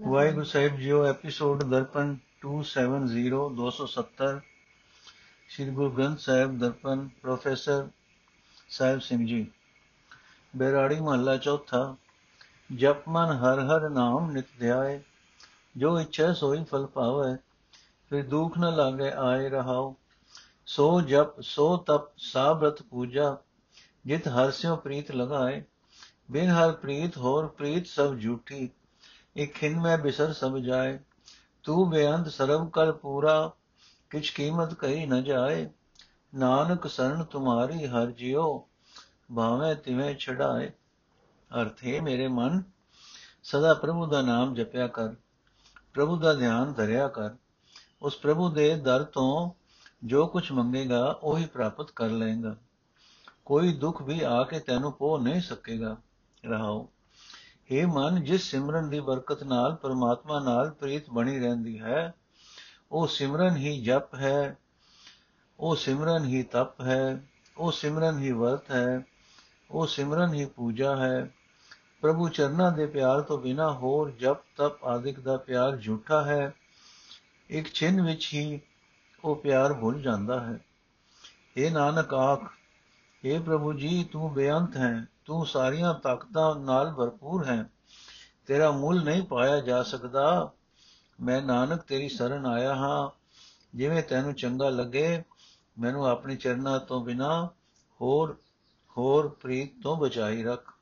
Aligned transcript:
ਵਾਹਿਗੁਰੂ 0.00 0.44
ਸਾਹਿਬ 0.44 0.76
ਜੀਓ 0.76 1.02
episode 1.04 1.62
Darpan 1.64 2.14
270 2.44 3.40
270 3.56 4.28
Sri 5.50 5.66
Guru 5.70 5.90
Granth 5.90 6.18
Sahib 6.18 6.56
Darpan 6.58 7.06
professor 7.22 7.82
Sahib 8.70 9.00
Singh 9.00 9.26
ji 9.26 9.44
ਬੇਰਾੜੀ 10.54 10.98
ਮਹੱਲਾ 11.00 11.36
ਚੌਥਾ 11.38 11.82
ਜਪ 12.74 13.02
ਮਨ 13.08 13.32
ਹਰ 13.36 13.60
ਹਰ 13.66 13.88
ਨਾਮ 13.90 14.30
ਨਿਤ 14.32 14.46
ਧਿਆਏ 14.60 14.98
ਜੋ 15.74 15.98
ਇੱਛਾ 16.00 16.32
ਸੋਈ 16.34 16.64
ਫਲ 16.64 16.86
ਪਾਵੇ 16.86 17.36
ਫਿਰ 18.10 18.24
ਦੁਖ 18.26 18.58
ਨ 18.58 18.74
ਲਾਗੇ 18.76 19.12
ਆਏ 19.18 19.48
ਰਹਾਓ 19.48 19.94
ਸੋ 20.68 21.00
ਜਪ 21.08 21.40
ਸੋ 21.44 21.76
ਤਪ 21.86 22.10
ਸਾਬਰਤ 22.22 22.82
ਪੂਜਾ 22.82 23.36
ਜਿਤ 24.04 24.28
ਹਰ 24.30 24.50
ਸਿਓ 24.54 24.76
ਪ੍ਰੀਤ 24.78 25.10
ਲਗਾਏ 25.12 25.62
ਬਿਨ 26.30 26.50
ਹਰ 26.50 26.72
ਪ੍ਰੀਤ 26.72 27.18
ਹੋਰ 27.18 27.46
ਪ੍ਰੀਤ 27.48 27.86
ਸਭ 27.86 28.18
ਝੂਠੀ 28.18 28.64
ਇਕ 28.64 28.72
ਖਿੰਨ 29.36 29.80
ਮੈਂ 29.80 29.98
ਬਿਸਰ 29.98 30.32
ਸਭ 30.32 30.56
ਜਾਏ 30.56 30.98
ਤੂੰ 31.62 31.90
ਬੇਅੰਤ 31.90 32.28
ਸਰਬ 32.28 32.70
ਕਲ 32.70 32.92
ਪੂਰਾ, 32.92 33.52
ਕਿਛ 34.10 34.30
ਕੀਮਤ 34.30 34.74
ਕਹੀ 34.74 35.06
ਨ 35.06 35.24
ਜਾਏ। 35.24 35.70
ਨਾਨਕ 36.34 36.86
ਸਰਨ 36.86 37.24
ਤੁਮਾਰੀ 37.24 37.86
ਹਰ 37.86 38.06
ਜਿਉ, 38.06 38.66
ਭਾਵੇਂ 39.36 39.76
ਤਿਵੇਂ 39.76 40.14
ਛਡਾਏ। 40.16 40.72
ਅਰਥੇ 41.62 42.00
ਮੇਰੇ 42.00 42.28
ਮਨ, 42.28 42.62
ਸਦਾ 43.42 43.74
ਪ੍ਰਭੂ 43.74 44.06
ਦਾ 44.06 44.22
ਨਾਮ 44.22 44.54
ਜਪਿਆ 44.54 44.86
ਕਰ। 44.86 45.14
ਪ੍ਰਭੂ 45.94 46.16
ਦਾ 46.16 46.34
ਧਿਆਨ 46.34 46.72
ਧਰਿਆ 46.72 47.08
ਕਰ। 47.08 47.30
ਉਸ 48.02 48.16
ਪ੍ਰਭੂ 48.16 48.48
ਦੇ 48.48 48.76
ਦਰ 48.76 49.04
ਤੋਂ 49.04 49.50
ਜੋ 50.04 50.26
ਕੁਝ 50.26 50.52
ਮੰਗੇਗਾ, 50.52 51.18
ਉਹੀ 51.22 51.46
ਪ੍ਰਾਪਤ 51.46 51.90
ਕਰ 51.90 52.08
ਲਏਗਾ। 52.08 52.56
ਕੋਈ 53.44 53.72
ਦੁੱਖ 53.72 54.02
ਵੀ 54.02 54.20
ਆ 54.20 54.44
ਕੇ 54.44 54.60
ਤੈਨੂੰ 54.60 54.92
ਪੋ 54.92 55.18
ਨਹੀਂ 55.18 55.40
ਸਕੇਗਾ। 55.40 55.96
ਰਹਾਓ। 56.46 56.88
ਇਹ 57.70 57.86
ਮਨ, 57.86 58.24
ਜਿਸ 58.24 58.50
ਸਿਮਰਨ 58.50 58.90
ਦੀ 58.90 59.00
ਬਰਕਤ 59.00 59.42
ਨਾਲ, 59.42 59.74
ਪਰਮਾਤਮਾ 59.74 60.40
ਨਾਲ 60.40 60.70
ਪ੍ਰੀਤ 60.70 61.10
ਬਣੀ 61.10 61.38
ਰਹਿੰਦੀ 61.38 61.80
ਹੈ, 61.80 62.14
ਉਹ 62.92 63.06
ਸਿਮਰਨ 63.06 63.56
ਹੀ 63.56 63.82
ਜਪ 63.82 64.14
ਹੈ, 64.14 64.56
ਉਹ 65.60 65.76
ਸਿਮਰਨ 65.76 66.24
ਹੀ 66.24 66.42
ਤਪ 66.42 66.80
ਹੈ, 66.80 67.22
ਉਹ 67.56 67.72
ਸਿਮਰਨ 67.72 68.18
ਹੀ 68.18 68.32
ਵਰਤ 68.32 68.70
ਹੈ, 68.70 69.00
ਉਹ 69.70 69.86
ਸਿਮਰਨ 69.86 70.34
ਹੀ 70.34 70.44
ਪੂਜਾ 70.44 70.96
ਹੈ। 70.96 71.30
ਪ੍ਰਭੂ 72.00 72.28
ਚਰਨਾਂ 72.28 72.72
ਦੇ 72.72 72.86
ਪਿਆਰ 72.86 73.20
ਤੋਂ 73.20 73.38
ਬਿਨਾ 73.38 73.72
ਹੋਰ 73.72 74.10
ਜਪ, 74.10 74.36
ਤਪ 74.56 74.84
ਆਦਿਕ 74.84 75.20
ਦਾ 75.20 75.36
ਪਿਆਰ 75.36 75.76
ਝੂਠਾ 75.76 76.24
ਹੈ। 76.24 76.54
ਇੱਕ 77.50 77.74
ਛਿਨ 77.74 78.02
ਵਿੱਚ 78.02 78.30
ਹੀ 78.34 78.60
ਉਹ 79.24 79.36
ਪਿਆਰ 79.36 79.72
ਭੁੱਲ 79.72 80.02
ਜਾਂਦਾ 80.02 80.40
ਹੈ। 80.40 80.58
ਇਹ 81.56 81.70
ਨਾਨਕ, 81.70 82.14
ਆਖ 82.14 82.59
हे 83.28 83.42
ਪ੍ਰਭੂ 83.42 83.72
ਜੀ, 83.72 84.04
ਤੂੰ 84.04 84.32
ਬੇਅੰਤ 84.32 84.76
ਹੈ, 84.76 85.06
ਤੂੰ 85.24 85.46
ਸਾਰੀਆਂ 85.46 85.94
ਤਾਕਤਾਂ 85.94 86.54
ਨਾਲ 86.54 86.92
ਭਰਪੂਰ 86.92 87.44
ਹੈ। 87.44 87.70
ਤੇਰਾ 88.46 88.70
ਮੁੱਲ 88.70 89.04
ਨਹੀਂ 89.04 89.22
ਪਾਇਆ 89.22 89.60
ਜਾ 89.60 89.82
ਸਕਦਾ। 89.82 90.52
ਮੈਂ 91.20 91.42
ਨਾਨਕ 91.42 91.82
ਤੇਰੀ 91.82 92.08
ਸ਼ਰਨ 92.08 92.46
ਆਇਆ 92.46 92.74
ਹਾਂ। 92.74 93.10
ਜਿਵੇਂ 93.74 94.02
ਤੈਨੂੰ 94.02 94.34
ਚੰਗਾ 94.34 94.68
ਲੱਗੇ, 94.68 95.22
ਮੈਨੂੰ 95.78 96.06
ਆਪਣੇ 96.06 96.36
ਚਰਨਾਂ 96.36 96.80
ਤੋਂ 96.80 97.04
ਬਿਨਾ 97.04 97.48
ਹੋਰ 98.00 98.36
ਹੋਰ 98.96 99.28
ਪ੍ਰੀਤ 99.28 99.82
ਤੋਂ 99.82 99.96
ਬਚਾਈ 99.96 100.42
ਰੱਖ। 100.42 100.74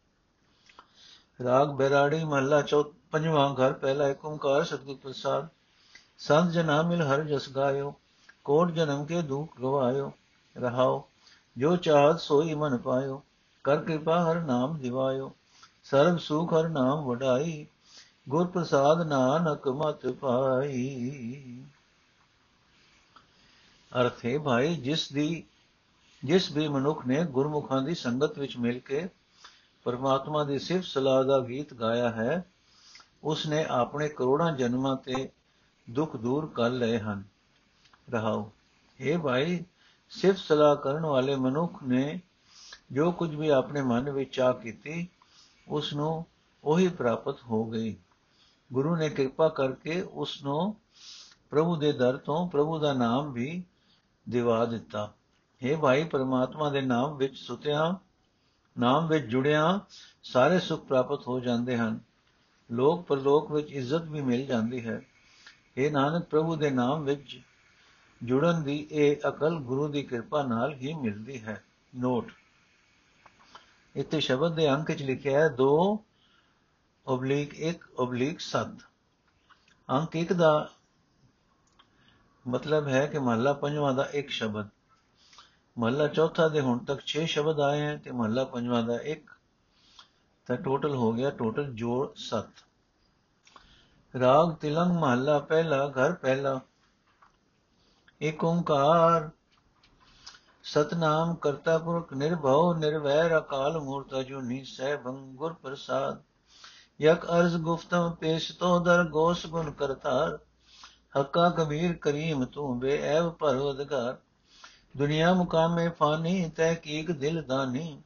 ਰਾਗ 1.44 1.68
ਬੈਰਾੜੀ 1.68 2.24
ਮਹੱਲਾ 2.24 2.62
ਚੌ 2.62 2.82
ਪੰਜਵਾਂ 3.10 3.54
ਘਰ, 3.54 3.72
ਪਹਿਲਾ 3.72 4.08
ਏਕ 4.08 4.24
ਓੰਕਾਰ, 4.24 4.64
ਸਤਿਗੁਰ 4.64 4.96
ਪ੍ਰਸਾਦ। 4.96 5.48
ਸੰਤ 6.18 6.50
ਜਨਾ 6.50 6.82
ਮਿਲ 6.82 7.02
ਹਰ 7.02 7.24
ਜਸ 7.24 7.48
ਗਾਇਓ, 7.48 7.94
ਕੋਟ 8.44 8.70
ਜਨਮ 8.70 9.04
ਕੇ 9.04 9.22
ਦੁਖ 9.22 9.60
ਗਵਾਇਓ, 9.60 10.12
ਰਹਾਓ। 10.56 11.08
ਜੋ 11.58 11.76
ਚਾਹਤ 11.76 12.20
ਸੋਈ 12.20 12.54
ਮਨ 12.54 12.76
ਪਾਇਓ, 12.76 13.22
ਕਰ 13.64 13.76
ਕਿਰਪਾ 13.76 14.30
ਹਰ 14.30 14.40
ਨਾਮ 14.40 14.78
ਦਿਵਾਇਓ 14.78 15.32
ਸਰਬ 15.84 16.18
ਸੁਖ 16.18 16.54
ਹਰ 16.54 16.68
ਨਾਮ 16.68 17.04
ਵਡਾਈ, 17.04 17.66
ਗੁਰ 18.28 18.46
ਪ੍ਰਸਾਦ 18.46 19.06
ਨਾਨਕ 19.06 19.68
ਮਤ 19.68 20.06
ਪਾਈ। 20.06 21.64
ਅਰਥੇ 24.00 24.38
ਭਾਈ, 24.38 24.74
ਜਿਸ 24.76 25.12
ਦੀ, 25.12 25.44
ਜਿਸ 26.24 26.50
ਵੀ 26.52 26.68
ਮਨੁੱਖ 26.68 27.06
ਨੇ 27.06 27.24
ਗੁਰਮੁਖਾਂ 27.24 27.82
ਦੀ 27.82 27.94
ਸੰਗਤ 27.94 28.38
ਵਿੱਚ 28.38 28.56
ਮਿਲ 28.56 28.78
ਕੇ 28.78 29.08
ਪਰਮਾਤਮਾ 29.84 30.44
ਦੀ 30.44 30.58
ਸਿਫਤ 30.58 30.84
ਸਲਾਹ 30.84 31.24
ਦਾ 31.24 31.40
ਗੀਤ 31.40 31.74
ਗਾਇਆ 31.74 32.10
ਹੈ 32.10 32.44
ਉਸ 33.24 33.46
ਨੇ 33.46 33.64
ਆਪਣੇ 33.64 34.08
ਕਰੋੜਾਂ 34.08 34.52
ਜਨਮਾਂ 34.52 34.96
ਤੇ 34.96 35.28
ਦੁੱਖ 35.90 36.16
ਦੂਰ 36.16 36.50
ਕਰ 36.54 36.70
ਲਏ 36.70 36.98
ਹਨ। 36.98 37.22
ਰਹਾਓ 38.10 38.52
ਇਹ 39.00 39.18
ਭਾਈ 39.18 39.64
ਸਿਫਤ 40.10 40.38
ਸਲਾਹ 40.38 40.76
ਕਰਨ 40.76 41.06
ਵਾਲੇ 41.06 41.36
ਮਨੁੱਖ 41.36 41.82
ਨੇ 41.82 42.20
ਜੋ 42.92 43.12
ਕੁਝ 43.12 43.34
ਵੀ 43.34 43.48
ਆਪਣੇ 43.48 43.82
ਮਨ 43.82 44.10
ਵਿੱਚ 44.10 44.36
ਚਾਹ 44.36 44.54
ਕੀਤੀ 44.54 45.08
ਉਸ 45.68 45.94
ਨੂੰ 45.94 46.26
ਉਹੀ 46.64 46.88
ਪ੍ਰਾਪਤ 46.88 47.42
ਹੋ 47.42 47.64
ਗਈ। 47.64 47.96
ਗੁਰੂ 48.72 48.96
ਨੇ 48.96 49.10
ਕਿਰਪਾ 49.10 49.48
ਕਰਕੇ 49.48 50.00
ਉਸ 50.00 50.42
ਨੂੰ 50.42 50.76
ਪ੍ਰਭੂ 51.50 51.76
ਦੇ 51.76 51.92
ਦਰ 51.92 52.16
ਤੋਂ 52.16 52.48
ਪ੍ਰਭੂ 52.48 52.78
ਦਾ 52.78 52.92
ਨਾਮ 52.92 53.32
ਵੀ 53.32 53.64
ਦਿਵਾ 54.28 54.64
ਦਿੱਤਾ। 54.64 55.12
हे 55.62 55.78
ਭਾਈ, 55.78 56.04
ਪਰਮਾਤਮਾ 56.04 56.70
ਦੇ 56.70 56.80
ਨਾਮ 56.80 57.16
ਵਿੱਚ 57.16 57.36
ਸੁਤਿਆਂ, 57.36 57.94
ਨਾਮ 58.80 59.08
ਵਿੱਚ 59.08 59.26
ਜੁੜਿਆਂ 59.26 59.80
ਸਾਰੇ 60.22 60.58
ਸੁਖ 60.58 60.84
ਪ੍ਰਾਪਤ 60.84 61.28
ਹੋ 61.28 61.40
ਜਾਂਦੇ 61.40 61.76
ਹਨ। 61.76 62.00
ਲੋਕ 62.70 63.02
ਪਰਲੋਕ 63.02 63.52
ਵਿੱਚ 63.52 63.72
ਇੱਜ਼ਤ 63.72 64.02
ਵੀ 64.02 64.20
ਮਿਲ 64.20 64.46
ਜਾਂਦੀ 64.46 64.86
ਹੈ। 64.86 65.02
ਇਹ 65.76 65.92
ਨਾਨਕ, 65.92 66.24
ਪ੍ਰਭੂ 66.24 66.56
ਦੇ 66.56 66.70
ਨਾਮ 66.70 67.04
ਵਿੱਚ 67.04 67.40
ਜੁੜਨ 68.24 68.62
ਦੀ 68.62 68.76
ਇਹ 68.90 69.28
ਅਕਲ 69.28 69.58
ਗੁਰੂ 69.58 69.88
ਦੀ 69.88 70.02
ਕਿਰਪਾ 70.02 70.42
ਨਾਲ 70.42 70.72
ਹੀ 70.74 70.94
ਮਿਲਦੀ 70.94 71.42
ਹੈ। 71.42 71.62
ਨੋਟ 71.92 72.32
ਇੱਥੇ 73.96 74.20
ਸ਼ਬਦ 74.20 74.54
ਦੇ 74.54 74.68
ਅੰਕ 74.70 74.90
ਵਿੱਚ 74.90 75.02
ਲਿਖਿਆ 75.02 75.40
ਹੈ 75.40 75.48
2 75.56 75.68
ਓਬਲੀਕ 77.06 77.54
1 77.60 77.86
ਓਬਲੀਕ 77.98 78.40
7 78.40 78.82
ਅੰਕ 79.88 80.16
1 80.16 80.32
ਦਾ 80.32 80.50
ਮਤਲਬ 82.48 82.88
ਹੈ 82.88 83.06
ਕਿ 83.06 83.18
ਮਹੱਲਾ 83.18 83.52
ਪੰਜਵਾਂ 83.52 83.94
ਦਾ 83.94 84.04
ਇੱਕ 84.12 84.30
ਸ਼ਬਦ। 84.30 84.68
ਮਹੱਲਾ 85.76 86.06
ਚੌਥਾ 86.08 86.48
ਦੇ 86.48 86.60
ਹੁਣ 86.60 86.78
ਤੱਕ 86.84 87.02
6 87.06 87.24
ਸ਼ਬਦ 87.26 87.60
ਆਏ 87.60 87.86
ਹਨ 87.86 87.98
ਤੇ 87.98 88.12
ਮਹੱਲਾ 88.12 88.44
ਪੰਜਵਾਂ 88.44 88.82
ਦਾ 88.82 88.98
ਇੱਕ। 89.06 89.30
ਤਾਂ 90.46 90.56
ਟੋਟਲ 90.56 90.94
ਹੋ 90.94 91.12
ਗਿਆ 91.12 91.30
ਟੋਟਲ 91.30 91.72
ਜੋੜ 91.74 92.08
7 92.16 92.64
ਰਾਗ 94.14 94.54
ਤਿਲੰਗ 94.54 94.92
ਮਹੱਲਾ 94.92 95.38
ਪਹਿਲਾ, 95.38 95.86
ਘਰ 95.88 96.12
ਪਹਿਲਾ। 96.12 96.60
ਏਕ 98.22 98.44
ਓੰਕਾਰ। 98.44 99.30
ਸਤਨਾਮ 100.62 101.34
ਕਰਤਾ 101.34 101.78
ਪੁਰਖ 101.78 102.12
ਨਿਰਭਉ, 102.12 102.74
ਨਿਰਵੈਰ 102.74 103.38
ਅਕਾਲ 103.38 103.80
ਮੂਰਤ 103.80 104.20
ਅਜੂਨੀ, 104.20 104.64
ਸਹਿਬੰ 104.64 105.36
ਗੁਰ 105.36 105.52
ਪ੍ਰਸਾਦ। 105.52 106.22
ਯਕ 107.02 107.24
ਅਰਜ਼ 107.24 107.56
ਗੁਫਤਮ 107.56 108.14
ਪੇਸ਼ 108.14 108.52
ਤੋ 108.52 108.78
ਦਰ 108.78 109.04
ਗੋਸ 109.04 109.46
ਗੁਣ 109.46 109.70
ਕਰਤਾਰ। 109.70 110.38
ਹੱਕਾ 111.20 111.50
ਕਬੀਰ 111.50 111.92
ਕਰੀਮ 111.92 112.44
ਤੂੰ 112.44 112.78
ਬੇਐਬ 112.78 113.28
ਪਰਵਦਗਾਰ 113.28 114.16
ਦੁਨੀਆ 114.96 115.34
ਮੁਕਾਮੇ 115.34 115.88
ਫਾਨੀ, 115.88 116.50
ਤੈ 116.56 116.74
ਦਿਲ 117.10 117.42
ਦਾਨੀ। 117.42 118.02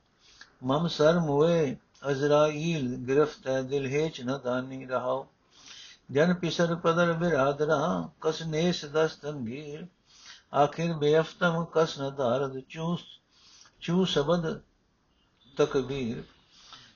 ਮਮ 0.62 0.88
ਸਰ 0.88 1.20
ਮੋਏ 1.20 1.76
ਅਜ਼ਰਾਈਲ 2.10 2.96
ਗ੍ਰਿਫਤ 2.96 3.48
ਹੈ 3.48 3.62
ਦਿਲ 3.62 3.86
ਹੇਚ 3.86 4.20
ਨ 4.20 4.40
ਦਾਨੀ 4.44 4.86
ਰਹਾਓ। 4.86 5.26
ਜਨ 6.10 6.34
ਪਿਸਰ 6.34 6.74
ਪਦਰ 6.74 7.12
ਬਿਰਾਦਰਾ 7.12 8.08
ਕਸਨੇਸ 8.20 8.84
ਦਸ 8.84 8.92
ਦਸਤੰਗੀਰ 8.92 9.86
ਆਖਿਰ 10.52 10.92
ਬੇਅਫਤਮ 10.92 11.64
ਕਸ 11.64 11.98
ਨ 12.00 12.10
ਧਾਰਦ 12.10 12.58
ਚੂ 12.68 12.96
ਚੂ 13.82 14.04
ਸ਼ਬਦ 14.04 14.46
ਤਕਬੀਰ 15.56 16.22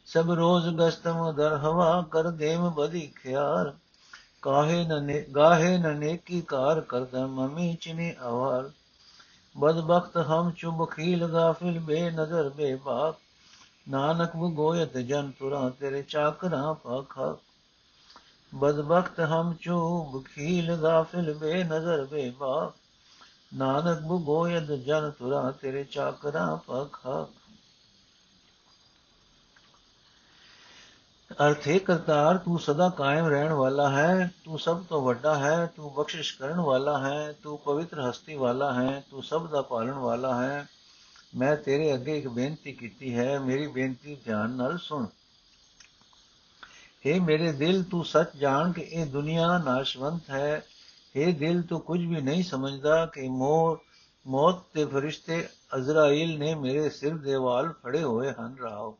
ਸਭ 0.06 0.30
ਰੋਜ਼ 0.30 0.68
ਗਸਤਮ 0.68 1.30
ਦਰ 1.32 1.56
ਹਵਾ 1.56 2.02
ਕਰ 2.10 2.30
ਦੇਮ 2.30 2.68
ਬਦੀ 2.70 3.06
ਖਿਆਰ 3.16 3.72
ਕਾਹੇ 4.42 4.84
ਨ 4.84 5.22
ਗਾਹੇ 5.36 5.76
ਨ 5.78 5.96
ਨੇਕੀ 5.96 6.40
ਕਾਰ 6.40 6.80
ਕਰਦਾ 6.80 7.26
ਮਮੀ 7.26 7.74
ਚਿਨੇ 7.74 8.14
ਅਵਾਰ 8.22 8.70
ਬਦਬਖਤ 9.56 10.16
ਹਮ 10.16 10.50
ਚੁਬ 10.50 10.84
ਖੀਲ 10.90 11.26
ਗਾਫਿਲ 11.26 11.78
ਬੇ 11.78 12.00
ਨਜ਼ਰ 12.10 12.48
ਬੇ 12.48 12.74
ਬਾਪ 12.74 13.18
ਨਾਨਕ 13.88 14.36
ਬਗੋਇਤ 14.36 14.96
ਜਨ 14.98 15.30
ਤੁਰਾ 15.30 15.68
ਤੇਰੇ 15.70 16.02
ਚਾਕਰਾ 16.02 16.72
ਪਾਖਾ 16.72 17.36
ਬਦਬਖਤ 18.52 19.20
ਹਮ 19.20 19.54
ਚੁਬ 19.60 20.22
ਖੀਲ 20.24 20.76
ਗਾਫਿਲ 20.76 21.32
ਬੇ 21.34 21.62
ਨਜ਼ਰ 21.64 22.04
ਬੇ 22.04 22.30
ਬਾਪ 22.30 22.74
ਨਾਨਕ 23.56 24.00
ਬਗੋਇਤ 24.00 24.62
ਜਨ 24.62 25.10
ਤੁਰਾ 25.10 25.50
ਤੇਰੇ 25.50 25.84
ਚਾਕਰਾ 25.84 26.60
ਪਾਖਾ। 26.66 27.26
ਅਰਥੇ 31.46 31.78
ਕਰਤਾਰ, 31.78 32.38
ਤੂੰ 32.38 32.58
ਸਦਾ 32.58 32.88
ਕਾਇਮ 32.88 33.26
ਰਹਿਣ 33.26 33.52
ਵਾਲਾ 33.52 33.90
ਹੈ, 33.90 34.30
ਤੂੰ 34.44 34.58
ਸਭ 34.58 34.84
ਤੋਂ 34.84 35.02
ਵੱਡਾ 35.02 35.34
ਹੈ, 35.36 35.66
ਤੂੰ 35.66 35.94
ਬਖਸ਼ਿਸ਼ 35.94 36.38
ਕਰਨ 36.38 36.60
ਵਾਲਾ 36.60 36.98
ਹੈ, 36.98 37.32
ਤੂੰ 37.32 37.58
ਪਵਿੱਤਰ 37.58 38.10
ਹਸਤੀ 38.10 38.34
ਵਾਲਾ 38.34 38.72
ਹੈ, 38.74 39.04
ਤੂੰ 39.10 39.22
ਸਭ 39.22 39.48
ਦਾ 39.48 39.62
ਪਾਲਣ 39.62 39.92
ਵਾਲਾ 39.92 40.42
ਹੈ। 40.42 40.68
ਮੈਂ 41.36 41.56
ਤੇਰੇ 41.56 41.94
ਅੱਗੇ 41.94 42.18
ਇੱਕ 42.18 42.28
ਬੇਨਤੀ 42.28 42.72
ਕੀਤੀ 42.72 43.16
ਹੈ, 43.16 43.38
ਮੇਰੀ 43.38 43.66
ਬੇਨਤੀ 43.66 44.16
ਧਿਆਨ 44.24 44.50
ਨਾਲ 44.50 44.78
ਸੁਣ। 44.78 45.06
हे 47.06 47.22
ਮੇਰੇ 47.22 47.52
ਦਿਲ, 47.52 47.82
ਤੂੰ 47.82 48.04
ਸੱਚ 48.04 48.36
ਜਾਣ 48.36 48.72
ਕਿ 48.72 48.80
ਇਹ 48.80 49.06
ਦੁਨੀਆ 49.06 49.58
ਨਾਸ਼ਵੰਤ 49.58 50.30
ਹੈ 50.30 50.66
हे 51.16 51.32
ਦਿਲ 51.32 51.62
ਤੂੰ 51.62 51.80
ਕੁਝ 51.80 52.00
ਵੀ 52.00 52.20
ਨਹੀਂ 52.20 52.44
ਸਮਝਦਾ 52.44 53.06
ਕਿ 53.06 53.28
ਮੋਹ 53.28 53.76
ਮੌਤ 54.26 54.54
ਦੇ 54.74 54.84
ਫਰਿਸ਼ਤੇ 54.84 55.48
ਅਜ਼ਰਾਈਲ 55.76 56.38
ਨੇ 56.38 56.54
ਮੇਰੇ 56.54 56.90
ਸਿਰ 56.90 57.16
ਦੇ 57.16 57.34
ਵਾਲ 57.34 57.72
ਫੜੇ 57.72 58.02
ਹੋਏ 58.02 58.32
ਹਨ, 58.32 58.56
ਰਾਓ। 58.62 58.98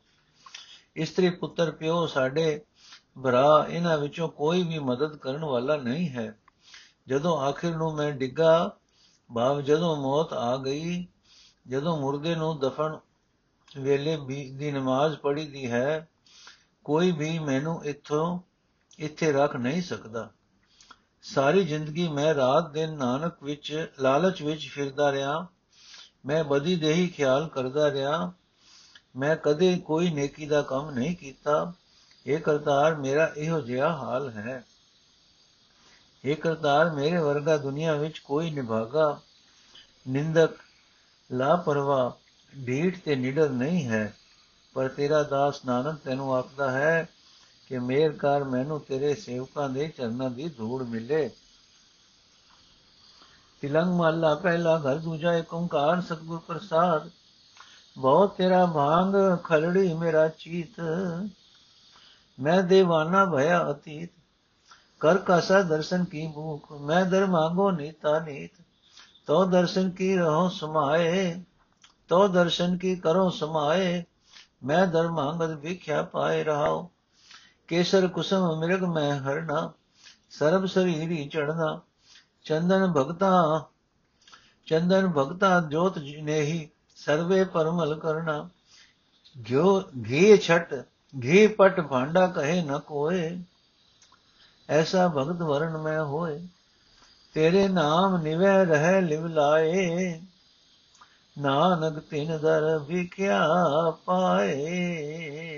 ਇਸਤਰੀ 0.95 1.29
ਪੁੱਤਰ, 1.29 1.71
ਪਿਓ, 1.71 2.05
ਸਾਡੇ 2.05 2.61
ਭਰਾ, 3.23 3.65
ਇਹਨਾਂ 3.69 3.97
ਵਿੱਚੋਂ 3.97 4.29
ਕੋਈ 4.29 4.63
ਵੀ 4.63 4.79
ਮਦਦ 4.79 5.15
ਕਰਨ 5.15 5.45
ਵਾਲਾ 5.45 5.75
ਨਹੀਂ 5.75 6.09
ਹੈ। 6.09 6.37
ਜਦੋਂ 7.07 7.37
ਆਖਿਰ 7.37 7.75
ਨੂੰ 7.75 7.95
ਮੈਂ 7.95 8.11
ਡਿੱਗਾ, 8.11 8.77
ਭਾਵ 9.35 9.61
ਜਦੋਂ 9.61 9.95
ਮੌਤ 9.95 10.33
ਆ 10.33 10.57
ਗਈ, 10.57 11.07
ਜਦੋਂ 11.67 12.01
ਮੁਰਦੇ 12.01 12.35
ਨੂੰ 12.35 12.59
ਦਫਨ 12.59 12.99
ਵੇਲੇ 13.77 14.15
ਵੀ, 14.15 14.51
ਦੀ 14.51 14.71
ਨਮਾਜ਼ 14.71 15.17
ਪੜ੍ਹੀ 15.17 15.45
ਦੀ 15.45 15.71
ਹੈ, 15.71 16.09
ਕੋਈ 16.83 17.11
ਵੀ 17.11 17.39
ਮੈਨੂੰ 17.39 17.85
ਇੱਥੋਂ, 17.85 18.39
ਇੱਥੇ 18.99 19.31
ਰੱਖ 19.31 19.55
ਨਹੀਂ 19.55 19.81
ਸਕਦਾ। 19.81 20.31
ਸਾਰੀ 21.35 21.65
ਜ਼ਿੰਦਗੀ 21.65 22.07
ਮੈਂ 22.07 22.35
ਰਾਤ 22.35 22.71
ਦਿਨ 22.71 22.93
ਨਾਨਕ 22.93 23.43
ਵਿੱਚ, 23.43 23.91
ਲਾਲਚ 23.99 24.41
ਵਿੱਚ 24.41 24.67
ਫਿਰਦਾ 24.67 25.11
ਰਿਹਾ। 25.11 25.47
ਮੈਂ 26.25 26.43
ਬਦੀ 26.43 26.75
ਦੇ 26.75 26.93
ਹੀ 26.93 27.07
ਖਿਆਲ 27.07 27.47
ਕਰਦਾ 27.47 27.91
ਰਿਹਾ। 27.91 28.33
ਮੈਂ 29.15 29.35
ਕਦੇ 29.35 29.77
ਕੋਈ 29.77 30.09
ਨੇਕੀ 30.09 30.45
ਦਾ 30.45 30.61
ਕੰਮ 30.61 30.91
ਨਹੀਂ 30.91 31.15
ਕੀਤਾ। 31.15 31.73
ਇਹ 32.27 32.39
ਕਰਤਾਰ 32.39 32.95
ਮੇਰਾ 32.95 33.31
ਇਹੋ 33.37 33.61
ਜਿਹਾ 33.61 33.97
ਹਾਲ 33.97 34.29
ਹੈ। 34.29 34.63
ਇਹ 36.25 36.35
ਕਰਤਾਰ 36.35 36.89
ਮੇਰੇ 36.89 37.17
ਵਰਗਾ 37.17 37.57
ਦੁਨੀਆ 37.57 37.95
ਵਿੱਚ 37.95 38.19
ਕੋਈ 38.19 38.51
ਨਿਭਾਗਾ। 38.51 39.21
ਨਿੰਦਕ, 40.07 40.49
ਲਾਪਰਵਾਹ, 41.31 42.11
ਢੀਠ 42.65 42.99
ਤੇ 42.99 43.15
ਨਿਡਰ 43.15 43.49
ਨਹੀਂ 43.49 43.87
ਹੈ। 43.87 44.13
ਪਰ 44.73 44.87
ਤੇਰਾ 44.87 45.23
ਦਾਸ 45.23 45.65
ਨਾਨਕ 45.65 45.99
ਤੈਨੂੰ 45.99 46.35
ਆਖਦਾ 46.35 46.71
ਹੈ 46.71 47.09
ਕਿ 47.67 47.79
ਮੇਰ 47.79 48.11
ਕਰ 48.11 48.43
ਮੈਨੂੰ 48.43 48.79
ਤੇਰੇ 48.79 49.15
ਸੇਵਕਾਂ 49.15 49.69
ਦੇ 49.69 49.87
ਚਰਨਾਂ 49.87 50.29
ਦੀ 50.29 50.49
ਧੂੜ 50.49 50.83
ਮਿਲੇ। 50.83 51.31
ਤਿਲੰਗ 53.61 53.99
ਮਹੱਲਾ 53.99 54.35
ਪਹਿਲਾ 54.35 54.77
ਘਰ, 54.79 54.95
ਦੂਜਾ 54.95 55.33
ਏਕ 55.33 55.53
ਓੰਕਾਰ, 55.53 56.01
ਸਤਿਗੁਰ 56.01 56.39
ਪ੍ਰਸਾਦ। 56.39 57.09
ਬਹੁਤ 57.97 58.35
ਤੇਰਾ 58.35 58.65
ਭਾਂਗ 58.65 59.37
ਖਲੜੀ 59.43 59.93
ਮੇਰਾ 59.93 60.27
ਚੀਤ। 60.27 60.81
ਮੈਂ 62.39 62.63
ਦੇਵਾਨਾ 62.63 63.25
ਭਇਆ 63.25 63.71
ਅਤੀਤ। 63.71 64.09
ਕਰ 64.99 65.17
ਕਾਸਾ 65.17 65.61
ਦਰਸ਼ਨ 65.61 66.05
ਕੀ 66.05 66.27
ਭੂਖ, 66.27 66.71
ਮੈਂ 66.71 67.05
ਦਰ 67.05 67.25
ਮੰਗੋ 67.25 67.71
ਨੀਤਾ 67.71 68.19
ਨੀਤ। 68.19 68.51
ਤੋ 69.25 69.45
ਦਰਸ਼ਨ 69.45 69.89
ਕੀ 69.89 70.17
ਰਹੋ 70.17 70.49
ਸਮਾਏ 70.49 71.43
ਤੋ 72.07 72.27
ਦਰਸ਼ਨ 72.27 72.77
ਕੀ 72.77 72.95
ਕਰੋ 72.95 73.29
ਸਮਾਏ। 73.29 74.03
ਮੈਂ 74.63 74.87
ਦਰ 74.87 75.07
ਮੰਗਤ 75.07 75.49
ਵਿਖਿਆ 75.49 76.03
ਪਾਏ 76.03 76.43
ਰਹਾਓ 76.43 76.89
ਕੇਸਰ 77.67 78.07
ਕੁਸਮ 78.07 78.59
ਮਿਰਗ 78.59 78.83
ਮੈਂ 78.83 79.19
ਹਰਨਾ 79.19 79.71
ਸਰਬ 80.31 80.65
ਸਰੀਰੀ 80.65 81.27
ਚੜਨਾ 81.27 81.79
ਚੰਦਨ 82.43 82.93
ਭਗਤਾ 82.93 83.63
ਚੰਦਨ 84.65 85.07
ਭਗਤਾ 85.07 85.61
ਜੋਤ 85.61 85.99
ਜਿਨੇਹੀ, 85.99 86.69
ਸਰਵੇ 86.95 87.43
ਪਰਮਲ 87.43 87.99
ਕਰਨਾ। 87.99 88.49
ਜੋ 89.37 89.83
ਘੀ 90.05 90.37
ਛਟ, 90.37 90.85
ਘੀ 91.23 91.47
ਪਟ 91.47 91.81
ਭਾਂਡਾ 91.81 92.27
ਕਹੇ 92.27 92.61
ਨ 92.61 92.79
ਕੋਏ, 92.79 93.39
ਐਸਾ 94.69 95.07
ਭਗਤ 95.07 95.41
ਵਰਨ 95.41 95.77
ਮੈਂ 95.77 96.03
ਹੋਏ। 96.03 96.47
ਤੇਰੇ 97.33 97.67
ਨਾਮ 97.67 98.17
ਨਿਵੈ 98.17 98.65
ਰਹਿ 98.65 99.01
ਲਿਵ 99.01 99.27
ਲਾਏ, 99.27 100.21
ਨਾਨਕ 101.39 101.99
ਤਿਨ 101.99 102.37
ਦਰ 102.37 102.79
ਵਿਖਿਆ 102.87 103.47
ਪਾਏ। 104.05 105.56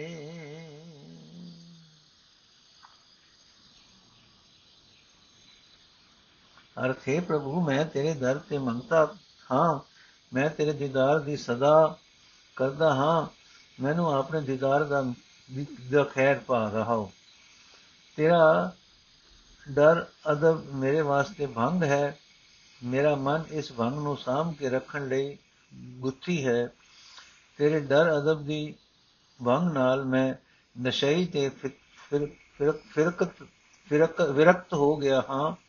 ਅਰਥ 6.85 7.09
ਹੈ 7.09 7.21
ਪ੍ਰਭੂ, 7.21 7.61
ਮੈਂ 7.61 7.85
ਤੇਰੇ 7.85 8.13
ਦਰ 8.13 8.37
ਤੇ 8.37 8.57
ਮੰਗਤਾ 8.57 9.15
ਹਾਂ। 9.51 9.79
ਮੈਂ 10.33 10.49
ਤੇਰੇ 10.49 10.73
ਦੀਦਾਰ 10.73 11.19
ਦੀ 11.19 11.37
ਸਦਾ 11.37 11.97
ਕਰਦਾ 12.55 12.93
ਹਾਂ। 12.95 13.27
ਮੈਨੂੰ 13.83 14.13
ਆਪਣੇ 14.17 14.41
ਦੀਦਾਰ 14.41 14.83
ਦਾ 14.83 15.03
ਦਾ 15.91 16.03
ਖੈਰ 16.03 16.39
ਪਾ 16.39 16.69
ਰਹਾ 16.69 16.83
ਹਾਂ 16.83 17.07
ਤੇਰਾ 18.15 18.71
ਡਰ 19.71 20.05
ਅਦਬ 20.31 20.73
ਮੇਰੇ 20.73 21.01
ਵਾਸਤੇ 21.01 21.45
ਭੰਗ 21.45 21.83
ਹੈ। 21.83 22.17
ਮੇਰਾ 22.83 23.15
ਮਨ 23.15 23.43
ਇਸ 23.51 23.71
ਭੰਗ 23.71 23.93
ਨੂੰ 23.93 24.17
ਸਾਮ 24.17 24.53
ਕੇ 24.53 24.69
ਰੱਖਣ 24.69 25.07
ਲਈ 25.07 25.37
ਗੁੱਥੀ 25.73 26.47
ਹੈ। 26.47 26.67
ਤੇਰੇ 27.57 27.79
ਡਰ 27.79 28.17
ਅਦਬ 28.17 28.43
ਦੀ 28.45 28.75
ਭੰਗ 29.45 29.71
ਨਾਲ 29.71 30.05
ਮੈਂ 30.05 30.33
ਨਸ਼ਈ 30.81 31.25
ਤੇ 31.25 31.49
ਫਿਰ 31.49 32.27
ਫਿਰਕਤ 32.93 33.43
ਫਿਰਕ, 33.89 34.21
ਵਿਰਕਤ 34.21 34.73
ਹੋ 34.73 34.95
ਗਿਆ 34.97 35.23
ਹਾਂ। 35.29 35.68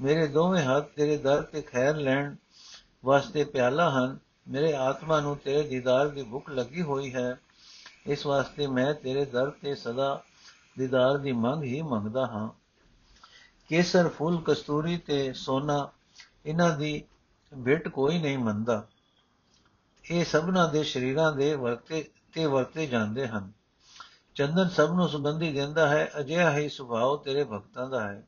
ਮੇਰੇ 0.00 0.26
ਦੋਵੇਂ 0.26 0.64
ਹੱਥ 0.64 0.88
ਤੇਰੇ 0.96 1.16
ਦਰ 1.16 1.42
ਤੇ 1.42 1.62
ਖੈਰ 1.62 1.96
ਲੈਣ 1.96 2.34
ਵਾਸਤੇ 3.04 3.44
ਪਿਆਲਾ 3.44 3.90
ਹਨ। 3.90 4.18
ਮੇਰੇ 4.48 4.74
ਆਤਮਾ 4.74 5.20
ਨੂੰ 5.20 5.36
ਤੇਰੇ 5.36 5.68
ਦੀਦਾਰ 5.68 6.08
ਦੀ 6.08 6.22
ਭੁੱਖ 6.22 6.50
ਲੱਗੀ 6.50 6.82
ਹੋਈ 6.82 7.14
ਹੈ। 7.14 7.40
ਇਸ 8.06 8.26
ਵਾਸਤੇ 8.26 8.66
ਮੈਂ 8.66 8.94
ਤੇਰੇ 8.94 9.24
ਦਰ 9.24 9.50
ਤੇ 9.50 9.74
ਸਦਾ 9.74 10.24
ਦੀਦਾਰ 10.78 11.18
ਦੀ 11.18 11.32
ਮੰਗ 11.32 11.62
ਹੀ 11.62 11.82
ਮੰਗਦਾ 11.82 12.26
ਹਾਂ। 12.26 12.48
ਕੇਸਰ, 13.68 14.08
ਫੁੱਲ, 14.08 14.42
ਕਸਤੂਰੀ 14.44 14.96
ਤੇ 14.96 15.32
ਸੋਨਾ, 15.32 15.90
ਇਹਨਾਂ 16.46 16.78
ਦੀ 16.78 17.04
ਭੇਟ 17.64 17.88
ਕੋਈ 17.88 18.18
ਨਹੀਂ 18.18 18.38
ਮੰਨਦਾ। 18.38 18.86
ਇਹ 20.10 20.24
ਸਭਨਾ 20.24 20.66
ਦੇ 20.66 20.82
ਸ਼ਰੀਰਾਂ 20.82 21.32
ਦੇ 21.32 21.54
ਵਰਤੇ, 21.54 22.08
ਤੇ 22.32 22.46
ਵਰਤੇ 22.46 22.86
ਜਾਂਦੇ 22.86 23.28
ਹਨ। 23.28 23.52
ਚੰਦਨ 24.34 24.68
ਸਭ 24.68 24.92
ਨੂੰ 24.94 25.08
ਸੁਗੰਧੀ 25.08 25.52
ਦਿੰਦਾ 25.52 25.88
ਹੈ, 25.88 26.10
ਅਜਿਹਾ 26.20 26.56
ਹੀ 26.56 26.68
ਸੁਭਾਅ 26.68 27.24
ਤੇਰੇ 27.24 27.44
ਭਗਤਾਂ 27.44 27.88
ਦਾ 27.88 28.08
ਹੈ। 28.08 28.22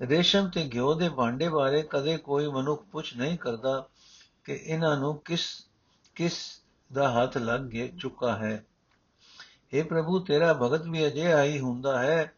ਰੇਸ਼ਮ 0.00 0.48
ਤੇ 0.48 0.70
ਘਿਓ 0.74 0.94
ਦੇ 0.94 1.08
ਭਾਂਡੇ 1.08 1.48
ਬਾਰੇ 1.48 1.82
ਕਦੇ 1.82 2.16
ਕੋਈ 2.16 2.46
ਮਨੁੱਖ 2.46 2.84
ਪੁੱਛ 2.84 3.16
ਨਹੀਂ 3.16 3.38
ਕਰਦਾ 3.38 3.88
ਕਿ 4.44 4.52
ਇਹਨਾਂ 4.52 4.96
ਨੂੰ 4.96 5.22
ਕਿਸ 5.24 5.66
ਕਿਸ 6.14 6.62
ਦਾ 6.92 7.10
ਹੱਥ 7.10 7.38
ਲੱਗ 7.38 7.60
ਗਿਆ, 7.60 7.86
ਚੁੱਕਾ 7.98 8.36
ਹੈ। 8.36 8.64
हे 9.74 9.86
ਪ੍ਰਭੂ, 9.86 10.18
ਤੇਰਾ 10.18 10.54
ਭਗਤ 10.54 10.82
ਵੀ 10.82 11.06
ਅਜੇ 11.06 11.32
ਆਈ 11.32 11.60
ਹੁੰਦਾ 11.60 12.02
ਹੈ, 12.02 12.32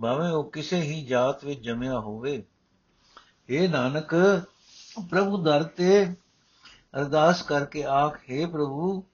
ਭਾਵੇਂ 0.00 0.30
ਉਹ 0.30 0.50
ਕਿਸੇ 0.50 0.80
ਹੀ 0.80 1.04
ਜਾਤ 1.04 1.44
ਵਿੱਚ 1.44 1.60
ਜੰਮਿਆ 1.60 1.98
ਹੋਵੇ। 2.00 2.44
हे 3.52 3.70
ਨਾਨਕ, 3.70 4.14
ਪ੍ਰਭੂ 5.10 5.42
ਦਰ 5.42 5.62
ਤੇ 5.62 6.16
ਅਰਦਾਸ 6.96 7.42
ਕਰਕੇ 7.42 7.84
ਆਖ 7.84 8.20
हे 8.30 8.48
ਪ੍ਰਭੂ, 8.48 9.04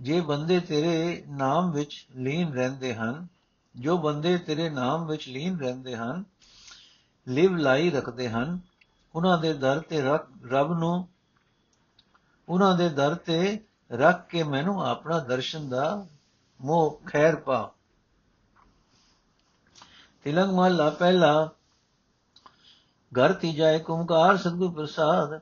ਜੇ 0.00 0.20
ਬੰਦੇ 0.20 0.60
ਤੇਰੇ 0.60 1.24
ਨਾਮ 1.28 1.72
ਵਿੱਚ 1.72 2.06
ਲੀਨ 2.16 2.52
ਰਹਿੰਦੇ 2.52 2.94
ਹਨ, 2.94 3.26
ਜੋ 3.76 3.96
ਬੰਦੇ 3.96 4.38
ਤੇਰੇ 4.38 4.70
ਨਾਮ 4.70 5.06
ਵਿੱਚ 5.06 5.28
ਲੀਨ 5.28 5.58
ਰਹਿੰਦੇ 5.58 5.96
ਹਨ 5.96 6.24
ਲਿਵ 7.28 7.56
ਲਾਈ 7.56 7.90
ਰੱਖਦੇ 7.90 8.28
ਹਨ। 8.28 8.58
ਉਹਨਾਂ 9.14 9.38
ਦੇ 9.38 9.52
ਦਰ 9.54 9.80
ਤੇ 9.80 10.00
ਰੱਬ 10.50 10.72
ਨੂੰ, 10.78 11.08
ਉਹਨਾਂ 12.48 12.76
ਦੇ 12.76 12.88
ਦਰ 12.88 13.14
ਤੇ 13.14 13.60
ਰੱਖ 13.92 14.26
ਕੇ 14.28 14.42
ਮੈਨੂੰ 14.42 14.86
ਆਪਣਾ 14.86 15.18
ਦਰਸ਼ਨ 15.18 15.68
ਦਾ 15.68 16.06
ਮੋਹ 16.60 17.00
ਖੈਰ 17.06 17.36
ਪਾ 17.36 17.70
ਤਿਲੰਗ 20.24 20.52
ਮਹਲਾ 20.52 20.88
ਪਹਿਲਾ, 20.90 21.48
ਘਰ 23.12 23.32
ਤੀਜਾ 23.32 23.70
ਇੱਕ 23.70 23.90
ਓੰਕਾਰ 23.90 24.36
ਸਤਿਗੁਰ 24.36 24.70
ਪ੍ਰਸਾਦ। 24.70 25.40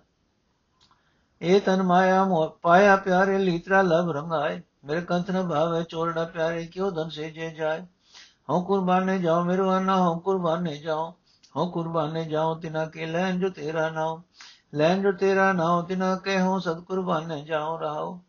ਇਹ 1.43 1.61
ਤਨ 1.61 1.83
ਮਾਇਆ 1.83 2.25
ਪਾਇਆ 2.63 2.97
ਪਿਆਰੇ 2.97 3.39
ਲੀਤਰਾ 3.39 3.83
ਲਭ 3.83 4.11
ਰੰਗਾਏ। 4.11 4.61
ਮੇਰੇ 4.85 5.01
ਕੰਤ 5.01 5.31
ਨ 5.31 5.49
ਭਾਵੇ 5.49 5.83
ਚੋਰੜਾ 5.85 6.25
ਪਿਆਰੇ, 6.25 6.67
ਕਿਉ 6.67 6.91
ਧਨ 6.91 7.09
ਸੇ 7.09 7.31
ਜੇ 7.31 7.51
ਜਾਏ? 7.51 7.83
ਹਉ 8.51 8.65
ਕੁਰਬਾਨੇ 8.65 9.19
ਜਾਓ 9.19 9.45
ਮੇਰੋ 9.45 9.77
ਅਨਾ 9.79 9.97
ਹਉ 9.97 10.19
ਕੁਰਬਾਨੇ 10.19 10.77
ਜਾਓ। 10.77 11.15
ਹਉ 11.57 11.71
ਕੁਰਬਾਨੇ 11.71 12.25
ਜਾਓ 12.25 12.55
ਤਿਨਾ 12.55 12.85
ਕੇ 12.87 13.07
ਲੈਣ 13.07 13.39
ਜੋ 13.39 13.49
ਤੇਰਾ 13.49 13.91
ਨਾਮ 13.91 14.23
ਲੈਣ 14.75 15.03
ਜੋ 15.03 15.13
ਤੇਰਾ 15.13 15.53
ਨਾਮ 15.53 15.85
ਤਿਨਾ 15.85 16.17
ਕੇ 16.17 16.41
ਹਉ 16.41 16.59
ਸਤ 16.59 16.81
ਕੁਰਬਾਨੇ 16.81 17.43
ਜਾਓ 17.43 17.81
ਰਾਓ 17.81 18.21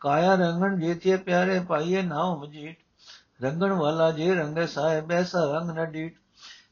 ਕਾਇਆ 0.00 0.34
ਰੰਗਣ 0.34 0.78
ਜੇਤੀਏ 0.78 1.16
ਪਿਆਰੇ 1.16 1.60
ਪਾਈਏ 1.60 2.02
ਨਾਉ 2.02 2.36
ਮਜੀਟ 2.36 2.76
ਰੰਗਣ 3.42 3.72
ਵਾਲਾ 3.72 4.10
ਜੇ 4.10 4.34
ਰੰਗੇ 4.34 4.66
ਸਾਹਿਬ 4.66 5.12
ਐਸਾ 5.12 5.44
ਰੰਗ 5.44 5.70
ਨ 5.70 5.84
ਡੀਟ 5.84 6.16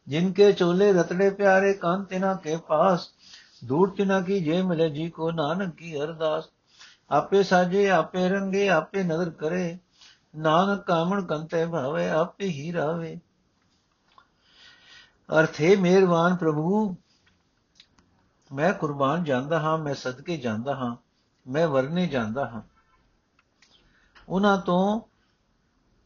ਜਿਨਕੇ 0.09 0.53
ਚੋਲੇ 0.53 0.93
ਰਤੜੇ 0.93 1.31
ਪਿਆਰੇ 1.31 1.75
ਕਾਂਤ 1.75 2.09
ਤਿਨਾ 2.09 2.35
ਕੇ 2.35 2.57
ਪਾਸ, 2.57 3.09
ਦੂਰ 3.65 3.91
ਤਿਨਾ 3.91 4.21
ਕੀ 4.21 4.41
ਜੇ 4.41 4.63
ਮਿਲੇ 4.63 4.91
ਜੀ 4.91 5.11
ਕੋ 5.11 5.31
ਨਾਨਕ 5.31 5.75
ਕੀ 5.75 6.01
ਅਰਦਾਸ। 6.01 6.45
ਆਪੇ 7.11 7.43
ਸਾਜੇ, 7.43 7.91
ਆਪੇ 7.91 8.29
ਰੰਗੇ, 8.29 8.69
ਆਪੇ 8.69 9.03
ਨਜ਼ਰ 9.03 9.31
ਕਰੇ, 9.31 9.79
ਨਾਨਕ 10.37 10.87
ਕਾਮਣ 10.87 11.25
ਕੰਤੇ 11.25 11.67
ਭਾਵੇ, 11.67 12.09
ਆਪੇ 12.09 12.47
ਹੀ 12.47 12.73
ਰਾਵੇ। 12.73 13.19
ਅਰਥ 15.29 15.61
ਹੈ, 15.61 15.77
ਮਿਹਰਬਾਨ 15.77 16.37
ਪ੍ਰਭੂ, 16.37 16.97
ਮੈਂ 18.51 18.73
ਕੁਰਬਾਨ 18.73 19.25
ਜਾਂਦਾ 19.25 19.61
ਹਾਂ, 19.61 19.79
ਮੈਂ 19.79 19.95
ਸਦਕੇ 19.95 20.37
ਜਾਂਦਾ 20.37 20.75
ਹਾਂ, 20.75 20.97
ਮੈਂ 21.47 21.69
ਵਰਨੇ 21.69 22.07
ਜਾਂਦਾ 22.07 22.47
ਹਾਂ। 22.47 22.63
ਉਹਨਾਂ 24.29 24.59
ਤੋਂ 24.59 25.01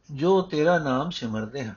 ਜੋ 0.09 0.41
ਤੇਰਾ 0.41 0.77
ਨਾਮ 0.79 1.09
ਸਿਮਰਦੇ 1.09 1.63
ਹਨ, 1.63 1.75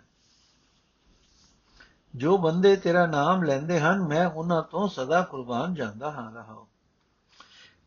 ਜੋ 2.15 2.39
ਬੰਦੇ 2.39 2.77
ਤੇਰਾ 2.77 3.07
ਨਾਮ 3.07 3.43
ਲੈਂਦੇ 3.43 3.81
ਹਨ, 3.81 4.03
ਮੈਂ 4.03 4.27
ਉਹਨਾਂ 4.27 4.63
ਤੋਂ 4.63 4.89
ਸਦਾ 4.89 5.23
ਕੁਰਬਾਨ 5.23 5.75
ਜਾਂਦਾ 5.75 6.11
ਹਾਂ 6.11 6.33
ਰਹਾ 6.33 6.67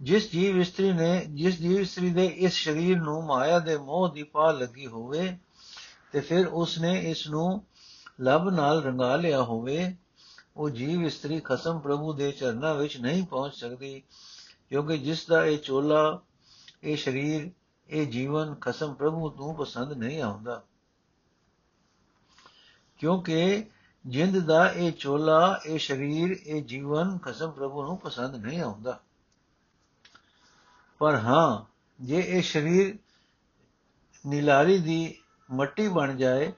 ਜਿਸ 0.01 0.31
ਜੀਵ 0.31 0.57
ਇਸਤਰੀ 0.57 0.91
ਨੇ, 0.91 1.25
ਜਿਸ 1.25 1.59
ਜੀਵ 1.59 1.79
ਇਸਤਰੀ 1.79 2.13
ਦੇ 2.13 2.25
ਇਸ 2.25 2.63
ਸਰੀਰ 2.63 3.01
ਨੂੰ 3.01 3.23
ਮਾਇਆ 3.25 3.59
ਦੇ 3.59 3.77
ਮੋਹ 3.77 4.07
ਦੀ 4.09 4.23
ਪਾ 4.23 4.51
ਲੱਗੀ 4.51 4.87
ਹੋਵੇ, 4.87 5.37
ਤੇ 6.11 6.19
ਫਿਰ 6.19 6.47
ਉਸਨੇ 6.47 6.93
ਇਸ 7.01 7.27
ਨੂੰ 7.27 7.63
ਲਬ 8.21 8.49
ਨਾਲ 8.49 8.83
ਰੰਗਾ 8.83 9.15
ਲਿਆ 9.15 9.43
ਹੋਵੇ, 9.43 9.95
ਉਹ 10.57 10.69
ਜੀਵ 10.69 11.03
ਇਸਤਰੀ 11.03 11.39
ਖਸਮ 11.39 11.79
ਪ੍ਰਭੂ 11.79 12.13
ਦੇ 12.13 12.31
ਚਰਨਾਂ 12.31 12.75
ਵਿੱਚ 12.75 12.97
ਨਹੀਂ 12.97 13.25
ਪਹੁੰਚ 13.25 13.55
ਸਕਦੀ। 13.55 14.03
ਕਿਉਂਕਿ 14.69 14.97
ਜਿਸ 14.97 15.27
ਦਾ 15.27 15.45
ਇਹ 15.45 15.57
ਚੋਲਾ, 15.57 16.21
ਇਹ 16.83 16.97
ਸਰੀਰ, 16.97 17.51
ਇਹ 17.89 18.07
ਜੀਵਨ 18.07 18.55
ਖਸਮ 18.55 18.93
ਪ੍ਰਭੂ 18.93 19.31
ਨੂੰ 19.35 19.55
ਪਸੰਦ 19.55 19.91
ਨਹੀਂ 19.91 20.21
ਆਉਂਦਾ। 20.21 20.63
ਕਿਉਂਕਿ 22.97 23.65
ਜਿੰਦ 24.07 24.39
ਦਾ 24.39 24.71
ਇਹ 24.71 24.91
ਚੋਲਾ, 24.91 25.59
ਇਹ 25.65 25.79
ਸਰੀਰ, 25.79 26.39
ਇਹ 26.45 26.63
ਜੀਵਨ 26.63 27.17
ਖਸਮ 27.17 27.51
ਪ੍ਰਭੂ 27.51 27.83
ਨੂੰ 27.83 27.97
ਪਸੰਦ 27.97 28.35
ਨਹੀਂ 28.35 28.61
ਆਉਂਦਾ। 28.61 28.99
ਪਰ 30.99 31.15
ਹਾਂ, 31.15 31.73
ਜੇ 32.03 32.19
ਇਹ 32.19 32.41
ਸਰੀਰ 32.41 32.99
ਨੀਲਾਰੀ 34.27 34.77
ਦੀ 34.77 35.21
ਮੱਟੀ 35.51 35.87
ਬਣ 35.87 36.15
ਜਾਏ 36.15 36.51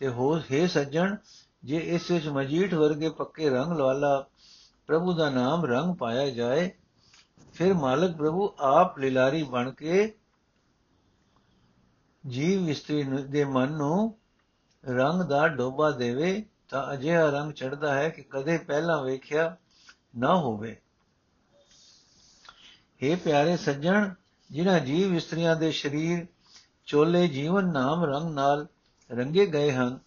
ਤੇ 0.00 0.08
ਹੋ 0.08 0.40
ਹੈ 0.52 0.66
ਸੱਜਣ, 0.66 1.16
ਜੇ 1.64 1.76
ਇਸ 1.76 2.10
ਵਿੱਚ 2.10 2.28
ਮਜੀਠ 2.28 2.74
ਵਰਗੇ 2.74 3.08
ਪੱਕੇ 3.08 3.50
ਰੰਗ 3.50 3.72
ਵਾਲਾ 3.72 4.26
ਪ੍ਰਭੂ 4.86 5.12
ਦਾ 5.12 5.30
ਨਾਮ 5.30 5.64
ਰੰਗ 5.64 5.96
ਪਾਇਆ 5.96 6.30
ਜਾਏ, 6.30 6.70
ਫਿਰ 7.54 7.74
ਮਾਲਕ 7.74 8.16
ਪ੍ਰਭੂ 8.16 8.54
ਆਪ 8.58 8.98
ਲੀਲਾਰੀ 8.98 9.42
ਬਣ 9.42 9.70
ਕੇ 9.70 10.14
ਜੀਵ 12.26 12.68
ਇਸਤਰੀ 12.68 13.02
ਦੇ 13.02 13.44
ਮਨ 13.44 13.72
ਨੂੰ 13.72 14.18
ਰੰਗ 14.88 15.22
ਦਾ 15.22 15.48
ਡੋਬਾ 15.48 15.90
ਦੇਵੇ, 15.90 16.44
ਤਾਂ 16.68 16.92
ਅਜਿਹਾ 16.92 17.30
ਰੰਗ 17.30 17.52
ਚੜਦਾ 17.52 17.94
ਹੈ 17.94 18.08
ਕਿ 18.08 18.22
ਕਦੇ 18.22 18.58
ਪਹਿਲਾਂ 18.58 19.02
ਵੇਖਿਆ 19.02 19.56
ਨਾ 20.16 20.34
ਹੋਵੇ। 20.34 20.80
हे 23.02 23.18
ਪਿਆਰੇ 23.24 23.56
ਸੱਜਣ, 23.56 24.14
ਜਿਨ੍ਹਾਂ 24.50 24.80
ਜੀਵ 24.80 25.14
ਇਸਤਰੀਆਂ 25.14 25.56
ਦੇ 25.56 25.72
ਸਰੀਰ, 25.72 26.26
ਚੋਲੇ 26.86 27.28
ਜੀਵਨ 27.28 27.72
ਨਾਮ 27.72 28.04
ਰੰਗ 28.04 28.30
ਨਾਲ 28.30 28.66
ਰੰਗੇ 29.10 29.46
ਗਏ 29.46 29.72
ਹਨ। 29.72 29.98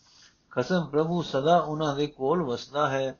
ਖਸਮ 0.51 0.85
ਪ੍ਰਭੂ 0.85 1.21
ਸਦਾ 1.21 1.57
ਉਹਨਾਂ 1.57 1.95
ਦੇ 1.95 2.07
ਕੋਲ 2.07 2.43
ਵਸਦਾ 2.43 2.89
ਹੈ। 2.89 3.19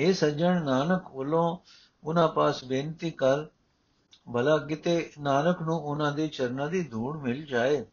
हे 0.00 0.14
ਸੱਜਣ 0.14 0.64
ਨਾਨਕ 0.64 1.10
ਵੱਲੋਂ 1.14 1.56
ਉਹਨਾਂ 2.04 2.28
ਪਾਸ 2.28 2.64
ਬੇਨਤੀ 2.64 3.10
ਕਰ, 3.10 3.46
ਭਲਾ 4.34 4.58
ਕਿਤੇ 4.58 5.12
ਨਾਨਕ 5.20 5.62
ਨੂੰ 5.62 5.76
ਉਹਨਾਂ 5.76 6.12
ਦੇ 6.12 6.28
ਚਰਨਾਂ 6.28 6.68
ਦੀ 6.68 6.82
ਧੂੜ 6.84 7.22
ਮਿਲ 7.22 7.46
ਜਾਏ। 7.46 7.84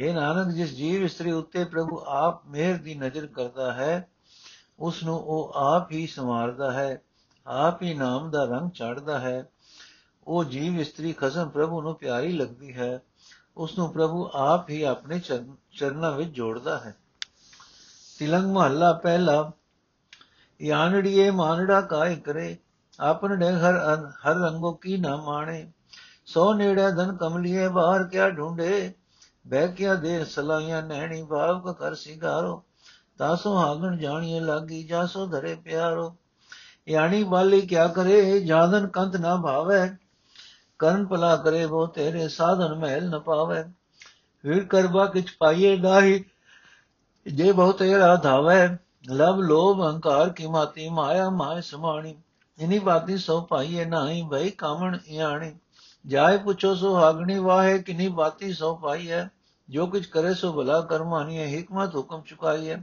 हे 0.00 0.14
ਨਾਨਕ, 0.14 0.54
ਜਿਸ 0.54 0.74
ਜੀਵ 0.74 1.02
ਇਸਤਰੀ 1.02 1.30
ਉੱਤੇ 1.30 1.64
ਪ੍ਰਭੂ 1.64 2.02
ਆਪ 2.06 2.46
ਮਿਹਰ 2.46 2.78
ਦੀ 2.78 2.94
ਨਜ਼ਰ 2.94 3.26
ਕਰਦਾ 3.26 3.72
ਹੈ 3.72 4.08
ਉਸ 4.78 5.02
ਨੂੰ 5.04 5.18
ਉਹ 5.18 5.52
ਆਪ 5.54 5.92
ਹੀ 5.92 6.06
ਸੰਵਾਰਦਾ 6.06 6.72
ਹੈ, 6.72 7.02
ਆਪ 7.46 7.82
ਹੀ 7.82 7.94
ਨਾਮ 7.94 8.30
ਦਾ 8.30 8.44
ਰੰਗ 8.44 8.70
ਚੜਦਾ 8.70 9.18
ਹੈ। 9.18 9.48
ਉਹ 10.26 10.44
ਜੀਵ 10.44 10.80
ਇਸਤਰੀ 10.80 11.12
ਖਸਮ 11.12 11.48
ਪ੍ਰਭੂ 11.48 11.82
ਨੂੰ 11.82 11.94
ਪਿਆਰੀ 11.94 12.32
ਲੱਗਦੀ 12.32 12.76
ਹੈ। 12.76 13.02
ਉਸ 13.56 13.78
ਨੂੰ 13.78 13.92
ਪ੍ਰਭੂ 13.92 14.30
ਆਪ 14.34 14.70
ਹੀ 14.70 14.82
ਆਪਣੇ 14.82 15.18
ਚਰਨਾਂ 15.72 16.12
ਵਿੱਚ 16.12 16.30
ਜੋੜਦਾ 16.30 16.78
ਹੈ। 16.78 16.96
ਤਿਲੰਗ 18.18 18.52
ਮਹੱਲਾ 18.52 18.92
ਪਹਿਲਾ, 18.92 19.52
ਯਾਨੜੀਏ 20.62 21.30
ਮਾਨੜਾ 21.30 21.80
ਕਾਇ 21.80 22.16
ਕਰੇ? 22.16 22.56
ਆਪਨ 23.00 23.38
ਨੇ 23.38 23.52
ਹਰ 23.52 23.74
ਹਰ 24.26 24.34
ਰੰਗੋ 24.34 24.72
ਕੀ 24.72 24.96
ਨਾ 24.96 25.16
ਮਾਣੇ? 25.16 25.72
ਸੋ 26.26 26.54
ਨੇੜੇ 26.54 26.90
ਧਨ 26.90 27.16
ਕਮਲੀਏ, 27.16 27.68
ਬਾਹਰ 27.68 28.04
ਕਿਆ 28.04 28.30
ਢੂੰਡੇ 28.30 28.94
ਬਹਿ 29.46 29.68
ਕਿਆ 29.68 29.94
ਦੇ 29.94 30.24
ਸਲਾਈਆਂ 30.24 30.82
ਨੈਣੀ 30.82 31.22
ਭਾਵ 31.22 31.60
ਕ 31.60 31.78
ਕਰ 31.78 31.94
ਸਿਗਾਰੋ? 31.94 32.62
ਤਾਸੋ 33.18 33.56
ਹਾਗਣ 33.56 33.96
ਜਾਣੀਏ 33.96 34.40
ਲਾਗੀ, 34.40 34.82
ਜਾਸੋ 34.82 35.26
ਧਰੇ 35.26 35.54
ਪਿਆਰੋ? 35.54 36.16
ਯਾਨੀ 36.88 37.24
ਬਾਲੀ 37.24 37.60
ਕਿਆ 37.60 37.88
ਕਰੇ? 37.88 38.40
ਜਾਦਨ 38.40 38.86
ਕੰਤ 38.86 39.16
ਨਾ 39.16 39.36
ਭਾਵੇ 39.36 40.03
ਕਰਨ 40.84 41.04
ਭਲਾ 41.06 41.36
ਕਰੇ 41.36 41.64
ਉਹ 41.64 41.86
ਤੇਰੇ 41.88 42.28
ਸਾਧਨ 42.28 42.74
ਮਹਿਲ 42.74 43.08
ਨ 43.10 43.18
ਪਾਵੇ। 43.18 43.62
ਫਿਰ 44.44 44.64
ਕਰਬਾ 44.64 45.06
ਕਿਛ 45.06 45.36
ਪਾਈਏ 45.38 45.76
ਨਾਹੀ 45.76 46.24
ਜੇ 47.26 47.52
ਬਹੁ 47.52 47.72
ਤੇਰਾ 47.72 48.16
ਧਾਵੇ। 48.16 48.68
ਲਬ 49.10 49.40
ਲੋਭ 49.40 49.80
ਅਹੰਕਾਰ 49.82 50.28
ਕੀ 50.28 50.46
ਮਾਤੀ, 50.46 50.88
ਮਾਇਆ 50.88 51.30
ਮਾਇ 51.30 51.62
ਸਮਾਣੀ। 51.62 52.14
ਇਨੀ 52.58 52.78
ਬਾਤੀ 52.78 53.16
ਸੋ 53.18 53.40
ਪਾਈਏ 53.40 53.84
ਨਾਹੀ 53.84 54.22
ਭਈ 54.30 54.50
ਕਾਮਣ 54.50 54.98
ਇਆਣੀ। 55.06 55.52
ਜਾਏ 56.06 56.36
ਪੁੱਛੋ 56.38 56.74
ਸੋ 56.74 56.94
ਹਾਗਣੀ 56.96 57.38
ਵਾਹੇ 57.38 57.78
ਕਿਨੀ 57.78 58.08
ਬਾਤੀ 58.08 58.52
ਸੋ 58.52 58.74
ਪਾਈ 58.76 59.10
ਹੈ 59.10 59.30
ਜੋ 59.68 59.86
ਕੁਝ 59.86 60.06
ਕਰੇ 60.06 60.34
ਸੋ 60.34 60.52
ਭਲਾ 60.52 60.80
ਕਰਮਾਨੀ 60.80 61.38
ਹੈ 61.38 61.46
ਹਕਮਤ 61.58 61.94
ਹੁਕਮ 61.94 62.20
ਚੁਕਾਈ 62.20 62.68
ਹੈ 62.70 62.82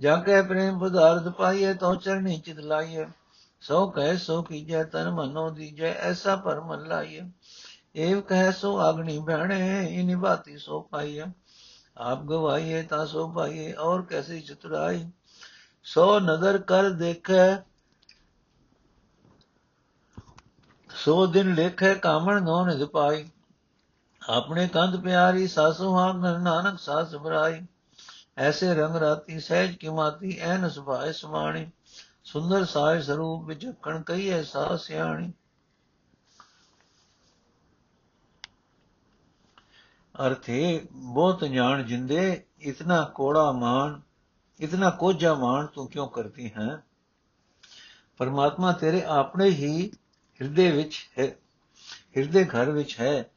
ਜਾ 0.00 0.16
ਕੇ 0.16 0.42
ਪ੍ਰੇਮ 0.42 0.78
ਪਦਾਰਥ 0.78 1.28
ਪਾਈਏ 1.28 1.74
ਤੋ 1.74 1.94
ਚਰਣੀ 1.94 2.38
ਚਿਤ 2.38 2.58
ਲਾਈਏ 2.58 3.06
ਸੋ 3.62 3.86
ਕਹਿ 3.90 4.16
ਸੋ 4.16 4.42
ਕੀਜੈ 4.42 4.82
ਤਨ 4.84 5.10
ਮਨੋ 5.10 5.48
ਦੀਜੈ, 5.50 5.92
ਐਸਾ 5.92 6.36
ਪਰਮ 6.36 6.72
ਲਾਈਏ 6.84 7.22
ਏਵ 7.96 8.20
ਕਹਿ 8.20 8.52
ਸੋ 8.52 8.76
ਆਗਣੀ 8.78 9.18
ਭੈਣੇ 9.18 9.86
ਇਨੀ 9.90 10.14
ਬਾਤੀ 10.14 10.56
ਸੋ 10.58 10.80
ਪਾਈਏ 10.82 11.24
ਆਪ 11.96 12.22
ਗਵਾਈਏ 12.22 12.82
ਤਾਂ 12.82 13.06
ਸੋ 13.06 13.28
ਪਾਈਏ 13.32 13.72
ਔਰ 13.72 14.02
ਕੈਸੀ 14.02 14.40
ਚਤੁਰਾਈ। 14.40 15.04
ਸੋ 15.84 16.18
ਨਦਰ 16.20 16.58
ਕਰ 16.58 16.90
ਦੇਖੈ, 16.90 17.56
ਸੋ 20.90 21.26
ਦਿਨ 21.26 21.54
ਲੇਖੇ 21.54 21.94
ਕਾਮਣ 21.94 22.42
ਨੋ 22.42 22.64
ਨਿਧ 22.66 22.84
ਪਾਈ। 22.84 23.28
ਆਪਣੇ 24.22 24.66
ਕੰਧ 24.68 24.96
ਪਿਆਰੀ 24.96 25.46
ਸਾਸੂ 25.48 25.94
ਹਾਂ 25.96 26.38
ਨਾਨਕ 26.38 26.78
ਸਾਸ 26.80 27.14
ਬਰਾਈ 27.14 27.60
ਐਸੇ 28.38 28.74
ਰੰਗ 28.74 28.96
ਰਾਤੀ 28.96 29.40
ਸਹਿਜ 29.40 29.74
ਕੀ 29.76 29.88
ਮਾਤੀ 29.88 30.36
ਐਨ 30.38 30.68
ਸੁਭਾਏ 30.68 31.12
ਸਮਾਣੀ। 31.12 31.66
ਸੁੰਦਰ 32.24 32.64
ਸਾਇ 32.64 33.02
ਸਰੂਪ 33.02 33.44
ਵਿੱਚ 33.44 33.72
ਕਣ 33.82 34.02
ਕਹੀਏ 34.02 34.42
ਸਾ 34.42 34.76
ਸਿਆਣੀ। 34.76 35.32
ਅਰਥੇ, 40.26 40.86
ਬਹੁਤ 40.92 41.44
ਜਾਣ 41.44 41.82
ਜਿੰਦੇ, 41.82 42.44
ਇਤਨਾ 42.60 43.04
ਕੋੜਾ 43.04 43.52
ਮਾਨ 43.52 44.00
ਇਤਨਾ 44.60 44.90
ਕੋਝਾ 44.90 45.34
ਮਾਨ 45.34 45.66
ਤੂੰ 45.66 45.88
ਕਿਉਂ 45.88 46.08
ਕਰਦੀ 46.08 46.52
ਹੈ? 46.56 46.82
ਪਰਮਾਤਮਾ 48.18 48.72
ਤੇਰੇ 48.72 49.04
ਆਪਣੇ 49.04 49.48
ਹੀ 49.50 49.92
ਹਿਰਦੇ 50.40 50.70
ਵਿੱਚ 50.70 51.10
ਹੈ, 51.18 51.36
ਹਿਰਦੇ 52.16 52.44
ਘਰ 52.44 52.70
ਵਿੱਚ 52.70 53.00
ਹੈ। 53.00 53.30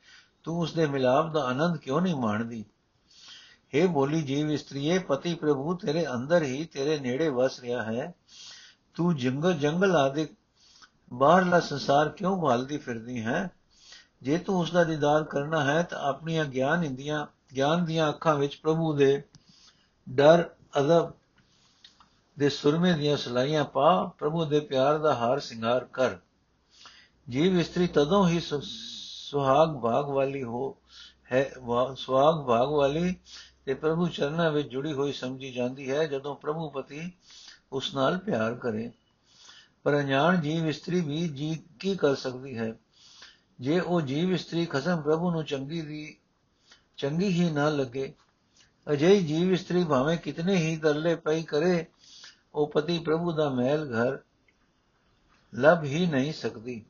ਤੂੰ 0.43 0.59
ਉਸ 0.59 0.73
ਦੇ 0.73 0.85
ਮਿਲਾਪ 0.85 1.33
ਦਾ 1.33 1.43
ਆਨੰਦ 1.43 1.77
ਕਿਉਂ 1.77 2.01
ਨਹੀਂ 2.01 2.15
ਮਾਣਦੀ? 2.15 2.65
हे 3.75 3.87
ਬੋਲੀ 3.87 4.21
ਜੀਵ 4.21 4.51
ਇਸਤਰੀਏ, 4.51 4.99
ਪਤੀ 4.99 5.35
ਪ੍ਰਭੂ 5.35 5.77
ਤੇਰੇ 5.77 6.07
ਅੰਦਰ 6.07 6.43
ਹੀ 6.43 6.65
ਤੇਰੇ 6.65 6.99
ਨੇੜੇ 6.99 7.29
ਵਸ 7.29 7.59
ਰਿਹਾ 7.59 7.83
ਹੈ। 7.83 8.13
ਤੂੰ 8.95 9.15
ਜੰਗਲ 9.15 9.53
ਜੰਗਲ 9.53 9.95
ਆਦਿ, 9.95 10.27
ਬਾਹਰਲਾ 11.13 11.59
ਸੰਸਾਰ 11.59 12.09
ਕਿਉਂ 12.09 12.41
ਭਾਲਦੀ 12.41 12.77
ਫਿਰਦੀ 12.77 13.25
ਹੈ? 13.25 13.51
ਜੇ 14.21 14.37
ਤੂੰ 14.37 14.59
ਉਸ 14.59 14.71
ਦਾ 14.71 14.83
ਦੀਦਾਰ 14.83 15.23
ਕਰਨਾ 15.23 15.63
ਹੈ, 15.63 15.83
ਤਾਂ 15.83 15.99
ਆਪਣੀਆਂ 15.99 16.45
ਗਿਆਨ 16.45 16.83
ਇੰਦੀਆਂ, 16.83 17.27
ਗਿਆਨ 17.55 17.85
ਦੀਆਂ 17.85 18.09
ਅੱਖਾਂ 18.09 18.35
ਵਿੱਚ 18.35 18.55
ਪ੍ਰਭੂ 18.55 18.93
ਦੇ 18.93 19.23
ਡਰ, 20.09 20.49
ਅਦਬ 20.79 21.11
ਦੇ 22.39 22.49
ਸੁਰਮੇ 22.49 22.93
ਦੀਆਂ 22.93 23.17
ਸਲਾਈਆਂ 23.17 23.65
ਪਾ, 23.65 24.11
ਪ੍ਰਭੂ 24.17 24.45
ਦੇ 24.45 24.59
ਪਿਆਰ 24.59 24.97
ਦਾ 24.97 25.15
ਹਾਰ 25.15 25.39
ਸ਼ਿੰਗਾਰ 25.39 25.85
ਕਰ। 25.85 26.15
ਜੀਵ 27.29 27.59
ਇਸਤਰੀ 27.59 27.87
ਤਦੋਂ 27.87 28.27
ਹੀ 28.27 28.39
ਸੁਹਾਗ 28.39 29.79
ਭਾਗ 29.79 30.05
ਵਾਲੀ 30.05 30.43
ਹੋ, 30.43 30.77
ਹੈ 31.31 31.51
ਸੁਹਾਗ 31.95 32.35
ਭਾਗ 32.45 32.69
ਵਾਲੀ 32.69 33.15
ਤੇ 33.65 33.73
ਪ੍ਰਭੂ 33.73 34.07
ਚਰਨਾਂ 34.07 34.51
ਵਿੱਚ 34.51 34.67
ਜੁੜੀ 34.67 34.93
ਹੋਈ 34.93 35.13
ਸਮਝੀ 35.13 35.51
ਜਾਂਦੀ 35.51 35.91
ਹੈ, 35.91 36.05
ਜਦੋਂ 36.07 36.35
ਪ੍ਰਭੂ 36.35 36.69
ਪਤੀ 36.69 37.11
ਉਸ 37.73 37.95
ਨਾਲ 37.95 38.17
ਪਿਆਰ 38.17 38.53
ਕਰੇ। 38.55 38.91
ਪਰ 39.83 39.99
ਅਣਜਾਣ 39.99 40.41
ਜੀਵ 40.41 40.67
ਇਸਤਰੀ 40.67 41.01
ਵੀ 41.01 41.27
ਜੀ 41.27 41.63
ਕੀ 41.79 41.95
ਕਰ 41.95 42.15
ਸਕਦੀ 42.15 42.57
ਹੈ? 42.57 42.73
ਜੇ 43.59 43.79
ਉਹ 43.79 44.01
ਜੀਵ 44.01 44.33
ਇਸਤਰੀ 44.33 44.65
ਖਸਮ 44.65 45.01
ਪ੍ਰਭੂ 45.01 45.31
ਨੂੰ 45.31 45.45
ਚੰਗੀ 45.45 45.81
ਦੀ, 45.81 46.17
ਚੰਗੀ 46.97 47.27
ਹੀ 47.27 47.49
ਨਾ 47.49 47.69
ਲੱਗੇ, 47.69 48.13
ਅਜਿਹੀ 48.91 49.23
ਜੀਵ 49.25 49.51
ਇਸਤਰੀ 49.51 49.83
ਭਾਵੇਂ 49.83 50.17
ਕਿਤਨੇ 50.17 50.55
ਹੀ 50.55 50.75
ਦਰਲੇ 50.75 51.15
ਪਈ 51.15 51.43
ਕਰੇ, 51.43 51.85
ਉਹ 52.55 52.67
ਪਤੀ 52.67 52.99
ਪ੍ਰਭੂ 52.99 53.31
ਦਾ 53.31 53.49
ਮਹਿਲ 53.49 53.83
ਘਰ 53.85 54.17
ਲੱਭ 55.53 55.83
ਹੀ 55.83 56.05
ਨਹੀਂ 56.05 56.33
ਸਕਦੀ। 56.33 56.85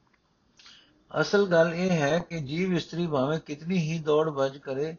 ਅਸਲ 1.22 1.46
ਗੱਲ 1.46 1.74
ਇਹ 1.74 1.90
ਹੈ 1.90 2.20
ਕਿ 2.20 2.40
ਜੀਵ 2.40 2.74
ਇਸਤਰੀ 2.74 3.08
ਭਾਵੇਂ 3.08 3.40
ਕਿਤਨੀ 3.40 3.78
ਹੀ 3.78 4.00
ਦੌੜ 4.00 4.30
ਭੱਜ 4.30 4.58
ਕਰੇ, 4.58 4.96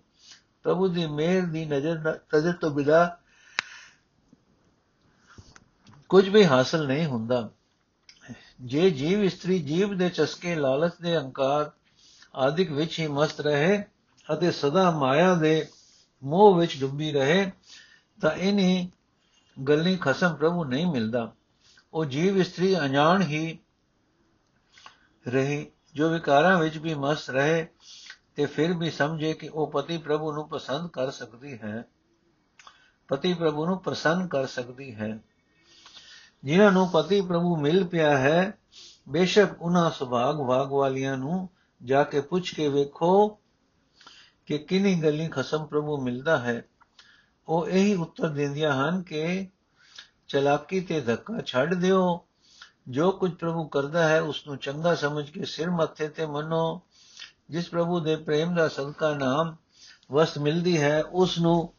ਪ੍ਰਭੂ 0.62 0.88
ਦੀ 0.88 1.06
ਮਿਹਰ 1.06 1.46
ਦੀ 1.46 1.64
ਨਜ਼ਰ 1.64 2.20
ਨਜ਼ਰ 2.36 2.52
ਤੋਂ 2.52 2.70
ਬਿਨਾ 2.70 3.16
ਕੁਝ 6.14 6.28
ਵੀ 6.28 6.44
ਹਾਸਲ 6.44 6.86
ਨਹੀਂ 6.86 7.06
ਹੁੰਦਾ। 7.06 7.50
ਜੇ 8.60 8.90
ਜੀਵ 8.90 9.24
ਇਸਤਰੀ 9.24 9.62
ਜੀਵ 9.62 9.98
ਦੇ 9.98 10.08
ਚਸਕੇ, 10.08 10.54
ਲਾਲਚ 10.54 10.92
ਦੇ 11.02 11.16
ਹੰਕਾਰ 11.16 11.70
ਆਦਿਕ 12.34 12.72
ਵਿੱਚ 12.72 13.00
ਹੀ 13.00 13.06
ਮਸਤ 13.06 13.40
ਰਹੇ 13.40 13.84
ਅਤੇ 14.32 14.50
ਸਦਾ 14.50 14.90
ਮਾਇਆ 14.90 15.34
ਦੇ 15.34 15.68
ਮੋਹ 16.24 16.54
ਵਿੱਚ 16.54 16.80
ਡੁੱਬੀ 16.80 17.12
ਰਹੇ, 17.12 17.52
ਤਾਂ 18.20 18.30
ਇਨੀ 18.30 18.90
ਗੱਲੀ 19.68 19.98
ਖਸਮ 20.00 20.34
ਪ੍ਰਭੂ 20.34 20.64
ਨਹੀਂ 20.64 20.86
ਮਿਲਦਾ। 20.86 21.32
ਉਹ 21.94 22.04
ਜੀਵ 22.04 22.38
ਇਸਤਰੀ 22.38 22.78
ਅਣਜਾਣ 22.78 23.22
ਹੀ 23.22 23.58
ਰਹੀ, 25.28 25.66
ਜੋ 25.94 26.10
ਵਿਕਾਰਾਂ 26.10 26.58
ਵਿੱਚ 26.58 26.78
ਵੀ 26.78 26.94
ਮਸਤ 26.94 27.30
ਰਹੇ 27.30 27.66
ਤੇ 28.36 28.46
ਫਿਰ 28.46 28.72
ਵੀ 28.72 28.90
ਸਮਝੇ 28.90 29.32
ਕਿ 29.32 29.48
ਉਹ 29.48 29.70
ਪਤੀ 29.70 29.98
ਪ੍ਰਭੂ 29.98 30.32
ਨੂੰ 30.32 30.48
ਪਸੰਦ 30.48 30.90
ਕਰ 30.90 31.10
ਸਕਦੀ 31.10 31.58
ਹੈ। 31.58 31.84
ਪਤੀ 33.08 33.34
ਪ੍ਰਭੂ 33.34 33.66
ਨੂੰ 33.66 33.82
ਪ੍ਰਸੰਨ 33.82 34.28
ਕਰ 34.28 34.46
ਸਕਦੀ 34.46 34.94
ਹੈ। 34.94 35.18
ਜਿਨ੍ਹਾਂ 36.44 36.72
ਨੂੰ 36.72 36.88
ਪਤੀ 36.88 37.20
ਪ੍ਰਭੂ 37.20 37.56
ਮਿਲ 37.56 37.84
ਪਿਆ 37.84 38.18
ਹੈ, 38.18 38.58
ਬੇਸ਼ੱਕ 39.08 39.62
ਉਹਨਾਂ 39.62 39.90
ਸੁਭਾਗ 39.90 40.36
ਭਾਗ 40.36 40.72
ਵਾਲੀਆਂ 40.72 41.16
ਨੂੰ 41.16 41.48
ਜਾ 41.82 42.04
ਕੇ 42.04 42.20
ਪੁੱਛ 42.20 42.54
ਕੇ 42.54 42.68
ਵੇਖੋ 42.68 43.38
ਕਿ 44.46 44.58
ਕਿੰਨੀ 44.58 45.02
ਗੱਲੀ 45.02 45.28
ਖਸਮ 45.28 45.66
ਪ੍ਰਭੂ 45.66 46.00
ਮਿਲਦਾ 46.00 46.38
ਹੈ। 46.38 46.64
ਉਹ 47.48 47.68
ਇਹੀ 47.68 47.94
ਉੱਤਰ 47.94 48.28
ਦਿੰਦੀਆਂ 48.28 48.72
ਹਨ 48.72 49.02
ਕਿ 49.02 49.48
ਚਲਾਕੀ 50.28 50.80
ਤੇ 50.80 51.00
ਧੱਕਾ 51.00 51.40
ਛੱਡ 51.46 51.74
ਦਿਓ। 51.74 52.26
ਜੋ 52.88 53.10
ਕੁਝ 53.10 53.30
ਪ੍ਰਭੂ 53.30 53.68
ਕਰਦਾ 53.68 54.08
ਹੈ 54.08 54.20
ਉਸ 54.20 54.46
ਨੂੰ 54.46 54.56
ਚੰਗਾ 54.56 54.94
ਸਮਝ 54.94 55.30
ਕੇ 55.30 55.44
ਸਿਰ 55.44 55.70
ਮੱਥੇ 55.70 56.08
ਤੇ 56.08 56.26
ਮੰਨੋ। 56.26 56.80
ਜਿਸ 57.50 57.68
ਪ੍ਰਭੂ 57.68 58.00
ਦੇ 58.00 58.16
ਪ੍ਰੇਮ 58.16 58.54
ਦਾ 58.54 58.68
ਸਦਕਾ 58.68 59.14
ਨਾਮ 59.14 59.56
ਵਸਤ 60.12 60.38
ਮਿਲਦੀ 60.38 60.82
ਹੈ 60.82 61.02
ਉਸ 61.02 61.38
ਨੂੰ 61.38 61.74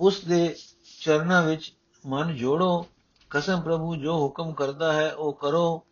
ਉਸ 0.00 0.20
ਦੇ 0.20 0.56
ਚਰਨਾਂ 1.00 1.42
ਵਿੱਚ 1.42 1.74
ਮਨ 2.06 2.36
ਜੋੜੋ। 2.36 2.86
ਕਸਮ 3.30 3.60
ਪ੍ਰਭੂ 3.60 3.96
ਜੋ 3.96 4.16
ਹੁਕਮ 4.18 4.52
ਕਰਦਾ 4.54 4.92
ਹੈ 4.92 5.10
ਉਹ 5.12 5.32
ਕਰੋ 5.32 5.86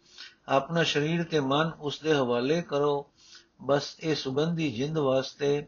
ਆਪਣਾ 0.49 0.83
ਸਰੀਰ 0.83 1.23
ਤੇ 1.25 1.41
ਮਨ 1.41 1.71
ਉਸ 1.81 2.01
ਦੇ 2.01 2.15
ਹਵਾਲੇ 2.15 2.61
ਕਰੋ 2.63 3.11
ਬਸ 3.63 3.97
ਇਹ 4.01 4.15
ਸੁਗੰਧੀ 4.15 4.71
ਜਿੰਦ 4.71 4.99
ਵਾਸਤੇ 4.99 5.67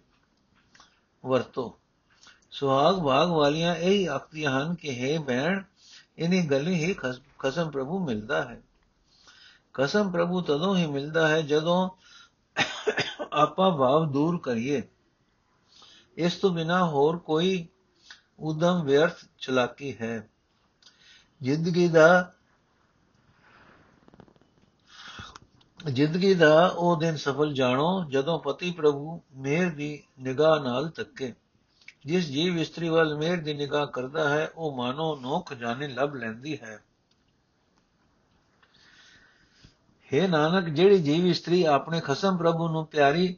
ਵਰਤੋ 1.25 1.78
ਸੁਹਾਗ 2.50 2.99
ਭਾਗ 3.04 3.28
ਵਾਲੀਆਂ 3.28 3.75
ਇਹੀ 3.75 4.06
ਆਖਦੀਆਂ 4.06 4.50
ਹਨ 4.50 4.75
ਕਿ 4.75 4.94
ਹੈ 5.00 5.18
ਭੈਣ 5.20 5.62
ਇਨੀ 6.18 6.42
ਗਲੀ 6.46 6.75
ਹੀ 6.75 6.94
ਕਸਮ 7.38 7.70
ਪ੍ਰਭੂ 7.70 7.99
ਮਿਲਦਾ 7.99 8.42
ਹੈ 8.42 8.61
ਕਸਮ 9.75 10.11
ਪ੍ਰਭੂ 10.11 10.40
ਤਦੋਂ 10.40 10.76
ਹੀ 10.76 10.87
ਮਿਲਦਾ 10.87 11.28
ਹੈ 11.28 11.40
ਜਦੋਂ 11.42 11.88
ਆਪਾ 13.32 13.70
ਭਾਵ 13.70 14.11
ਦੂਰ 14.12 14.38
ਕਰੀਏ 14.38 14.82
ਇਸ 16.16 16.35
ਤੋਂ 16.35 16.50
ਬਿਨਾ 16.50 16.85
ਹੋਰ 16.85 17.18
ਕੋਈ 17.18 17.66
ਉਦਮ 18.38 18.82
ਵਿਅਰਥ 18.82 19.25
ਚਲਾਕੀ 19.38 19.96
ਹੈ 20.00 20.28
ਜ਼ਿੰਦਗੀ 21.42 21.88
ਦਾ 21.88 22.32
ਜ਼ਿੰਦਗੀ 25.86 26.34
ਦਾ 26.34 26.66
ਉਹ 26.66 26.96
ਦਿਨ 26.96 27.16
ਸਫਲ 27.16 27.54
ਜਾਣੋ 27.54 28.04
ਜਦੋਂ 28.10 28.38
ਪਤੀ 28.38 28.70
ਪ੍ਰਭੂ 28.70 29.20
ਮੇਰ 29.34 29.74
ਦੀ 29.74 30.02
ਨਿਗਾਹ 30.20 30.60
ਨਾਲ 30.60 30.88
ਤੱਕੇ। 30.88 31.34
ਜਿਸ 32.06 32.26
ਜੀਵ 32.26 32.58
ਇਸਤਰੀ 32.58 32.88
ਵੱਲ 32.88 33.16
ਮੇਰ 33.16 33.36
ਦੀ 33.36 33.54
ਨਿਗਾਹ 33.54 33.86
ਕਰਦਾ 33.86 34.28
ਹੈ, 34.28 34.50
ਉਹ 34.56 34.76
ਮਾਨੋ 34.76 35.16
ਨੋ 35.16 35.40
ਖਜ਼ਾਨੇ 35.40 35.88
ਲੱਭ 35.88 36.14
ਲੈਂਦੀ 36.14 36.58
ਹੈ। 36.62 36.84
हे 40.14 40.28
ਨਾਨਕ, 40.28 40.68
ਜਿਹੜੀ 40.68 41.02
ਜੀਵ 41.02 41.26
ਇਸਤਰੀ 41.26 41.64
ਆਪਣੇ 41.64 42.00
ਖਸਮ 42.00 42.36
ਪ੍ਰਭੂ 42.36 42.68
ਨੂੰ 42.68 42.86
ਪਿਆਰੀ 42.86 43.36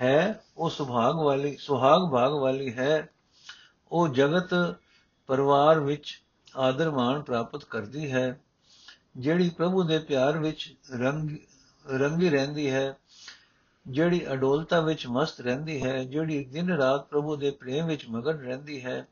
ਹੈ, 0.00 0.44
ਉਹ 0.56 0.70
ਸੁਭਾਗ 0.70 1.14
ਵਾਲੀ, 1.14 1.56
ਸੁਹਾਗ 1.56 2.10
ਭਾਗ 2.12 2.32
ਵਾਲੀ 2.32 2.74
ਹੈ। 2.74 3.08
ਉਹ 3.92 4.08
ਜਗਤ 4.08 4.76
ਪਰਿਵਾਰ 5.26 5.80
ਵਿੱਚ 5.80 6.23
ਆਦਰ 6.56 6.90
ਮਾਣ 6.90 7.22
ਪ੍ਰਾਪਤ 7.22 7.64
ਕਰਦੀ 7.64 8.12
ਹੈ, 8.12 8.40
ਜਿਹੜੀ 9.16 9.50
ਪ੍ਰਭੂ 9.50 9.82
ਦੇ 9.82 9.98
ਪਿਆਰ 9.98 10.38
ਵਿੱਚ 10.38 10.74
ਰੰਗ, 10.90 11.30
ਰੰਗੀ 11.90 12.30
ਰਹਿੰਦੀ 12.30 12.70
ਹੈ, 12.70 12.96
ਜਿਹੜੀ 13.86 14.32
ਅਡੋਲਤਾ 14.32 14.80
ਵਿੱਚ 14.80 15.06
ਮਸਤ 15.06 15.40
ਰਹਿੰਦੀ 15.40 15.82
ਹੈ, 15.82 16.04
ਜਿਹੜੀ 16.04 16.44
ਦਿਨ 16.44 16.70
ਰਾਤ 16.70 17.08
ਪ੍ਰਭੂ 17.08 17.36
ਦੇ 17.36 17.50
ਪ੍ਰੇਮ 17.50 17.86
ਵਿੱਚ 17.86 18.06
ਮਗਨ 18.08 18.38
ਰਹਿੰਦੀ 18.38 18.84
ਹੈ, 18.84 19.06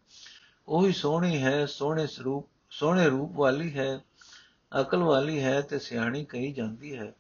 ਉਹੀ 0.68 0.92
ਸੋਹਣੀ 0.92 1.42
ਹੈ, 1.42 1.66
ਸੋਹਣੇ 1.66 2.06
ਸਰੂਪ, 2.06 2.48
ਸੋਹਣੇ 2.70 3.08
ਰੂਪ 3.08 3.32
ਵਾਲੀ 3.32 3.78
ਹੈ, 3.78 4.00
ਅਕਲ 4.80 5.02
ਵਾਲੀ 5.02 5.42
ਹੈ 5.42 5.60
ਤੇ 5.60 5.78
ਸਿਆਣੀ 5.78 6.24
ਕਹੀ 6.24 6.52
ਜਾਂਦੀ 6.52 6.98
ਹੈ। 6.98 7.12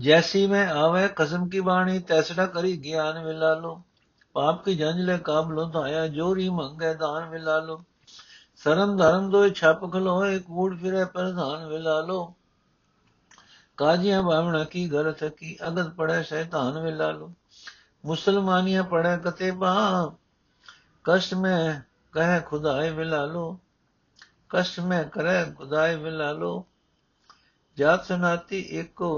جیسی 0.00 0.46
میں 0.46 0.66
آوے 0.82 1.06
قسم 1.16 1.48
کی 1.48 1.60
بانی 1.60 1.98
تیسرا 2.08 2.44
کری 2.54 2.72
گیان 2.84 3.16
ملا 3.24 3.52
لو 3.54 3.74
پاپ 4.36 4.64
کی 4.64 4.74
جنج 4.74 4.98
لے 5.08 5.16
قابلوں 5.24 5.66
تو 5.72 5.78
آیا 5.82 6.04
جو 6.16 6.34
ری 6.34 6.48
منگے 6.58 6.92
دان 7.00 7.22
ملا 7.30 7.58
لو 7.66 7.76
سرم 8.62 8.90
دھرم 8.98 9.24
دو 9.32 9.40
چھپ 9.58 9.80
کھلو 9.92 10.18
ایک 10.22 10.44
موڑ 10.50 10.70
پھرے 10.80 11.04
پر 11.12 11.30
دھان 11.32 11.68
ملا 11.70 12.00
لو 12.08 12.20
کاجیاں 13.78 14.22
بامنا 14.22 14.62
کی 14.72 14.82
گھر 14.92 15.10
تھکی 15.12 15.50
اگت 15.66 15.88
پڑے 15.96 16.22
شیطان 16.30 16.82
ملا 16.82 17.10
لو 17.10 17.26
مسلمانیاں 18.04 18.84
پڑھے 18.90 19.14
کتے 19.24 19.50
با 19.60 19.72
کشٹ 21.04 21.32
میں 21.42 21.60
کہے 22.14 22.38
خدائے 22.50 22.90
ملا 22.92 23.24
لو 23.26 23.44
کشٹ 24.50 24.78
میں 24.88 25.02
کرے 25.14 25.38
خدائے 25.58 25.96
ملا 25.96 26.30
لو 26.32 26.52
جات 27.76 28.06
سناتی 28.06 28.58
ایک 28.70 28.94
کو 28.94 29.10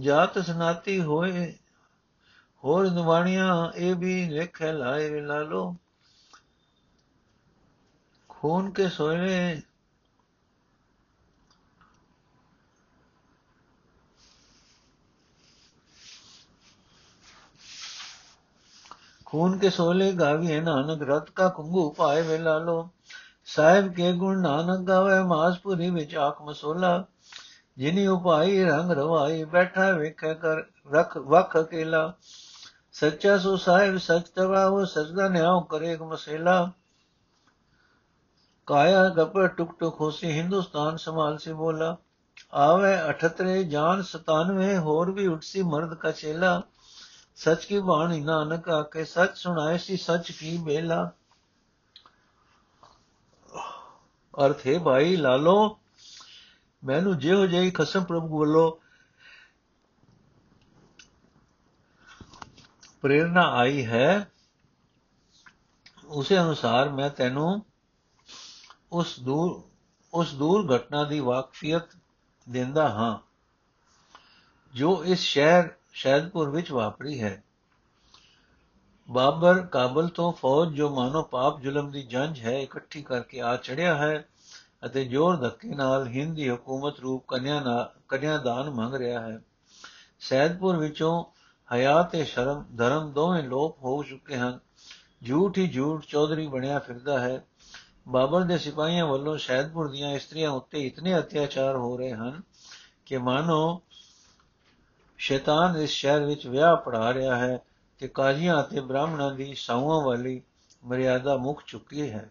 ਜਾਤ 0.00 0.38
ਸਨਾਤੀ 0.38 1.00
ਹੋਏ, 1.00 1.58
ਹੋਰ 2.64 2.90
ਨਿਵਾਣੀਆਂ 2.90 3.72
ਇਹ 3.76 3.94
ਵੀ 3.94 4.28
ਵੇਖੈ 4.28 4.72
ਲਾਏ 4.72 5.20
ਲਾਲੋ। 5.20 5.76
ਖੂਨ 8.28 8.70
ਕੇ 8.70 8.88
ਸੋਇਲੇ 8.88 9.62
ਖੂਨ 19.26 19.58
ਕੇ 19.58 19.70
ਸੋਲੇ 19.70 20.12
ਗਾਵੇ 20.12 20.60
ਨਾਨਕ, 20.60 21.02
ਰਤ 21.02 21.30
ਕਾ 21.30 21.48
ਕੁੰਗੂ 21.48 21.90
ਪਾਏ 21.90 22.22
ਵੇ 22.22 22.38
ਲਾਲੋ। 22.38 22.90
ਸਾਹਿਬ 23.44 23.94
ਕੇ 23.94 24.12
ਗੁਣ 24.12 24.40
ਨਾਨਕ 24.40 24.80
ਗਾਵੇ 24.80 25.22
ਮਾਸਪੁਰੀ 25.22 25.90
ਵਿੱਚ 25.90 26.14
ਆਖ 26.16 26.42
ਮਸੋਲਾ। 26.42 27.04
ਜਿਨੀ 27.78 28.06
ਉਪਾਈ 28.06 28.64
ਰੰਗ 28.64 28.90
ਰਵਾਈ, 28.90 29.44
ਬੈਠਾ 29.44 29.90
ਵੇਖੇ 29.90 30.34
ਕਰ, 30.34 30.64
ਰਖ, 30.92 31.16
ਵਖ 31.16 31.56
ਅਕੇਲਾ। 31.60 32.12
ਸੱਚਾ 32.92 33.38
ਸੋ 33.38 33.56
ਸਾਹਿਬ 33.56 33.96
ਸਚ 33.96 34.28
ਤਵਾਉ 34.28 34.84
ਸਜਦਾ 34.84 35.28
ਨਿਆਉ 35.28 35.60
ਕਰੇ 35.60 35.92
ਇੱਕ 35.92 36.02
ਮਸੇਲਾ। 36.02 36.70
ਕਾਇਆ 38.66 39.08
ਗਪਰ 39.08 39.48
ਟੁਕ 39.48 39.78
ਟੁਕ 39.78 40.00
ਹੋਸੀ, 40.00 40.32
ਹਿੰਦੁਸਤਾਨ 40.32 40.96
ਸੰਭਾਲ 40.96 41.38
ਸੇ 41.38 41.52
ਬੋਲਾ। 41.52 41.96
ਆਵੇ 42.54 42.98
78 43.00 43.64
ਜਾਨ 43.64 44.02
97 44.02 44.76
ਹੋਰ 44.76 45.10
ਵੀ 45.10 45.26
ਉਠਸੀ 45.26 45.62
ਮਰਦ 45.62 45.94
ਕਾ 45.94 46.10
ਚੇਲਾ। 46.10 46.62
ਸਚ 47.36 47.64
ਕੀ 47.64 47.78
ਬਾਣੀ 47.78 48.20
ਨਾਨਕ 48.20 48.68
ਆਕੇ 48.68 49.04
ਸਚ 49.04 49.30
ਸੁਣਾਏ 49.34 49.78
ਸੀ, 49.78 49.96
ਸਚ 49.96 50.32
ਕੀ 50.32 50.56
ਬੇਲਾ। 50.56 51.10
ਅਰਥ 54.46 54.66
ਹੈ 54.66 54.78
ਭਾਈ 54.78 55.16
ਲਾਲੋ 55.16 55.78
ਮੈਨੂੰ 56.84 57.18
ਜਿਹੋ 57.18 57.46
ਜਿਹੀ 57.46 57.70
ਖਸਮ 57.70 58.04
ਪ੍ਰਭੂ 58.04 58.38
ਵੱਲੋਂ 58.38 58.70
ਪ੍ਰੇਰਣਾ 63.02 63.42
ਆਈ 63.50 63.84
ਹੈ 63.86 64.30
ਉਸੇ 66.06 66.38
ਅਨੁਸਾਰ 66.38 66.88
ਮੈਂ 66.88 67.08
ਤੈਨੂੰ 67.10 67.64
ਉਸ 68.92 69.18
ਦੂਰ 69.20 69.62
ਉਸ 70.12 70.34
ਦੂਰ 70.34 70.76
ਘਟਨਾ 70.76 71.04
ਦੀ 71.04 71.20
ਵਾਕਫੀਅਤ 71.20 71.96
ਦਿੰਦਾ 72.46 72.88
ਹਾਂ 72.88 73.18
ਜੋ 74.74 75.04
ਇਸ 75.04 75.20
ਸ਼ਹਿਰ 75.20 75.68
ਸ਼ਹਿਦਪੁਰ 75.92 76.50
ਵਿੱਚ 76.50 76.72
ਵਾਪਰੀ 76.72 77.20
ਹੈ 77.22 77.42
ਬਾਬਰ 79.08 79.60
ਕਾਬਲ 79.66 80.08
ਤੋਂ 80.08 80.32
ਫੌਜ 80.32 80.74
ਜੋ 80.74 80.88
ਮਾਨੋ 80.90 81.22
ਪਾਪ 81.22 81.60
ਜ਼ੁਲਮ 81.60 81.90
ਦੀ 81.90 82.02
ਜੰਜ 82.02 82.40
ਹੈ 82.40 82.58
ਇਕੱਠੀ 82.58 83.02
ਕਰਕੇ 83.02 83.40
ਆ 83.40 83.56
ਚੜਿਆ 83.56 83.94
ਹੈ 83.96 84.28
ਅਤੇ 84.86 85.04
ਜ਼ੋਰ 85.04 85.36
ਧੱਕੇ 85.36 85.68
ਨਾਲ 85.68 86.06
ਹਿੰਦ 86.06 86.36
ਦੀ 86.36 86.50
ਹਕੂਮਤ 86.50 87.00
ਰੂਪ 87.00 87.24
ਕੰਨਿਆ 87.28 87.92
ਕੰਨਿਆਦਾਨ 88.08 88.70
ਮੰਗ 88.70 88.94
ਰਿਹਾ 88.94 89.20
ਹੈ। 89.20 89.40
ਸੈਦਪੁਰ 90.20 90.76
ਵਿੱਚੋਂ 90.76 91.24
ਹਯਾ 91.74 92.02
ਤੇ 92.02 92.24
ਸ਼ਰਮ, 92.24 92.64
ਧਰਮ 92.76 93.12
ਦੋਵੇਂ 93.12 93.42
ਲੋਪ 93.42 93.78
ਹੋ 93.78 94.02
ਚੁੱਕੇ 94.02 94.36
ਹਨ। 94.36 94.58
ਝੂਠ 95.28 95.58
ਹੀ 95.58 95.68
ਝੂਠ 95.68 96.04
ਚੌਧਰੀ 96.04 96.46
ਬਣਿਆ 96.46 96.78
ਫਿਰਦਾ 96.78 97.20
ਹੈ। 97.20 97.44
ਬਾਬਰ 98.08 98.42
ਦੇ 98.42 98.58
ਸਿਪਾਹੀਆਂ 98.58 99.06
ਵੱਲੋਂ 99.06 99.38
ਸ਼ਹਿਦਪੁਰ 99.38 99.90
ਦੀਆਂ 99.90 100.12
ਇਸਤਰੀਆਂ 100.12 100.50
ਉੱਤੇ 100.50 100.86
ਇਤਨੇ 100.86 101.18
ਅਤਿਆਚਾਰ 101.18 101.76
ਹੋ 101.76 101.96
ਰਹੇ 101.96 102.12
ਹਨ 102.12 102.42
ਕਿ 103.06 103.18
ਮਾਨੋ, 103.18 103.82
ਸ਼ੈਤਾਨ 105.18 105.76
ਇਸ 105.76 105.90
ਸ਼ਹਿਰ 105.90 106.24
ਵਿੱਚ 106.24 106.46
ਵਿਆਹ 106.46 106.76
ਪੜਾ 106.76 107.14
ਰਿਹਾ 107.14 107.36
ਹੈ 107.36 107.58
ਕਿ 107.98 108.08
ਕਾਜ਼ੀਆਂ 108.08 108.60
ਅਤੇ 108.60 108.80
ਬ੍ਰਾਹਮਣਾਂ 108.80 109.34
ਦੀ 109.34 109.54
ਸਾਊਆਂ 109.54 110.00
ਵਾਲੀ 110.00 110.42
ਮਰਿਆਦਾ 110.84 111.36
ਮੁੱਕ 111.36 111.60
ਚੁੱਕੀ 111.66 112.10
ਹੈ। 112.10 112.30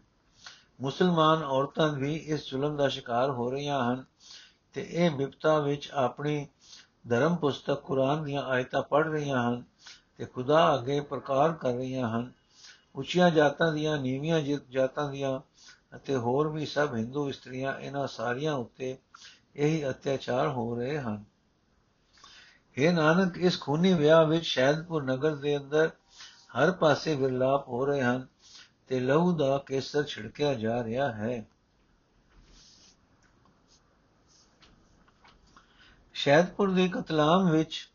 ਮੁਸਲਮਾਨ 0.84 1.44
ਔਰਤਾਂ 1.44 1.90
ਵੀ 1.90 2.16
ਇਸ 2.16 2.50
ਜ਼ੁਲਮ 2.50 2.76
ਦਾ 2.76 2.88
ਸ਼ਿਕਾਰ 2.88 3.30
ਹੋ 3.30 3.52
ਰਹੀਆਂ 3.52 3.94
ਹਨ 3.94 4.06
ਤੇ 4.74 4.86
ਇਹ 4.90 5.12
ਵਿਪਤਾ 5.12 5.60
ਵਿੱਚ 5.60 5.92
ਆਪਣੀ 5.94 6.48
ਧਰਮ 7.10 7.36
ਪੁਸਤਕ 7.36 7.74
ਕੁਰਾਨ 7.74 8.24
ਦੀਆਂ 8.24 8.44
ਆਇਤਾਂ 8.44 8.82
ਪੜ੍ਹ 8.82 9.10
ਰਹੀਆਂ 9.10 9.50
ਹਨ 9.50 9.64
ਤੇ 10.18 10.26
ਖੁਦਾ 10.26 10.76
ਅੱਗੇ 10.76 11.00
ਪ੍ਰਕਾਰ 11.00 11.54
ਕਰ 11.54 11.74
ਰਹੀਆਂ 11.74 12.10
ਹਨ। 12.10 12.32
ਉੱਚੀਆਂ 12.96 13.30
ਜਾਤਾਂ 13.30 13.74
ਦੀਆਂ, 13.74 13.98
ਨੀਵੀਆਂ 13.98 14.42
ਜਾਤਾਂ 14.70 15.12
ਦੀਆਂ 15.12 15.40
ਅਤੇ 15.96 16.16
ਹੋਰ 16.16 16.48
ਵੀ 16.48 16.66
ਸਭ 16.66 16.90
ਹਿੰਦੂ 16.96 17.30
ਇਸਤਰੀਆਂ 17.30 17.80
ਇਹਨਾਂ 17.80 18.08
ਸਾਰੀਆਂ 18.08 18.54
ਉੱਤੇ 18.54 18.98
ਇਹੀ 19.56 19.90
ਅਤਿਆਚਾਰ 19.90 20.48
ਹੋ 20.48 20.76
ਰਹੇ 20.76 21.00
ਹਨ। 21.00 21.24
हे 22.78 22.94
ਨਾਨਕ, 22.94 23.38
ਇਸ 23.38 23.60
ਖੂਨੀ 23.60 23.94
ਵਿਆਹ 23.94 24.26
ਵਿੱਚ 24.26 24.46
ਸ਼ਹਿਦਪੁਰ 24.46 25.04
ਨਗਰ 25.04 25.36
ਦੇ 25.36 25.58
ਅੰਦਰ 25.58 25.92
ਹਰ 26.60 26.72
ਪਾਸੇ 26.72 27.16
ਵਿਰਲਾਪ 27.16 27.68
ਹੋ 27.68 27.86
ਰਹੇ 27.86 28.02
ਹਨ। 28.02 28.33
ਤੇ 28.94 29.00
ਲਹੂ 29.00 29.32
ਦਾ 29.38 29.58
ਕੇਸਰ 29.58 30.04
ਛਿੜਕਿਆ 30.04 30.54
ਜਾ 30.54 30.84
ਰਿਹਾ 30.84 31.12
ਹੈ। 31.12 31.46
ਸ਼ਹਿਦਪੁਰ 36.14 36.72
ਦੇ 36.72 36.88
ਕਤਲਾਮ 36.88 37.50
ਵਿੱਚ 37.52 37.90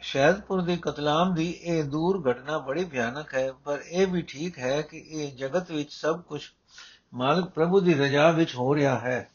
ਸ਼ਹਿਦਪੁਰ 0.00 0.62
ਦੇ 0.62 0.76
ਕਤਲਾਮ 0.76 1.34
ਦੀ 1.34 1.50
ਇਹ 1.50 1.84
ਦੂਰ 1.84 2.30
ਘਟਨਾ 2.30 2.58
ਬੜੀ 2.58 2.84
ਭਿਆਨਕ 2.84 3.34
ਹੈ, 3.34 3.52
ਪਰ 3.52 3.82
ਇਹ 3.86 4.06
ਵੀ 4.06 4.22
ਠੀਕ 4.22 4.58
ਹੈ 4.58 4.82
ਕਿ 4.82 4.98
ਇਹ 4.98 5.36
ਜਗਤ 5.36 5.70
ਵਿੱਚ 5.70 5.92
ਸਭ 5.92 6.22
ਕੁਝ 6.22 6.42
ਮਾਲਕ 7.14 7.48
ਪ੍ਰਭੂ 7.48 7.80
ਦੀ 7.80 7.94
ਰਜ਼ਾ 7.94 8.30
ਵਿੱਚ 8.30 8.54
ਹੋ 8.54 8.74
ਰਿਹਾ 8.74 8.98
ਹੈ। 8.98 9.30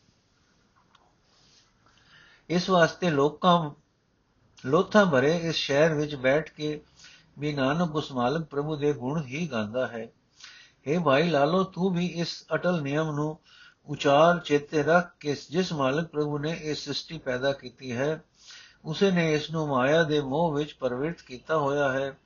ਇਸ 2.50 2.70
ਵਾਸਤੇ 2.70 3.10
ਲੋਕਾਂ 3.10 3.72
ਲੋਥਾਂ 4.63 5.06
ਭਰੇ 5.06 5.36
ਇਸ 5.38 5.56
ਸ਼ਹਿਰ 5.56 5.93
ਵਿੱਚ 5.93 6.15
ਬੈਠ 6.15 6.50
ਕੇ 6.50 6.80
ਵੀ 7.39 7.54
ਨਾਨਕ 7.54 7.95
ਉਸ 7.95 8.12
ਮਾਲਕ 8.12 8.45
ਪ੍ਰਭੂ 8.45 8.76
ਦੇ 8.76 8.91
ਗੁਣ 8.93 9.21
ਹੀ 9.24 9.47
ਗਾਉਂਦਾ 9.52 9.88
ਹੈ। 9.88 10.08
हे 10.88 11.02
ਭਾਈ 11.04 11.30
ਲਾਲੋ, 11.30 11.63
ਤੂੰ 11.63 11.93
ਵੀ 11.93 12.06
ਇਸ 12.06 12.45
ਅਟਲ 12.56 12.82
ਨਿਯਮ 12.82 13.12
ਨੂੰ 13.12 13.38
ਉਚਾਰ 13.88 14.39
ਚੇਤੇ 14.39 14.84
ਰੱਖ 14.84 15.12
ਕੇ 15.19 15.36
ਜਿਸ 15.52 15.74
ਮਾਲਕ 15.74 16.08
ਪ੍ਰਭੂ 16.08 16.38
ਨੇ 16.39 16.52
ਇਹ 16.62 16.76
ਸ੍ਰਿਸ਼ਟੀ 16.76 17.17
ਪੈਦਾ 17.17 17.54
ਕੀਤੀ 17.54 17.91
ਹੈ, 17.91 18.21
ਉਸੇ 18.86 19.12
ਨੇ 19.12 19.34
ਇਸ 19.34 19.50
ਨੂੰ 19.52 19.67
ਮਾਇਆ 19.67 20.04
ਦੇ 20.04 20.21
ਮੋਹ 20.21 20.54
ਵਿੱਚ 20.54 20.74
ਪਰਵਿਰਤ 20.74 21.21
ਕੀਤਾ 21.21 21.58
ਹੋਇਆ 21.58 21.91
ਹੈ। 21.91 22.17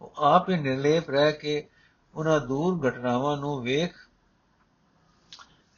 ਉਹ 0.00 0.12
ਆਪ 0.16 0.50
ਹੀ 0.50 0.56
ਨਿਰਲੇਪ 0.56 1.10
ਰਹਿ 1.10 1.32
ਕੇ 1.32 1.68
ਉਹਨਾਂ 2.14 2.40
ਦੂਰ 2.40 2.88
ਘਟਨਾਵਾਂ 2.88 3.36
ਨੂੰ 3.36 3.62
ਵੇਖ 3.62 3.94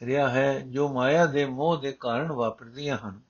ਰਿਹਾ 0.02 0.28
ਹੈ, 0.28 0.58
ਜੋ 0.60 0.88
ਮਾਇਆ 0.88 1.26
ਦੇ 1.26 1.44
ਮੋਹ 1.44 1.76
ਦੇ 1.76 1.92
ਕਾਰਨ 1.92 2.32
ਵਾਪਰਦੀਆਂ 2.32 2.98
ਹਨ। 2.98 3.20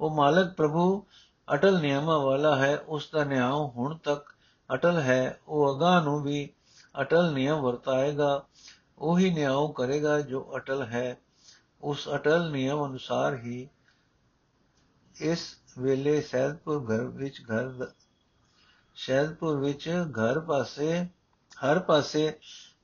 ਉਹ 0.00 0.16
ਮਾਲਕ 0.16 0.54
ਪ੍ਰਭੂ 0.54 1.06
ਅਟਲ 1.54 1.80
ਨਿਯਮਾਂ 1.80 2.18
ਵਾਲਾ 2.18 2.56
ਹੈ, 2.56 2.76
ਉਸ 2.78 3.10
ਦਾ 3.12 3.24
ਨਿਆਂ 3.24 3.52
ਹੁਣ 3.52 3.96
ਤੱਕ 3.96 4.34
ਅਟਲ 4.74 5.00
ਹੈ। 5.00 5.40
ਉਹ 5.48 5.78
ਅਗਾ 5.78 6.00
ਨੂੰ 6.00 6.22
ਵੀ 6.22 6.48
ਅਟਲ 7.00 7.32
ਨਿਯਮ 7.32 7.60
ਵਰਤਾਏਗਾ, 7.60 8.46
ਉਹੀ 8.98 9.30
ਨਿਆਂ 9.30 9.72
ਕਰੇਗਾ 9.72 10.20
ਜੋ 10.20 10.52
ਅਟਲ 10.56 10.82
ਹੈ। 10.82 11.18
ਉਸ 11.82 12.08
ਅਟਲ 12.14 12.50
ਨਿਯਮ 12.50 12.86
ਅਨੁਸਾਰ 12.86 13.34
ਹੀ 13.34 13.68
ਇਸ 15.20 15.56
ਵੇਲੇ 15.78 16.20
ਸੈਦਪੁਰ 16.20 16.84
ਘਰ 16.86 17.04
ਵਿੱਚ 17.04 17.40
ਘਰ 17.40 17.92
ਸ਼ੈਦਪੁਰ 18.94 19.56
ਵਿੱਚ 19.56 19.88
ਘਰ 20.10 20.40
ਪਾਸੇ, 20.40 21.06
ਹਰ 21.64 21.78
ਪਾਸੇ 21.78 22.38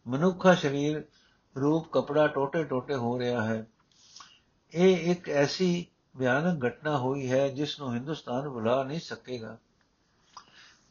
ਮਨੁੱਖਾ 0.06 0.54
ਸਰੀਰ 0.54 1.04
ਰੂਪ 1.60 1.88
ਕਪੜਾ 1.92 2.26
ਟੋਟੇ 2.26 2.64
ਟੋਟੇ 2.64 2.94
ਹੋ 2.94 3.18
ਰਿਹਾ 3.18 3.44
ਹੈ। 3.44 3.66
ਇਹ 4.74 5.10
ਇੱਕ 5.12 5.28
ਐਸੀ 5.28 5.86
ਭਿਆਨਕ 6.18 6.66
ਘਟਨਾ 6.66 6.98
ਹੋਈ 6.98 7.32
ਹੈ 7.32 7.48
ਜਿਸ 7.48 7.80
ਨੂੰ 7.80 7.94
ਹਿੰਦੁਸਤਾਨ 7.94 8.48
ਭੁਲਾ 8.48 8.82
ਨਹੀਂ 8.84 9.00
ਸਕੇਗਾ। 9.00 9.58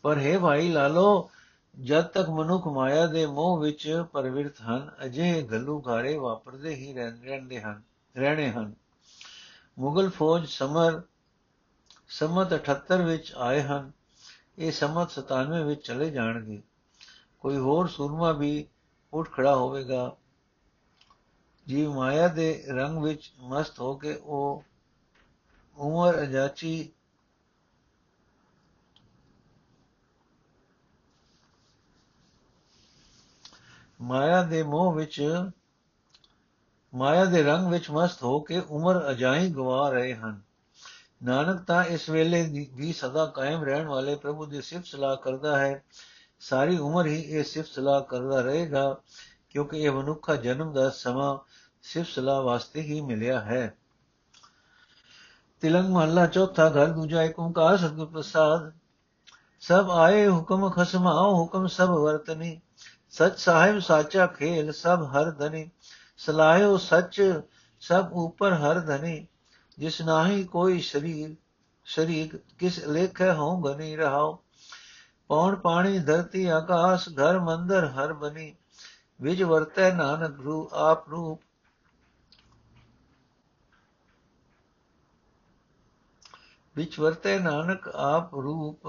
ਪਰ 0.02 0.18
ਹੈ 0.18 0.40
ਭਾਈ 0.40 0.70
ਲਾਲੋ, 0.70 1.30
ਜਦ 1.84 2.04
ਤੱਕ 2.04 2.30
ਮਨੁੱਖ 2.30 2.68
ਮਾਇਆ 2.68 3.08
ਦੇ 3.08 3.26
ਮੋਹ 3.26 3.60
ਵਿੱਚ 3.60 4.06
ਪਰਵਿਰਤ 4.12 4.62
ਹਨ 4.62 4.92
ਅਜੇ 5.06 5.42
ਗੱਲੂ 5.42 5.84
ਘਾਰੇ 5.88 6.18
ਵਾਪਰਦੇ 6.18 6.76
ਹੀ 6.76 6.94
ਰਹਿੰਦੇ 6.94 7.62
ਹਨ, 7.62 7.82
ਰਹਿਣੇ 8.18 8.52
ਹਨ। 8.52 8.74
ਮੁਗਲ 9.80 10.10
ਫੌਜ 10.10 10.48
ਸਮਰ 10.48 11.02
ਸਮਤ 12.08 12.54
78 12.54 13.02
ਵਿੱਚ 13.02 13.34
ਆਏ 13.38 13.62
ਹਨ। 13.62 13.92
ਇਹ 14.58 14.72
ਸਮਤ 14.72 15.12
97 15.12 15.64
ਵਿੱਚ 15.64 15.88
ਚਲੇ 15.88 16.10
ਜਾਣਗੇ। 16.10 16.62
ਕੋਈ 17.40 17.58
ਹੋਰ 17.58 17.88
ਸੁਰਮਾ 17.88 18.32
ਵੀ 18.32 18.68
ਉੱਠ 19.14 19.32
ਖੜਾ 19.32 19.56
ਹੋਵੇਗਾ। 19.56 20.16
ਜੀਵ 21.68 21.94
ਮਾਇਆ 21.94 22.28
ਦੇ 22.28 22.64
ਰੰਗ 22.68 23.04
ਵਿੱਚ 23.04 23.34
ਮਸਤ 23.40 23.80
ਹੋ 23.80 23.96
ਕੇ 23.96 24.16
ਉਹ 24.16 24.64
ਉਮਰ 25.78 26.22
ਅਜਾਚੀ। 26.22 26.92
ਮਾਇਆ 34.02 34.44
ਦੇ 34.44 34.64
ਮੋਹ 34.64 34.94
ਵਿੱਚ, 34.94 35.44
ਮਾਇਆ 36.94 37.26
ਦੇ 37.26 37.44
ਰੰਗ 37.44 37.68
ਵਿੱਚ 37.68 37.90
ਮਸਤ 37.90 38.24
ਹੋ 38.24 38.40
ਕੇ 38.40 38.60
ਉਮਰ 38.60 39.12
ਅਜਾਈ 39.12 39.50
ਗਵਾ 39.50 39.90
ਰਹੇ 39.90 40.16
ਹਨ। 40.16 40.42
ਨਾਨਕ 41.24 41.62
ਤਾਂ 41.62 41.86
ਇਸ 41.86 42.10
ਵੇਲੇ 42.10 42.68
ਵੀ 42.76 42.94
ਸਦਾ 42.94 43.26
ਕਾਇਮ 43.26 43.64
ਰਹਿਣ 43.64 43.88
ਵਾਲੇ 43.88 44.16
ਪ੍ਰਭੂ 44.16 44.46
ਦੀ 44.46 44.62
ਸਿਫਤ 44.62 44.86
ਸਲਾਹ 44.86 45.18
ਕਰਦਾ 45.18 45.60
ਹੈ। 45.60 45.84
ਸਾਰੀ 46.40 46.78
ਉਮਰ 46.78 47.06
ਹੀ 47.06 47.22
ਇਹ 47.22 47.44
ਸਿਫਤ 47.44 47.68
ਸਲਾਹ 47.68 48.02
ਕਰਦਾ 48.02 48.42
ਰਹੇਗਾ, 48.42 49.02
ਕਿਉਂਕਿ 49.50 49.78
ਇਹ 49.78 49.92
ਮਨੁੱਖਾ 49.92 50.36
ਜਨਮ 50.36 50.74
ਦਾ 50.74 50.90
ਸਮਾਂ 50.90 51.38
ਸਿਫਤ 51.82 52.10
ਸਲਾਹ 52.10 52.42
ਵਾਸਤੇ 52.42 52.82
ਹੀ 52.82 53.02
ਮਿਲਿਆ 53.02 53.42
ਹੈ। 53.42 53.78
ਤਿਲੰਗ 55.64 55.90
ਮਹੱਲਾ 55.90 56.26
ਚੌਥਾ 56.26 56.70
ਘਰ, 56.70 56.88
ਦੂਜਾ 56.88 57.24
ਏਕ 57.24 57.40
ਓੰਕਾਰ 57.40 57.78
ਸਤਿਗੁਰ 57.78 58.06
ਪ੍ਰਸਾਦ। 58.06 58.72
ਸਭ 59.60 59.90
ਆਏ, 59.92 60.28
ਹੁਕਮ 60.28 60.70
ਖਸਮਾਓ, 60.70 61.36
ਹੁਕਮ 61.36 61.68
ਸਭ 61.68 61.90
ਵਰਤਨੀ। 61.90 62.62
ਸਚ 63.12 63.40
ਸਾਹਿਬ, 63.40 63.80
ਸਾਚਾ 63.80 64.28
ਖੇਲ, 64.28 64.72
ਸਭ 64.72 65.10
ਹਰ 65.14 65.32
ਧਨੀ। 65.32 65.70
ਸਲਾਹਿਓ 66.18 66.78
ਸਚ, 66.78 67.42
ਸਭ 67.80 68.10
ਉਪਰ 68.14 68.54
ਹਰ 68.54 68.80
ਧਨੀ। 68.80 69.28
ਜਿਸ 69.80 70.02
ਨਾਹੀ 70.02 70.44
ਕੋਈ 70.44 70.80
ਸ਼ਰੀਰ, 70.80 71.36
ਸ਼ਰੀਕ, 71.86 72.36
ਕਿਸ 72.36 72.88
ਲੇਖੇ 72.88 73.32
ਹੋ 73.32 73.58
ਗਨੀ 73.58 73.96
ਰਹਾਓ 73.96 74.40
ਪੌਣ 75.28 75.56
ਪਾਣੀ, 75.56 76.00
ਧਰਤੀ, 76.00 76.46
ਆਕਾਸ਼, 76.46 77.10
ਘਰ 77.10 77.40
ਮੰਦਰ 77.40 77.86
ਹਰ 77.86 78.14
ਬਨੀ। 78.14 78.56
ਵਿਜ 79.22 79.44
ਵਰਤੈ 79.44 79.94
ਨਾਨਕ 79.94 80.40
ਰੂ 80.40 80.70
ਆਪ 80.74 81.10
ਰੂਪ 81.10 81.43
ਵਿਚ 86.76 87.00
ਵਰਤੇ 87.00 87.40
ਨਾਨਕ 87.40 87.88
ਆਪ 87.88 88.36
ਰੂਪ, 88.36 88.82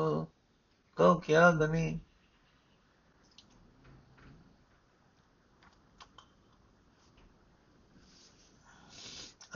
ਕਉ 0.97 1.15
ਕਿਆ 1.15 1.51
ਗਨੀ? 1.51 2.01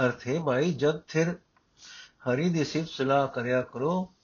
ਅਰਥੇ 0.06 0.38
ਭਾਈ 0.38 0.72
ਜਦ 0.72 1.00
ਥਿਰ 1.00 1.38
ਹਰੀ 2.06 2.50
ਦੀ 2.50 2.64
ਸਿਫਤ 2.64 2.88
ਸਲਾਹ 2.88 3.28
ਕਰਿਆ 3.28 3.62
ਕਰੋ। 3.62 4.14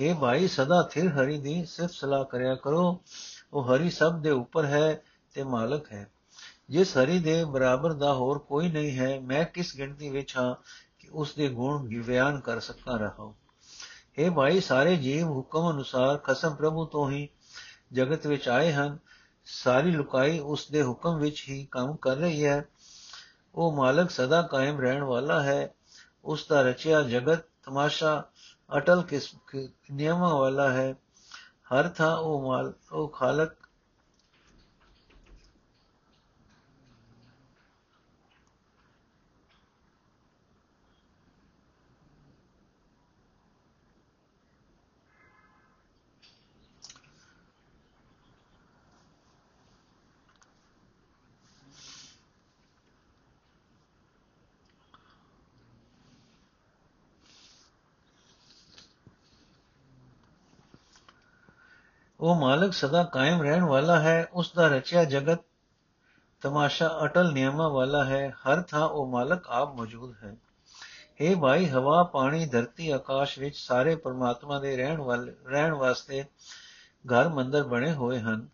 हे 0.00 0.18
ਭਾਈ, 0.18 0.48
ਸਦਾ 0.48 0.82
ਥਿਰ 0.82 1.08
ਹਰੀ 1.08 1.40
ਦੀ 1.40 1.64
ਸਿਫਤ 1.64 1.90
ਸਲਾਹ 1.90 2.24
ਕਰਿਆ 2.24 2.54
ਕਰੋ। 2.54 3.02
ਉਹ 3.52 3.76
ਹਰੀ 3.76 3.90
ਸਭ 3.90 4.18
ਦੇ 4.18 4.30
ਉੱਪਰ 4.30 4.64
ਹੈ 4.64 5.02
ਤੇ 5.34 5.42
ਮਾਲਕ 5.42 5.92
ਹੈ। 5.92 6.10
ਜਿਸ 6.68 6.96
ਹਰੀ 6.96 7.18
ਦੇ 7.18 7.44
ਬਰਾਬਰ 7.44 7.92
ਦਾ 7.92 8.14
ਹੋਰ 8.14 8.38
ਕੋਈ 8.38 8.68
ਨਹੀਂ 8.68 8.98
ਹੈ, 8.98 9.20
ਮੈਂ 9.20 9.44
ਕਿਸ 9.44 9.76
ਗਿਣਤੀ 9.76 10.08
ਵਿੱਚ 10.08 10.36
ਹਾਂ? 10.36 10.54
ਕਿ 10.54 10.87
ਉਸ 11.12 11.34
ਦੇ 11.34 11.48
ਗੁਣ 11.48 12.02
ਬਿਆਨ 12.02 12.40
ਕਰ 12.40 12.60
ਸਕਾਂ 12.60 12.98
ਰਹਾ 12.98 13.32
हे 14.20 14.32
ਭਾਈ, 14.32 14.60
ਸਾਰੇ 14.60 14.96
ਜੀਵ 14.96 15.28
ਹੁਕਮ 15.28 15.70
ਅਨੁਸਾਰ 15.70 16.18
ਖਸਮ 16.18 16.54
ਪ੍ਰਭੂ 16.54 16.86
ਤੋਂ 16.86 17.10
ਹੀ 17.10 17.28
ਜਗਤ 17.92 18.26
ਵਿੱਚ 18.26 18.48
ਆਏ 18.48 18.72
ਹਨ। 18.72 18.98
ਸਾਰੀ 19.44 19.90
ਲੁਕਾਈ 19.90 20.38
ਉਸ 20.38 20.70
ਦੇ 20.70 20.82
ਹੁਕਮ 20.82 21.18
ਵਿੱਚ 21.18 21.44
ਹੀ 21.48 21.68
ਕੰਮ 21.70 21.96
ਕਰ 21.96 22.16
ਰਹੀ 22.16 22.44
ਹੈ। 22.44 22.64
ਉਹ 23.54 23.72
ਮਾਲਕ 23.72 24.10
ਸਦਾ 24.10 24.42
ਕਾਇਮ 24.42 24.80
ਰਹਿਣ 24.80 25.02
ਵਾਲਾ 25.02 25.42
ਹੈ। 25.42 25.74
ਉਸ 26.24 26.46
ਦਾ 26.48 26.62
ਰਚਿਆ 26.62 27.02
ਜਗਤ 27.02 27.38
ਤਮਾਸ਼ਾ 27.38 28.28
ਅਟਲ 28.76 29.02
ਕਿਸਮ 29.02 29.38
ਨਿਯਮਾਂ 29.92 30.34
ਵਾਲਾ 30.34 30.72
ਹੈ। 30.72 30.94
ਹਰ 31.74 31.88
ਥਾਂ 31.88 32.16
ਉਹ 32.16 32.42
ਮਾਲ, 32.42 32.72
ਉਹ 32.92 33.08
ਖਾਲਕ 33.08 33.52
ਉਹ 62.20 62.34
ਮਾਲਕ 62.34 62.72
ਸਦਾ 62.72 63.04
ਕਾਇਮ 63.04 63.42
ਰਹਿਣ 63.42 63.64
ਵਾਲਾ 63.64 64.00
ਹੈ, 64.00 64.28
ਉਸ 64.32 64.52
ਦਾ 64.52 64.66
ਰਚਿਆ 64.66 65.04
ਜਗਤ 65.04 65.38
ਤਮਾਸ਼ਾ 66.40 66.98
ਅਟਲ 67.04 67.32
ਨਿਯਮਾਂ 67.32 67.70
ਵਾਲਾ 67.70 68.04
ਹੈ, 68.04 68.30
ਹਰ 68.30 68.62
ਥਾਂ 68.62 68.88
ਉਹ 68.88 69.06
ਮਾਲਕ 69.06 69.46
ਆਪ 69.48 69.74
ਮੌਜੂਦ 69.74 70.14
ਹੈ। 70.24 70.36
हे 71.22 71.40
ਭਾਈ, 71.40 71.68
ਹਵਾ, 71.68 72.02
ਪਾਣੀ, 72.02 72.46
ਧਰਤੀ, 72.46 72.90
ਆਕਾਸ਼ 72.90 73.38
ਵਿੱਚ 73.38 73.56
ਸਾਰੇ 73.56 73.96
ਪਰਮਾਤਮਾ 73.96 74.58
ਦੇ 74.58 74.76
ਰਹਿਣ 74.76 75.00
ਵਾਲੇ, 75.00 75.34
ਰਹਿਣ 75.46 75.72
ਵਾਸਤੇ 75.72 76.24
ਘਰ 77.04 77.28
ਮੰਦਰ 77.28 77.64
ਬਣੇ 77.64 77.92
ਹੋਏ 77.92 78.20
ਹਨ। 78.20 78.48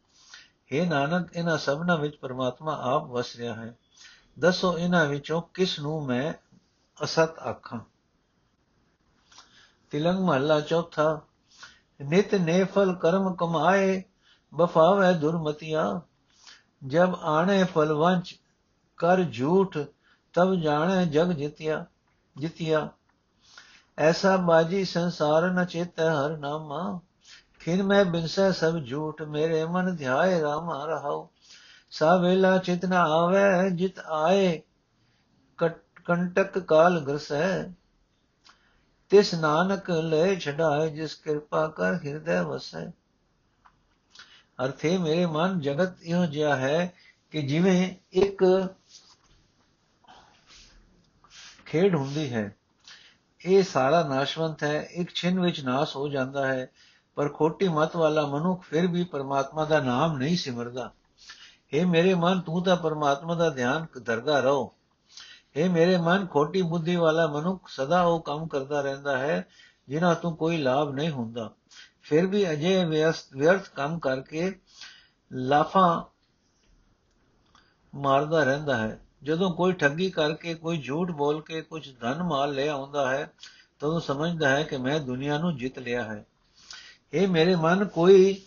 हे 0.72 0.88
ਨਾਨਕ, 0.88 1.36
ਇਹਨਾਂ 1.36 1.58
ਸਭਨਾਂ 1.58 1.96
ਵਿੱਚ 1.96 2.16
ਪਰਮਾਤਮਾ 2.16 2.78
ਆਪ 2.82 3.04
ਵਸ 3.04 3.36
ਰਿਹਾ 3.36 3.54
ਹੈ। 3.54 3.76
ਦੱਸੋ 4.38 4.78
ਇਹਨਾਂ 4.78 5.06
ਵਿੱਚੋਂ 5.06 5.42
ਕਿਸ 5.54 5.80
ਨੂੰ 5.80 6.06
ਮੈਂ 6.06 6.34
ਅਸਤ 7.04 7.38
ਆਖਾਂ? 7.38 7.80
ਤਿਲੰਗ 9.90 10.18
ਮਹੱਲਾ 10.18 10.60
ਚੌਥਾ 10.60 11.20
ਨਿਤ 12.08 12.34
ਨੇ 12.34 12.64
ਫਲ 12.64 12.94
ਕਰਮ 12.94 13.34
ਕਮਾਏ 13.34 14.02
ਬਫਾਵੇ 14.54 15.12
ਦੁਰਮਤੀਆਂ। 15.12 16.00
ਜਬ 16.86 17.14
ਆਣੇ 17.22 17.64
ਫਲਵੰਚ 17.64 18.34
ਕਰ 18.96 19.22
ਝੂਠ, 19.22 19.78
ਤਬ 20.34 20.54
ਜਾਣੇ 20.54 21.06
ਜਗ 21.06 21.32
ਜਿਤਿਆ 21.32 21.84
ਜਿਤਿਆ। 22.36 22.88
ਐਸਾ 23.98 24.36
ਬਾਜੀ 24.36 24.84
ਸੰਸਾਰ 24.84 25.50
ਨ 25.50 25.64
ਚੇਤ 25.64 26.00
ਹਰ 26.00 26.36
ਨਾਮਾ। 26.36 27.00
ਖਿਨ 27.60 27.82
ਮੈਂ 27.82 28.04
ਬਿਨਸੈ 28.04 28.50
ਸਭ 28.50 28.80
ਝੂਠ, 28.84 29.22
ਮੇਰੇ 29.22 29.64
ਮਨ 29.64 29.96
ਧਿਆਏ 29.96 30.40
ਰਾਮਾ 30.40 30.84
ਰਹਾਉ। 30.84 31.26
ਸਾ 31.90 32.16
ਵੇਲਾ 32.16 32.58
ਚਿਤ 32.58 32.84
ਨ 32.84 32.92
ਆਵੇ, 32.92 33.70
ਜਿਤ 33.70 33.98
ਆਏ 33.98 34.60
ਕੰਟਕ 36.04 36.58
ਕਾਲ 36.58 37.00
ਗਰਸੈ। 37.00 37.62
ਤਿਸ 39.14 39.34
ਨਾਨਕ 39.34 39.90
ਲੈ 39.90 40.34
ਛਡਾਏ, 40.34 40.90
ਜਿਸ 40.90 41.14
ਕਿਰਪਾ 41.14 41.68
ਕਰ 41.68 41.94
ਹਿਰਦੈ 41.94 42.42
ਵਸੈ। 42.42 42.90
ਅਰਥੇ, 44.64 44.98
ਮੇਰੇ 44.98 45.26
ਮਨ 45.26 45.60
ਜਗਤ 45.60 46.02
ਇਹੋ 46.02 46.26
ਜਿਹਾ 46.26 46.56
ਹੈ 46.56 46.92
ਕਿ 47.30 47.42
ਜਿਵੇਂ 47.42 47.94
ਇੱਕ 48.12 48.68
ਖੇਡ 51.66 51.94
ਹੁੰਦੀ 51.94 52.32
ਹੈ। 52.32 52.56
ਇਹ 53.46 53.62
ਸਾਰਾ 53.62 54.08
ਨਾਸ਼ਵੰਤ 54.08 54.64
ਹੈ, 54.64 54.88
ਇੱਕ 54.90 55.14
ਛਿਨ 55.14 55.40
ਵਿੱਚ 55.40 55.60
ਨਾਸ 55.60 55.96
ਹੋ 55.96 56.08
ਜਾਂਦਾ 56.08 56.46
ਹੈ, 56.46 56.70
ਪਰ 57.14 57.28
ਖੋਟੀ 57.28 57.68
ਮਤ 57.68 57.96
ਵਾਲਾ 57.96 58.26
ਮਨੁੱਖ 58.26 58.62
ਫਿਰ 58.62 58.86
ਵੀ 58.86 59.04
ਪਰਮਾਤਮਾ 59.04 59.64
ਦਾ 59.64 59.80
ਨਾਮ 59.80 60.18
ਨਹੀਂ 60.18 60.36
ਸਿਮਰਦਾ। 60.36 60.92
हे 61.74 61.88
ਮੇਰੇ 61.88 62.14
ਮਨ, 62.14 62.40
ਤੂੰ 62.40 62.64
ਤਾਂ 62.64 62.76
ਪਰਮਾਤਮਾ 62.76 63.34
ਦਾ 63.34 63.50
ਧਿਆਨ 63.50 63.86
ਕਰਦਾ 63.86 64.40
ਰਹੋ। 64.40 64.73
ਇਹ 65.56 65.70
ਮੇਰੇ 65.70 65.96
ਮਨ 65.96 66.26
ਖੋਟੀ 66.26 66.62
ਬੁੱਧੀ 66.62 66.96
ਵਾਲਾ 66.96 67.26
ਮਨੁੱਖ 67.26 67.68
ਸਦਾ 67.68 68.02
ਉਹ 68.02 68.20
ਕੰਮ 68.20 68.46
ਕਰਦਾ 68.46 68.80
ਰਹਿੰਦਾ 68.80 69.18
ਹੈ, 69.18 69.46
ਜਿਨ੍ਹਾਂ 69.88 70.14
ਤੋਂ 70.14 70.36
ਕੋਈ 70.36 70.56
ਲਾਭ 70.56 70.94
ਨਹੀਂ 70.94 71.10
ਹੁੰਦਾ। 71.10 71.50
ਫਿਰ 72.02 72.26
ਵੀ 72.26 72.50
ਅਜੇ 72.50 72.84
ਵਿਅਰਥ 73.36 73.68
ਕੰਮ 73.68 73.98
ਕਰਕੇ 73.98 74.52
ਲਾਫਾ 75.32 76.10
ਮਾਰਦਾ 77.94 78.44
ਰਹਿੰਦਾ 78.44 78.76
ਹੈ। 78.76 79.00
ਜਦੋਂ 79.22 79.50
ਕੋਈ 79.50 79.72
ਠੱਗੀ 79.72 80.10
ਕਰਕੇ, 80.10 80.54
ਕੋਈ 80.54 80.78
ਝੂਠ 80.78 81.10
ਬੋਲ 81.10 81.40
ਕੇ, 81.42 81.60
ਕੁਝ 81.62 81.90
ਧਨ 82.00 82.22
ਮਾਲ 82.22 82.54
ਲੈ 82.54 82.68
ਆਉਂਦਾ 82.68 83.08
ਹੈ 83.10 83.32
ਤਾਂ 83.78 83.88
ਉਹ 83.88 84.00
ਸਮਝਦਾ 84.00 84.48
ਹੈ 84.48 84.62
ਕਿ 84.62 84.76
ਮੈਂ 84.76 85.00
ਦੁਨੀਆ 85.00 85.38
ਨੂੰ 85.38 85.56
ਜਿੱਤ 85.56 85.78
ਲਿਆ 85.78 86.02
ਹੈ। 86.02 86.24
ਇਹ 87.12 87.28
ਮੇਰੇ 87.28 87.54
ਮਨ, 87.56 87.84
ਕੋਈ 87.84 88.42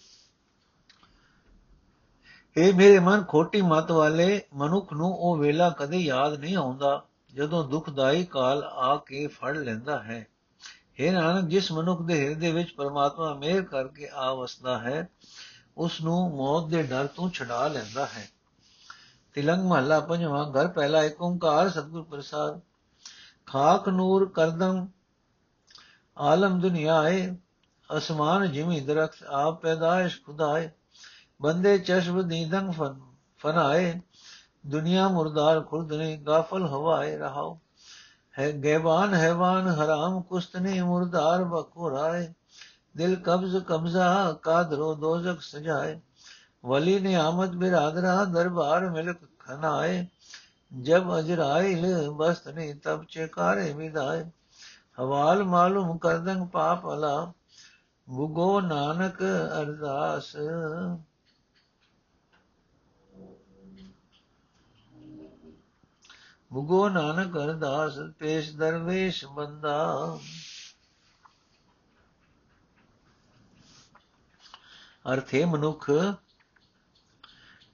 ਇਹ 2.57 2.73
ਮੇਰੇ 2.73 2.99
ਮਨ 2.99 3.23
ਖੋਟੀ 3.23 3.61
ਮਤ 3.61 3.91
ਵਾਲੇ, 3.91 4.41
ਮਨੁੱਖ 4.53 4.93
ਨੂੰ 4.93 5.15
ਉਹ 5.17 5.37
ਵੇਲਾ 5.37 5.69
ਕਦੇ 5.69 5.97
ਯਾਦ 5.97 6.39
ਨਹੀਂ 6.39 6.55
ਆਉਂਦਾ, 6.55 7.03
ਜਦੋਂ 7.33 7.69
ਦੁਖਦਾਈ 7.69 8.25
ਕਾਲ 8.25 8.63
ਆ 8.63 8.95
ਕੇ 8.95 9.27
ਫੜ 9.27 9.57
ਲੈਂਦਾ 9.57 10.03
ਹੈ। 10.03 10.27
ਇਹ 10.99 11.11
ਨਾਨਕ, 11.11 11.49
ਜਿਸ 11.49 11.71
ਮਨੁੱਖ 11.71 12.01
ਦੇ 12.01 12.29
ਹਿਰਦੇ 12.29 12.51
ਵਿੱਚ 12.51 12.71
ਪਰਮਾਤਮਾ 12.71 13.33
ਮਿਹਰ 13.33 13.61
ਕਰਕੇ 13.61 14.09
ਆ 14.13 14.33
ਵਸਦਾ 14.33 14.79
ਹੈ 14.79 15.09
ਉਸ 15.77 16.01
ਨੂੰ 16.01 16.35
ਮੌਤ 16.35 16.69
ਦੇ 16.69 16.83
ਡਰ 16.83 17.07
ਤੋਂ 17.07 17.29
ਛਡਾ 17.29 17.67
ਲੈਂਦਾ 17.67 18.05
ਹੈ। 18.05 18.29
ਤਿਲੰਗ 19.33 19.63
ਮਹੱਲਾ 19.63 19.99
ਪੰਜਵਾਂ, 19.99 20.51
ਘਰ 20.51 20.67
ਪਹਿਲਾ 20.67 21.03
ਏਕ 21.03 21.21
ਓੰਕਾਰ, 21.21 21.69
ਸਤਿਗੁਰ 21.69 22.03
ਪ੍ਰਸਾਦ। 22.03 22.59
ਖਾਕ 23.45 23.89
ਨੂਰ 23.89 24.29
ਕਰਦਮ, 24.29 24.87
ਆਲਮ 26.17 26.59
ਦੁਨੀਆਏ, 26.59 27.35
ਅਸਮਾਨ 27.97 28.51
ਜਿਮੀ 28.51 28.79
ਦਰਖਤ 28.79 29.23
ਆਪ 29.23 29.61
ਪੈਦਾਇਸ਼ 29.61 30.21
ਖੁਦਾਏ। 30.21 30.69
ਬੰਦੇ 31.39 31.77
ਚਸ਼ਮ 31.77 32.21
ਨੀਦੰਗ 32.21 32.71
ਫਨ 32.73 32.99
ਫਨਾਏ 33.41 33.93
ਦੁਨੀਆ 34.65 35.07
ਮੁਰਦਾਰ 35.07 35.61
ਖੁਰਦ 35.61 35.93
ਨੇ 35.93 36.15
ਗਾਫਲ 36.17 36.65
ਹਵਾਏ 36.67 37.17
ਰਹਾਓ 37.17 37.57
ਹੈ 38.35 38.51
ਗੈਵਾਨ 38.63 39.13
ਹੈਵਾਨ 39.13 39.67
ਹਰਾਮ 39.67 40.21
ਕੁਸਤ 40.21 40.57
ਨੇ 40.57 40.81
ਮੁਰਦਾਰ 40.81 41.43
ਬਖੁਰਾਏ 41.43 42.27
ਦਿਲ 42.95 43.15
ਕਬਜ਼ 43.15 43.57
ਕਬਜ਼ਾ 43.57 44.31
ਕਾਦਰੋ 44.43 44.93
ਦੋਜ਼ਖ 44.95 45.41
ਸਜਾਏ 45.41 45.99
ਵਲੀ 46.65 46.99
ਨੇ 46.99 47.15
ਆਮਦ 47.15 47.55
ਬਿਰਾਦਰਾ 47.55 48.23
ਦਰਬਾਰ 48.25 48.89
ਮਿਲਕ 48.89 49.17
ਖਨਾਏ 49.39 50.05
ਜਬ 50.71 51.17
ਅਜਰਾਇਲ 51.19 52.09
ਬਸਤ 52.11 52.47
ਨੇ 52.47 52.73
ਤਬ 52.73 53.03
ਚੇਕਾਰੇ 53.03 53.71
ਵਿਦਾਏ 53.73 54.23
ਹਵਾਲ 54.99 55.43
ਮਾਲੂਮ 55.43 55.97
ਕਰਦੰ 55.97 56.45
ਪਾਪ 56.47 56.87
ਅਲਾ 56.93 57.33
ਬੁਗੋ 58.07 58.59
ਨਾਨਕ 58.61 59.21
ਅਰਦਾਸ 66.47 66.53
ਬੁਗੋ 66.53 66.89
ਨਾਨਕ 66.89 67.37
ਅਰਦਾਸ, 67.37 67.93
ਪੇਸ਼ 68.19 68.55
ਦਰਵੇਸ਼ 68.55 69.25
ਬੰਦਾ। 69.25 69.95
ਅਰਥੇ 75.13 75.45
ਮਨੁੱਖ, 75.45 75.91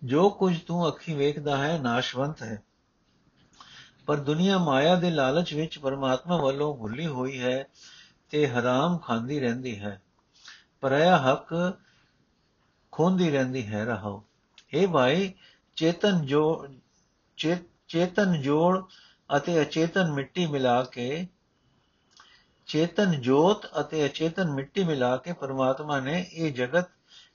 ਜੋ 0.04 0.30
ਕੁਝ 0.30 0.60
ਤੂੰ 0.60 0.88
ਅੱਖੀ 0.88 1.14
ਵੇਖਦਾ 1.14 1.58
ਹੈ, 1.58 1.80
ਨਾਸ਼ਵੰਤ 1.80 2.44
ਹੈ। 2.44 2.64
ਪਰ 4.06 4.18
ਦੁਨੀਆ 4.18 4.58
ਮਾਇਆ 4.58 4.96
ਦੇ 4.96 5.12
ਲਾਲਚ 5.12 5.54
ਵਿੱਚ 5.54 5.80
ਪਰਮਾਤਮਾ 5.80 6.38
ਵੱਲੋਂ 6.38 6.78
ਭੁੱਲੀ 6.78 7.08
ਹੋਈ 7.08 7.42
ਹੈ 7.42 7.66
ਤੇ 8.30 8.48
ਹਰਾਮ 8.48 8.98
ਖਾਂਦੀ 8.98 9.40
ਰਹਿੰਦੀ 9.40 9.80
ਹੈ। 9.80 10.02
ਪਰਾਇਆ 10.82 11.18
ਹੱਕ 11.18 11.78
ਖੋਂਦੀ 12.92 13.32
ਰਹਿੰਦੀ 13.32 13.68
ਹੈ, 13.68 13.86
ਰਹਾਓ। 13.86 14.24
ਇਹ 14.74 14.88
ਭਾਈ, 14.88 15.34
ਚੇਤਨ 15.76 16.26
ਜੋ 16.26 16.68
ਚੇਤਨ 17.88 18.42
ਜੋੜ 18.42 18.84
ਅਤੇ 19.38 19.62
ਅਚੇਤਨ 19.62 20.12
ਮਿੱਟੀ 20.12 20.46
ਮਿਲਾ 20.46 20.84
ਕੇ, 20.84 21.28
ਚੇਤਨ 22.68 23.22
ਜੋਤ 23.22 23.66
ਅਤੇ 23.80 24.06
ਅਚੇਤਨ 24.06 24.52
ਮਿੱਟੀ 24.52 24.84
ਮਿਲਾ 24.84 25.18
ਕੇ 25.18 25.34
ਪਰਮਾਤਮਾ 25.34 26.00
ਨੇ 26.00 26.26
ਇਹ 26.34 26.54
ਜਗਤ 26.54 26.86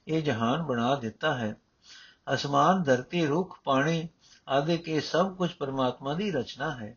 ਇਹ 0.08 0.22
ਜਹਾਨ 0.22 0.62
ਬਣਾ 0.62 0.94
ਦਿੱਤਾ 0.94 1.34
ਹੈ। 1.34 1.56
ਅਸਮਾਨ, 2.34 2.82
ਧਰਤੀ, 2.82 3.26
ਰੁੱਖ, 3.26 3.61
ਪਾਣੀ 3.64 4.08
ਆਦਿ 4.48 4.78
ਕੇ 4.78 5.00
ਸਭ 5.00 5.37
ਕੁਝ 5.37 5.52
ਪਰਮਾਤਮਾ 5.52 6.14
ਦੀ 6.14 6.30
ਰਚਨਾ 6.30 6.70
ਹੈ। 6.70 6.96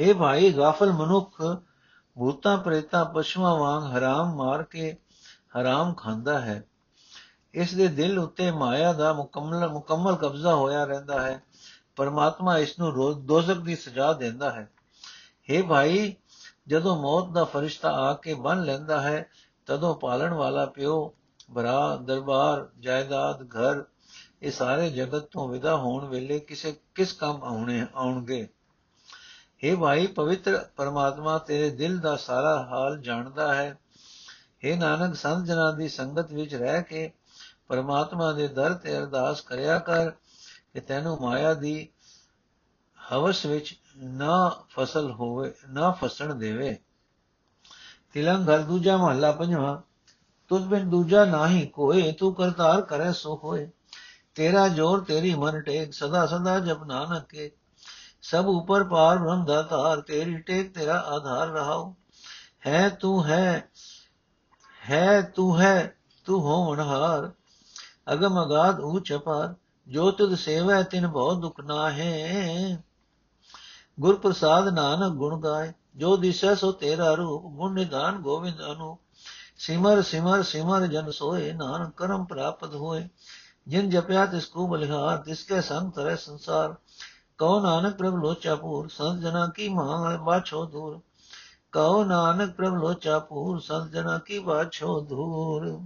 हे 0.00 0.16
ਭਾਈ, 0.16 0.52
ਗਾਫਲ 0.52 0.92
ਮਨੁੱਖ, 0.92 1.42
ਭੂਤਾਂ, 2.16 2.58
ਪ੍ਰੇਤਾਂ, 2.58 3.04
ਪਸ਼ੂਆਂ 3.04 3.56
ਵਾਂਗ 3.56 3.96
ਹਰਾਮ 3.96 4.34
ਮਾਰ 4.34 4.62
ਕੇ 4.62 4.96
ਹਰਾਮ 5.60 5.94
ਖਾਂਦਾ 5.94 6.40
ਹੈ। 6.40 6.64
ਇਸ 7.54 7.74
ਦੇ 7.74 7.88
ਦਿਲ 7.88 8.18
ਉੱਤੇ 8.18 8.50
ਮਾਇਆ 8.50 8.92
ਦਾ 8.92 9.12
ਮੁਕੰਮਲ 9.12 9.68
ਮੁਕੰਮਲ 9.68 10.16
ਕਬਜ਼ਾ 10.16 10.54
ਹੋਇਆ 10.54 10.84
ਰਹਿੰਦਾ 10.84 11.22
ਹੈ। 11.22 11.42
ਪਰਮਾਤਮਾ 11.97 12.57
ਇਸ 12.57 12.77
ਨੂੰ 12.79 12.93
ਦੋਜ਼ਖ 13.25 13.57
ਦੀ 13.57 13.75
ਸਜ਼ਾ 13.75 14.11
ਦਿੰਦਾ 14.13 14.51
ਹੈ 14.51 14.67
हे 15.49 15.65
ਭਾਈ 15.67 16.13
ਜਦੋਂ 16.67 16.95
ਮੌਤ 16.95 17.31
ਦਾ 17.31 17.43
ਫਰਿਸ਼ਤਾ 17.43 17.91
ਆ 17.99 18.13
ਕੇ 18.13 18.33
ਬੰਨ 18.33 18.63
ਲੈਂਦਾ 18.63 19.01
ਹੈ 19.01 19.29
ਤਦੋਂ 19.67 19.95
ਪਾਲਣ 19.95 20.33
ਵਾਲਾ 20.33 20.65
ਪਿਓ 20.65 21.13
ਭਰਾ 21.53 21.95
ਦਰਬਾਰ 21.97 22.67
ਜਾਇਦਾਦ 22.79 23.43
ਘਰ 23.49 23.83
ਇਹ 24.41 24.51
ਸਾਰੇ 24.51 24.89
ਜਗਤ 24.89 25.27
ਤੋਂ 25.31 25.47
ਵਿਦਾ 25.47 25.75
ਹੋਣ 25.75 26.05
ਵੇਲੇ 26.05 26.39
ਕਿਸੇ 26.39 26.75
ਕਿਸ 26.95 27.13
ਕੰਮ 27.13 27.43
ਆਉਣੇ 27.43 27.85
ਆਉਣਗੇ 27.95 28.47
हे 29.63 29.75
ਭਾਈ 29.79 30.07
ਪਵਿੱਤਰ 30.07 30.57
ਪਰਮਾਤਮਾ 30.75 31.37
ਤੇਰੇ 31.37 31.69
ਦਿਲ 31.69 31.99
ਦਾ 31.99 32.15
ਸਾਰਾ 32.15 32.55
ਹਾਲ 32.63 32.97
ਜਾਣਦਾ 33.01 33.53
ਹੈ 33.53 33.69
हे 34.65 34.77
ਨਾਨਕ 34.79 35.15
ਸੰਤ 35.15 35.45
ਜਨਾਂ 35.45 35.71
ਦੀ 35.73 35.87
ਸੰਗਤ 35.89 36.31
ਵਿੱਚ 36.31 36.55
ਰਹਿ 36.55 36.81
ਕੇ 36.83 37.11
ਪਰਮਾਤਮਾ 37.67 38.31
ਦੇ 38.31 38.47
ਦਰ 38.47 38.73
ਤੇ 38.73 38.97
ਅਰਦਾਸ 38.97 39.41
ਕਰਿਆ 39.41 39.77
ਕਰ 39.79 40.11
ਕਿ 40.76 40.80
ਤੈਨੂੰ 40.80 41.18
ਮਾਇਆ 41.20 41.54
ਦੀ 41.54 41.88
ਹਵਸ 43.12 43.46
ਵਿੱਚ 43.46 43.80
ਨਾ 43.96 44.64
ਫਸਲ 44.68 45.12
ਹੋਵੇ, 45.12 45.54
ਨਾ 45.68 45.90
ਫਸਣ 45.90 46.34
ਦੇਵੇ। 46.34 46.78
ਤਿਲੰਗ 48.12 48.48
ਘਰ 48.48 48.58
ਦੂਜਾ 48.58 48.96
ਮਹੱਲਾ 48.96 49.32
ਪੰਜਵਾਂ 49.32 49.82
ਤੁਧ 50.48 50.66
ਬਿਨ 50.66 50.90
ਦੂਜਾ 50.90 51.24
ਨਾਹੀ 51.24 51.66
ਕੋਏ, 51.66 52.12
ਤੂੰ 52.12 52.34
ਕਰਤਾਰ 52.34 52.80
ਕਰੇ 52.80 53.12
ਸੋ 53.12 53.40
ਹੋਏ। 53.44 53.70
ਤੇਰਾ 54.34 54.68
ਜੋਰ 54.68 55.04
ਤੇਰੀ 55.04 55.34
ਮਨ 55.34 55.60
ਟੇਕ, 55.60 55.92
ਸਦਾ 55.92 56.26
ਸਦਾ 56.26 56.60
ਜਪ 56.60 56.84
ਨਾਨਕ 56.84 57.26
ਕੇ। 57.28 57.50
ਸਭ 58.22 58.44
ਉਪਰ 58.46 58.84
ਪਾਰ 58.84 59.18
ਬ੍ਰਹਮ 59.18 59.44
ਦਾਤਾਰ 59.44 60.00
ਤੇਰੀ 60.00 60.36
ਟੇਕ 60.36 60.74
ਤੇਰਾ 60.74 60.98
ਆਧਾਰ 60.98 61.48
ਰਹਾਓ। 61.48 61.94
ਹੈ 62.66 62.88
ਤੂੰ 62.88 63.26
ਹੈ 63.26 63.68
ਹੈ 64.90 65.22
ਤੂੰ 65.22 65.60
ਹੈ, 65.60 65.96
ਤੂੰ 66.24 66.40
ਹੋ 66.40 66.72
ਮਨਹਾਰ 66.72 67.30
ਅਗਮ 68.12 68.44
ਅਗਾਧ 68.44 68.80
ਊਚ 68.80 69.12
ਅਪਾਰ 69.12 69.54
ਜੋ 69.88 70.10
ਤੁਧ 70.10 70.34
ਸੇਵੈ 70.34 70.82
ਤਿਨ 70.82 71.06
ਬਹੁ 71.06 71.34
ਦੁਖ 71.40 71.60
ਨਾਹੇ। 71.60 72.78
ਗੁਰ 74.00 74.16
ਪ੍ਰਸਾਦ 74.16 74.68
ਨਾਨਕ 74.68 75.12
ਗੁਣ 75.12 75.40
ਗਾਏ, 75.40 75.72
ਜੋ 75.96 76.16
ਦਿਸੈ 76.16 76.54
ਸੋ 76.54 76.72
ਤੇਰਾ 76.72 77.14
ਰੂਪ, 77.14 77.42
ਗੁਣ 77.42 77.74
ਨਿਦਾਨ 77.74 78.18
ਗੋਵਿੰਦ 78.18 78.60
ਅਨੂ 78.72 78.96
ਸਿਮਰ 79.58 80.02
ਸਿਮਰ 80.02 80.42
ਸਿਮਰ 80.42 80.86
ਜਨ 80.86 81.10
ਸੋਏ, 81.10 81.52
ਨਾਨਕ 81.52 81.94
ਕਰਮ 81.96 82.24
ਪ੍ਰਾਪਤ 82.24 82.74
ਹੋਏ। 82.74 83.08
ਜਿਨ 83.68 83.90
ਜਪਿਆ 83.90 84.26
ਤਿਸ 84.26 84.46
ਕੋ 84.46 84.66
ਬਲਿਹਾਰ 84.66 85.18
ਤਿਸ 85.18 85.44
ਕੇ 85.44 85.60
ਸੰਗ 85.60 85.92
ਤਰੇ 85.92 86.16
ਸੰਸਾਰ। 86.16 86.74
ਕਉ 87.38 87.60
ਨਾਨਕ 87.60 87.96
ਪ੍ਰਭ 87.96 88.14
ਲੋਚਾ 88.14 88.54
ਪੂਰ 88.54 88.88
ਸੰਤ 88.88 89.20
ਜਨਾ 89.20 89.46
ਕੀ 89.46 89.68
ਮਾਂ 89.68 90.18
ਬਾਛੋ 90.18 90.64
ਦੂਰ। 90.66 91.00
ਕਉ 91.72 92.04
ਨਾਨਕ 92.04 92.52
ਪ੍ਰਭ 92.52 92.74
ਲੋਚਾ 92.74 93.18
ਪੂਰ 93.18 93.60
ਸੰਤ 93.60 93.90
ਜਨਾ 93.90 94.18
ਕੀ 94.18 94.38
ਬਾਛੋ 94.38 95.00
ਦੂਰ। 95.00 95.80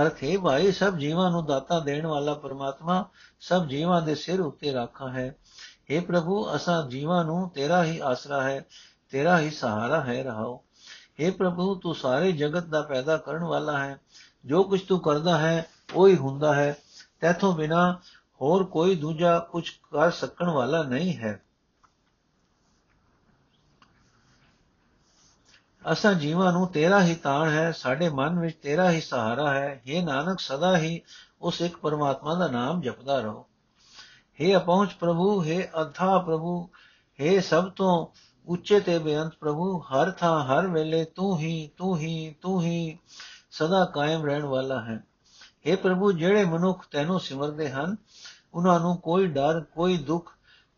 ਅਰਥ 0.00 0.24
ਹੈ 0.24 0.38
ਭਾਈ, 0.38 0.72
ਸਭ 0.72 0.96
ਜੀਵਾਂ 0.96 1.30
ਨੂੰ 1.30 1.46
ਦਾਤਾ 1.46 1.80
ਦੇਣ 1.80 2.06
ਵਾਲਾ 2.06 2.34
ਪਰਮਾਤਮਾ 2.34 3.08
ਸਭ 3.40 3.66
ਜੀਵਾਂ 3.66 4.02
ਦੇ 4.02 4.14
ਸਿਰ 4.14 4.40
ਉੱਤੇ 4.40 4.72
ਰਾਖਾ 4.72 5.08
ਹੈ। 5.08 5.36
हे 5.94 6.04
ਪ੍ਰਭੂ, 6.04 6.56
ਅਸਾਂ 6.56 6.90
ਜੀਵਾਂ 6.90 7.24
ਨੂੰ 7.24 7.50
ਤੇਰਾ 7.50 7.84
ਹੀ 7.84 7.98
ਆਸਰਾ 7.98 8.42
ਹੈ, 8.42 8.66
ਤੇਰਾ 9.10 9.40
ਹੀ 9.40 9.50
ਸਹਾਰਾ 9.50 10.00
ਹੈ, 10.00 10.22
ਰਹਾਓ। 10.22 10.64
हे 11.24 11.34
ਪ੍ਰਭੂ, 11.34 11.74
ਤੂੰ 11.74 11.94
ਸਾਰੇ 11.94 12.32
ਜਗਤ 12.32 12.66
ਦਾ 12.66 12.82
ਪੈਦਾ 12.82 13.16
ਕਰਨ 13.16 13.44
ਵਾਲਾ 13.44 13.78
ਹੈ। 13.78 14.00
ਜੋ 14.46 14.62
ਕੁਝ 14.62 14.80
ਤੂੰ 14.80 15.00
ਕਰਦਾ 15.00 15.38
ਹੈ, 15.38 15.66
ਉਹ 15.94 16.08
ਹੀ 16.08 16.16
ਹੁੰਦਾ 16.16 16.54
ਹੈ। 16.54 16.76
ਤੇਥੋਂ 17.20 17.52
ਬਿਨਾ 17.52 18.00
ਹੋਰ 18.40 18.64
ਕੋਈ 18.64 18.94
ਦੂਜਾ 18.94 19.38
ਕੁਝ 19.38 19.70
ਕਰ 19.70 20.10
ਸਕਣ 20.10 20.50
ਵਾਲਾ 20.50 20.82
ਨਹੀਂ 20.82 21.16
ਹੈ। 21.16 21.43
ਅਸਾਂ 25.91 26.13
ਜੀਵਾਂ 26.13 26.51
ਨੂੰ 26.53 26.67
ਤੇਰਾ 26.67 27.01
ਹੀ 27.01 27.15
ਤਾਣ 27.15 27.49
ਹੈ 27.49 27.71
ਸਾਡੇ 27.71 28.09
ਮਨ 28.09 28.39
ਵਿੱਚ 28.39 28.57
ਤੇਰਾ 28.57 28.89
ਹੀ 28.91 29.01
ਸਹਾਰਾ 29.01 29.53
ਹੈ 29.53 29.81
हे 29.87 30.03
ਨਾਨਕ 30.05 30.39
ਸਦਾ 30.39 30.77
ਹੀ 30.77 31.01
ਉਸ 31.41 31.61
ਇੱਕ 31.61 31.77
ਪਰਮਾਤਮਾ 31.77 32.35
ਦਾ 32.35 32.47
ਨਾਮ 32.47 32.81
ਜਪਦਾ 32.81 33.19
ਰਹੋ 33.19 33.45
हे 34.39 34.55
ਅਪਹੁੰਚ 34.57 34.93
ਪ੍ਰਭੂ 34.93 35.43
हे 35.43 35.61
ਅਥਾ 35.81 36.17
ਪ੍ਰਭੂ 36.17 36.69
हे 37.19 37.39
ਸਭ 37.41 37.69
ਤੋਂ 37.69 38.05
ਉੱਚੇ 38.47 38.79
ਤੇ 38.79 38.97
ਬੇਅੰਤ 38.99 39.35
ਪ੍ਰਭੂ 39.35 39.77
ਹਰ 39.79 40.11
ਥਾਂ 40.11 40.39
ਹਰ 40.45 40.67
ਵੇਲੇ 40.67 41.03
ਤੂੰ 41.05 41.37
ਹੀ 41.39 41.69
ਤੂੰ 41.77 41.97
ਹੀ 41.97 42.35
ਤੂੰ 42.41 42.61
ਹੀ 42.63 42.97
ਸਦਾ 43.51 43.83
ਕਾਇਮ 43.85 44.25
ਰਹਿਣ 44.25 44.45
ਵਾਲਾ 44.45 44.81
ਹੈ 44.81 45.03
हे 45.67 45.77
ਪ੍ਰਭੂ 45.77 46.11
ਜਿਹੜੇ 46.11 46.45
ਮਨੁੱਖ 46.45 46.85
ਤੈਨੂੰ 46.91 47.19
ਸਿਮਰਦੇ 47.19 47.69
ਹਨ 47.69 47.95
ਉਹਨਾਂ 48.53 48.79
ਨੂੰ 48.79 48.95
ਕੋਈ 48.97 49.27
ਡਰ 49.27 49.59
ਕੋਈ 49.75 49.97
ਦੁੱਖ 49.97 50.31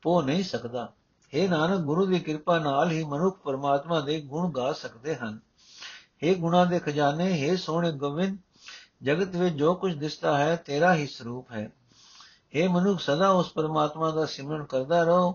ਪੋ 0.03 0.21
ਨਹੀਂ 0.21 0.43
ਸਕਦਾ 0.43 0.91
हे 1.33 1.47
ਨਾਨਕ 1.49 1.81
ਗੁਰੂ 1.81 2.05
ਦੀ 2.05 2.19
ਕਿਰਪਾ 2.19 2.57
ਨਾਲ 2.59 2.91
ਹੀ 2.91 3.03
ਮਨੁੱਖ 3.03 3.37
ਪਰਮਾਤਮਾ 3.37 3.99
ਦੇ 3.99 4.19
ਗੁਣ 4.21 4.51
ਗਾ 4.51 4.71
ਸਕਦੇ 4.73 5.15
ਹਨ 5.15 5.39
हे 6.23 6.35
ਗੁਣਾ 6.35 6.63
ਦੇ 6.65 6.79
ਖਜ਼ਾਨੇ 6.79 7.31
हे 7.33 7.55
ਸੋਹਣੇ 7.57 7.91
ਗੋਬਿੰਦ 7.91 8.37
ਜਗਤ 9.03 9.35
ਵਿੱਚ 9.35 9.55
ਜੋ 9.55 9.73
ਕੁਝ 9.75 9.93
ਦਿਸਦਾ 9.95 10.37
ਹੈ 10.37 10.55
ਤੇਰਾ 10.55 10.93
ਹੀ 10.95 11.07
ਸਰੂਪ 11.07 11.51
ਹੈ 11.51 11.69
हे 12.55 12.69
ਮਨੁੱਖ 12.69 12.99
ਸਦਾ 13.01 13.29
ਉਸ 13.29 13.51
ਪਰਮਾਤਮਾ 13.51 14.11
ਦਾ 14.11 14.25
ਸਿਮਰਨ 14.25 14.65
ਕਰਦਾ 14.65 15.03
ਰਹੋ 15.03 15.31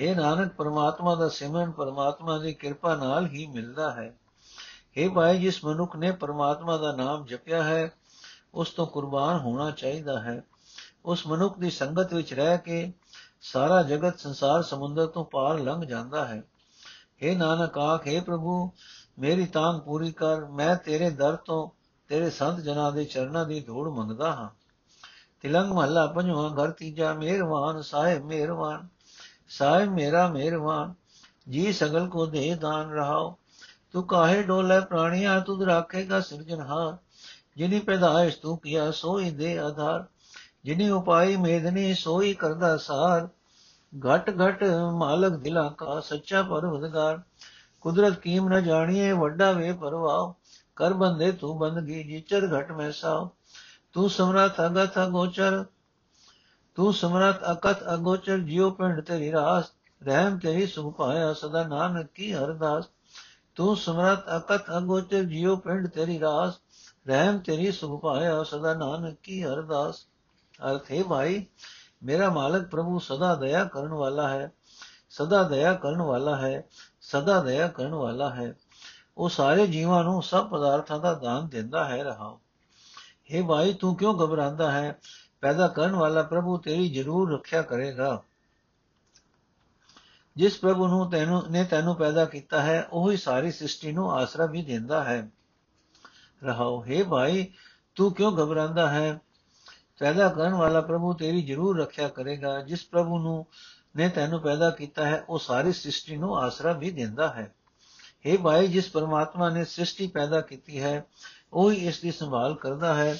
हे 0.00 0.14
ਨਾਨਕ 0.16 0.52
ਪਰਮਾਤਮਾ 0.52 1.14
ਦਾ 1.14 1.28
ਸਿਮਰਨ 1.28 1.70
ਪਰਮਾਤਮਾ 1.70 2.38
ਦੀ 2.38 2.52
ਕਿਰਪਾ 2.54 2.94
ਨਾਲ 2.94 3.26
ਹੀ 3.26 3.46
ਮਿਲਦਾ 3.46 3.90
ਹੈ 3.90 4.12
हे 4.98 5.12
ਭਾਈ 5.14 5.38
ਜਿਸ 5.38 5.64
ਮਨੁੱਖ 5.64 5.96
ਨੇ 5.96 6.10
ਪਰਮਾਤਮਾ 6.10 6.76
ਦਾ 6.76 6.92
ਨਾਮ 6.92 7.24
ਜਪਿਆ 7.26 7.62
ਹੈ 7.62 7.90
ਉਸ 8.54 8.70
ਤੋਂ 8.70 8.86
ਕੁਰਬਾਨ 8.86 9.38
ਹੋਣਾ 9.38 9.70
ਚਾਹੀਦਾ 9.70 10.20
ਹੈ 10.20 10.42
ਉਸ 11.04 11.26
ਮਨੁੱਖ 11.26 11.58
ਦੀ 11.58 11.70
ਸੰਗਤ 11.70 12.14
ਵਿੱਚ 12.14 12.32
ਰਹਿ 12.34 12.58
ਕੇ 12.58 12.92
ਸਾਰਾ 13.53 13.83
ਜਗਤ 13.83 14.19
ਸੰਸਾਰ 14.19 14.63
ਸਮੁੰਦਰ 14.63 15.07
ਤੋਂ 15.07 15.25
ਪਾਰ 15.25 15.59
ਲੰਘ 15.59 15.85
ਜਾਂਦਾ 15.85 16.25
ਹੈ। 16.25 16.43
हे 17.23 17.37
ਨਾਨਕ 17.37 17.77
ਆਖੇ 17.77 18.19
ਪ੍ਰਭੂ, 18.19 18.71
ਮੇਰੀ 19.19 19.45
ਤਾਂਗ 19.45 19.81
ਪੂਰੀ 19.81 20.11
ਕਰ, 20.11 20.45
ਮੈਂ 20.45 20.75
ਤੇਰੇ 20.75 21.09
ਦਰ 21.09 21.35
ਤੋਂ 21.35 21.69
ਤੇਰੇ 22.07 22.29
ਸੰਤ 22.29 22.59
ਜਨਾਂ 22.59 22.91
ਦੇ 22.91 23.05
ਚਰਨਾਂ 23.05 23.45
ਦੀ 23.45 23.59
ਧੂੜ 23.59 23.89
ਮੰਗਦਾ 23.89 24.31
ਹਾਂ। 24.31 24.49
ਤਿਲੰਗ 25.41 25.71
ਮਹੱਲਾ 25.71 26.07
ਪੰਜਵਾਂ, 26.07 26.49
ਘਰ 26.49 26.71
ਤੀਜਾ 26.71 27.13
ਮਿਹਰਵਾਨ 27.13 27.81
ਸਾਹਿਬ 27.81 28.25
ਮਿਹਰਵਾਨ 28.25 28.87
ਸਾਹਿਬ 29.49 29.93
ਮੇਰਾ 29.93 30.27
ਮਿਹਰਵਾਨ 30.27 30.93
ਜੀ 31.49 31.73
ਸਗਲ 31.73 32.07
ਕੋ 32.07 32.25
ਦੇ 32.25 32.55
ਦਾਨ 32.55 32.89
ਰਹਾਓ। 32.89 33.37
ਤੂੰ 33.93 34.03
ਕਾਹੇ 34.03 34.43
ਡੋਲੇ 34.43 34.79
ਪ੍ਰਾਣੀਆਂ 34.79 35.41
ਤੁਧ 35.41 35.63
ਰਾਖੇਗਾ 35.63 36.21
ਸਿਰਜਨਹਾਰ 36.21 36.97
ਜਿਨੀ 37.57 37.79
ਪੈਦਾਇਸ਼ 37.79 38.37
ਤੂੰ 38.37 38.57
ਕੀਆ, 38.57 38.91
ਸੋਈ 38.91 39.31
ਦੇ 39.31 39.59
ਆਧਾਰ। 39.59 40.05
ਜਿਨੀ 40.65 40.89
ਉਪਾਈ 40.89 41.35
ਮੇਦਨੀ 41.35 41.93
ਸੋਈ 41.93 42.33
ਕਰਦਾ 42.33 42.77
ਸਾਰ। 42.77 43.27
ਘਟ 43.93 44.29
ਘਟ 44.29 44.63
ਮਾਲਕ 44.93 45.31
ਦਿਲਾਂ 45.31 45.69
ਕਾ 45.71 45.99
ਸੱਚਾ 45.99 46.41
ਪਰਵਦਗਾਰ 46.41 47.21
ਕੁਦਰਤ 47.81 48.19
ਕੀਮ 48.19 48.49
ਨ 48.49 48.63
ਜਾਣੀਏ, 48.63 49.11
ਵੱਡਾ 49.11 49.51
ਵੇ 49.51 49.73
ਪਰਵਾਹ। 49.73 50.33
ਕਰ 50.75 50.93
ਬੰਦੇ 50.93 51.31
ਤੂੰ 51.31 51.57
ਬੰਦਗੀ, 51.57 52.03
ਜਿਚਰ 52.03 52.59
ਘਟ 52.59 52.71
ਮੈਂ 52.71 52.91
ਸਾਹ। 52.91 53.27
ਤੂੰ 53.93 54.09
ਸਮਰਥ 54.09 54.61
ਅਗਤ 54.65 54.99
ਅਗੋਚਰ। 55.03 55.65
ਤੂੰ 56.75 56.93
ਸਮਰਥ 56.93 57.37
ਅਕਤ 57.51 57.93
ਅਗੋਚਰ, 57.93 58.37
ਜਿਉ 58.37 58.71
ਪਿੰਡ 58.71 59.01
ਤੇਰੀ 59.01 59.31
ਰਾਸ। 59.31 59.65
ਰਹਿਮ 60.03 60.37
ਤੇਰੀ 60.37 60.65
ਸੁਖ 60.65 60.97
ਪਾਇਆ, 60.97 61.33
ਸਦਾ 61.33 61.67
ਨਾਨਕ 61.67 62.07
ਕੀ 62.15 62.37
ਅਰਦਾਸ 62.37 62.85
ਤੂੰ 63.55 63.77
ਸਮਰਥ 63.77 64.19
ਅਕਤ 64.37 64.77
ਅਗੋਚਰ, 64.77 65.23
ਜਿਉ 65.23 65.55
ਪਿੰਡ 65.55 65.87
ਤੇਰੀ 65.87 66.19
ਰਾਸ। 66.19 66.53
ਰਹਿਮ 67.07 67.39
ਤੇਰੀ 67.39 67.71
ਸੁਖ 67.71 68.01
ਪਾਇਆ, 68.01 68.43
ਸਦਾ 68.43 68.73
ਨਾਨਕ 68.73 69.17
ਕੀ 69.23 69.45
ਅਰਦਾਸ 69.45 70.07
ਅਰਥ 70.63 70.91
ਹੈ 70.91 71.03
ਭਾਈ, 71.03 71.45
ਮੇਰਾ 72.03 72.29
ਮਾਲਕ 72.29 72.67
ਪ੍ਰਭੂ 72.67 72.99
ਸਦਾ 72.99 73.35
ਦਇਆ 73.35 73.65
ਕਰਨ 73.65 73.87
ਵਾਲਾ 73.87 74.29
ਹੈ, 74.29 74.51
ਸਦਾ 75.09 75.43
ਦਇਆ 75.43 75.73
ਕਰਨ 75.73 76.01
ਵਾਲਾ 76.01 76.35
ਹੈ, 76.37 76.63
ਸਦਾ 77.01 77.41
ਦਇਆ 77.41 77.67
ਕਰਨ 77.67 77.93
ਵਾਲਾ 77.93 78.29
ਹੈ। 78.29 78.53
ਉਹ 79.17 79.29
ਸਾਰੇ 79.29 79.67
ਜੀਵਾਂ 79.67 80.03
ਨੂੰ 80.03 80.23
ਸਭ 80.23 80.49
ਪਦਾਰਥਾਂ 80.49 80.99
ਦਾ 80.99 81.13
ਦਾਨ 81.13 81.47
ਦਿੰਦਾ 81.47 81.85
ਹੈ 81.85 82.03
ਰਹਾ। 82.03 82.37
हे 83.33 83.45
ਭਾਈ, 83.45 83.73
ਤੂੰ 83.73 83.95
ਕਿਉਂ 83.95 84.13
ਘਬਰਾਉਂਦਾ 84.13 84.71
ਹੈ? 84.71 84.99
ਪੈਦਾ 85.41 85.67
ਕਰਨ 85.67 85.95
ਵਾਲਾ 85.95 86.23
ਪ੍ਰਭੂ 86.23 86.57
ਤੇਰੀ 86.57 86.89
ਜ਼ਰੂਰ 86.89 87.33
ਰੱਖਿਆ 87.33 87.61
ਕਰੇਗਾ। 87.61 88.21
ਜਿਸ 90.35 90.57
ਪ੍ਰਭੂ 90.57 90.87
ਨੂੰ 90.87 91.11
ਤੈਨੂੰ, 91.11 91.43
ਨੇ 91.51 91.63
ਤੈਨੂੰ 91.63 91.95
ਪੈਦਾ 91.95 92.25
ਕੀਤਾ 92.25 92.61
ਹੈ, 92.61 92.87
ਉਹ 92.91 93.11
ਹੀ 93.11 93.17
ਸਾਰੀ 93.17 93.51
ਸ੍ਰਿਸ਼ਟੀ 93.51 93.91
ਨੂੰ 93.91 94.11
ਆਸਰਾ 94.13 94.45
ਵੀ 94.45 94.61
ਦਿੰਦਾ 94.61 95.03
ਹੈ। 95.03 95.29
ਰਹਾਓ 96.43 96.85
हे 96.85 97.09
ਭਾਈ, 97.09 97.53
ਤੂੰ 97.95 98.13
ਕਿਉਂ 98.13 98.31
ਘਬਰਾਉਂਦਾ 98.31 98.89
ਹੈ? 98.89 99.19
ਪੈਦਾ 99.99 100.29
ਕਰਨ 100.29 100.53
ਵਾਲਾ 100.53 100.81
ਪ੍ਰਭੂ 100.81 101.13
ਤੇਰੀ 101.13 101.41
ਜ਼ਰੂਰ 101.41 101.79
ਰੱਖਿਆ 101.79 102.07
ਕਰੇਗਾ। 102.07 102.61
ਜਿਸ 102.61 102.85
ਪ੍ਰਭੂ 102.85 103.19
ਨੂੰ 103.19 103.45
ਨੇ 103.95 104.09
ਤੈਨੂੰ 104.09 104.41
ਪੈਦਾ 104.41 104.69
ਕੀਤਾ 104.69 105.05
ਹੈ, 105.05 105.25
ਉਹ 105.29 105.39
ਸਾਰੀ 105.39 105.73
ਸ੍ਰਿਸ਼ਟੀ 105.73 106.17
ਨੂੰ 106.17 106.37
ਆਸਰਾ 106.37 106.71
ਵੀ 106.71 106.91
ਦਿੰਦਾ 106.91 107.33
ਹੈ। 107.33 107.55
हे 108.27 108.41
ਭਾਈ, 108.41 108.67
ਜਿਸ 108.67 108.91
ਪਰਮਾਤਮਾ 108.91 109.49
ਨੇ 109.49 109.65
ਸ੍ਰਿਸ਼ਟੀ 109.65 110.07
ਪੈਦਾ 110.07 110.41
ਕੀਤੀ 110.41 110.81
ਹੈ, 110.81 111.05
ਉਹ 111.53 111.71
ਹੀ 111.71 111.87
ਇਸ 111.87 111.99
ਦੀ 111.99 112.11
ਸੰਭਾਲ 112.11 112.55
ਕਰਦਾ 112.55 112.93
ਹੈ। 112.93 113.19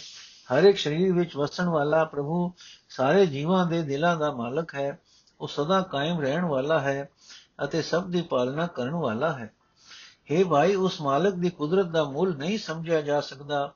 ਹਰ 0.54 0.64
ਇੱਕ 0.64 0.78
ਸਰੀਰ 0.78 1.14
ਵਿੱਚ 1.14 1.36
ਵਸਣ 1.36 1.66
ਵਾਲਾ 1.66 2.04
ਪ੍ਰਭੂ 2.04 2.52
ਸਾਰੇ 2.90 3.26
ਜੀਵਾਂ 3.26 3.66
ਦੇ 3.66 3.82
ਦਿਲਾਂ 3.82 4.16
ਦਾ 4.16 4.32
ਮਾਲਕ 4.32 4.76
ਹੈ। 4.76 5.00
ਉਹ 5.42 5.48
ਸਦਾ 5.48 5.82
ਕਾਇਮ 5.82 6.22
ਰਹਿਣ 6.22 6.46
ਵਾਲਾ 6.46 6.80
ਹੈ 6.80 7.10
ਅਤੇ 7.64 7.82
ਸਭ 7.82 8.08
ਦੀ 8.08 8.22
ਪਾਲਣਾ 8.22 8.68
ਕਰਨ 8.68 8.92
ਵਾਲਾ 8.92 9.34
ਹੈ। 9.34 9.54
हे 10.32 10.48
ਭਾਈ, 10.48 10.76
ਉਸ 10.76 11.02
ਮਾਲਕ 11.02 11.34
ਦੀ 11.34 11.50
ਕੁਦਰਤ 11.50 11.86
ਦਾ 11.86 12.04
ਮੁੱਲ 12.04 12.38
ਨਹੀਂ 12.38 12.58
ਸਮਝਿਆ 12.58 13.02
ਜਾ 13.02 13.22
ਸਕਦਾ। 13.22 13.74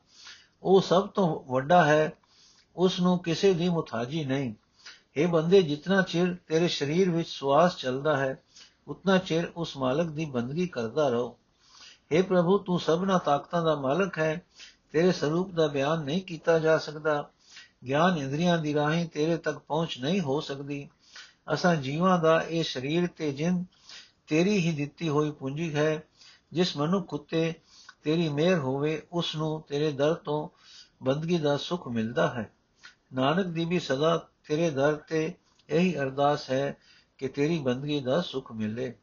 ਉਹ 0.64 0.82
ਸਭ 0.82 1.08
ਤੋਂ 1.08 1.54
ਵੱਡਾ 1.54 1.86
ਹੈ 1.86 2.14
ਉਸ 2.80 3.00
ਨੂੰ 3.00 3.20
ਕਿਸੇ 3.20 3.54
ਦੀ 3.54 3.70
ਮੁਤਾਜੀ 3.70 4.26
ਨਹੀਂ। 4.26 4.54
ਇਹ 5.16 5.28
ਬੰਦੇ 5.28 5.62
ਜਿੰਨਾ 5.62 6.02
ਚਿਰ 6.02 6.36
ਤੇਰੇ 6.48 6.68
ਸਰੀਰ 6.68 7.10
ਵਿੱਚ 7.10 7.30
ਸਵਾਸ 7.30 7.78
ਚੱਲਦਾ 7.78 8.18
ਹੈ, 8.18 8.44
ਉਤਨਾ 8.88 9.18
ਚਿਰ 9.18 9.52
ਉਸ 9.56 9.78
ਮਾਲਕ 9.78 10.08
ਦੀ 10.08 10.26
ਬੰਦਗੀ 10.26 10.68
ਕਰਦਾ 10.68 11.10
ਰਹੋ। 11.10 11.38
हे 12.14 12.24
ਪ੍ਰਭੂ, 12.24 12.58
ਤੂੰ 12.58 12.80
ਸਭਨਾ 12.80 13.18
ਤਾਕਤਾਂ 13.18 13.64
ਦਾ 13.64 13.76
ਮਾਲਕ 13.76 14.20
ਹੈ। 14.20 14.42
ਤੇਰੇ 14.92 15.12
ਸਰੂਪ 15.12 15.52
ਦਾ 15.52 15.68
ਬਿਆਨ 15.68 16.04
ਨਹੀਂ 16.04 16.22
ਕੀਤਾ 16.22 16.60
ਜਾ 16.60 16.78
ਸਕਦਾ। 16.78 17.30
ਗਿਆਨ 17.88 18.18
ਇੰਦਰੀਆਂ 18.18 18.58
ਦੀ 18.58 18.74
ਰਾਹੀਂ 18.74 19.10
ਤੇਰੇ 19.10 19.38
ਤੱਕ 19.38 19.58
ਪਹੁੰਚ 19.58 20.00
ਨਹੀਂ 20.00 20.22
ਹੋ 20.22 20.42
ਸਕਦੀ। 20.42 20.90
ਅਸਾਂ 21.54 21.76
ਜੀਵਾਂ 21.76 22.20
ਦਾ 22.20 22.42
ਇਹ 22.42 22.64
ਸਰੀਰ 22.64 23.08
ਤੇ 23.08 23.32
ਜਿੰਦ 23.32 23.66
ਤੇਰੀ 24.28 24.58
ਹੀ 24.58 24.72
ਦਿੱਤੀ 24.72 25.10
ਹੋਈ 25.10 25.32
ਪੂੰਜੀ 25.32 25.76
ਹੈ। 25.76 26.04
ਜਿਸ 26.54 26.78
ਮਨੁੱਖ 26.78 27.14
ਉਤੇ 27.14 27.54
ਤੇਰੀ 28.04 28.30
ਮਿਹਰ 28.30 28.60
ਹੋਵੇ 28.60 29.04
ਉਸ 29.12 29.36
ਨੂੰ 29.36 29.62
ਤੇਰੇ 29.62 29.92
ਦਰ 29.92 30.14
ਤੋਂ 30.14 30.50
ਬੰਦਗੀ 31.06 31.38
ਦਾ 31.38 31.58
ਸੁਖ 31.58 31.88
ਮਿਲਦਾ 31.88 32.30
ਹੈ। 32.30 32.52
ਨਾਨਕ 33.14 33.46
ਦੀ 33.46 33.66
ਵੀ 33.66 33.80
ਸਦਾ 33.80 34.30
ਤੇਰੇ 34.48 34.70
ਦਰ 34.70 34.96
ਤੇ 34.96 35.34
ਇਹੀ 35.70 36.00
ਅਰਦਾਸ 36.00 36.50
ਹੈ 36.50 36.78
ਕਿ 37.18 37.28
ਤੇਰੀ 37.28 37.60
ਬੰਦਗੀ 37.60 38.00
ਦਾ 38.00 38.22
ਸੁਖ 38.22 38.52
ਮਿਲੇ। 38.52 38.94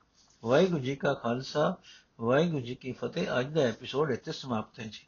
ਵਾਹਿਗੁਰੂ 0.44 0.78
ਜੀ 0.78 0.96
ਕਾ 0.96 1.14
ਖਾਲਸਾ, 1.14 1.76
ਵਾਹਿਗੁਰੂ 2.20 2.60
ਜੀ 2.60 2.74
ਕੀ 2.74 2.92
ਫਤਿਹ। 2.92 3.26
ਅੱਜ 3.40 3.54
ਦਾ 3.54 3.60
ਐਪੀਸੋਡ 3.60 4.10
ਇੱਥੇ 4.10 4.32
ਸਮਾਪਤ 4.32 4.80
ਹੈ 4.80 4.84
ਜੀ। 4.84 5.06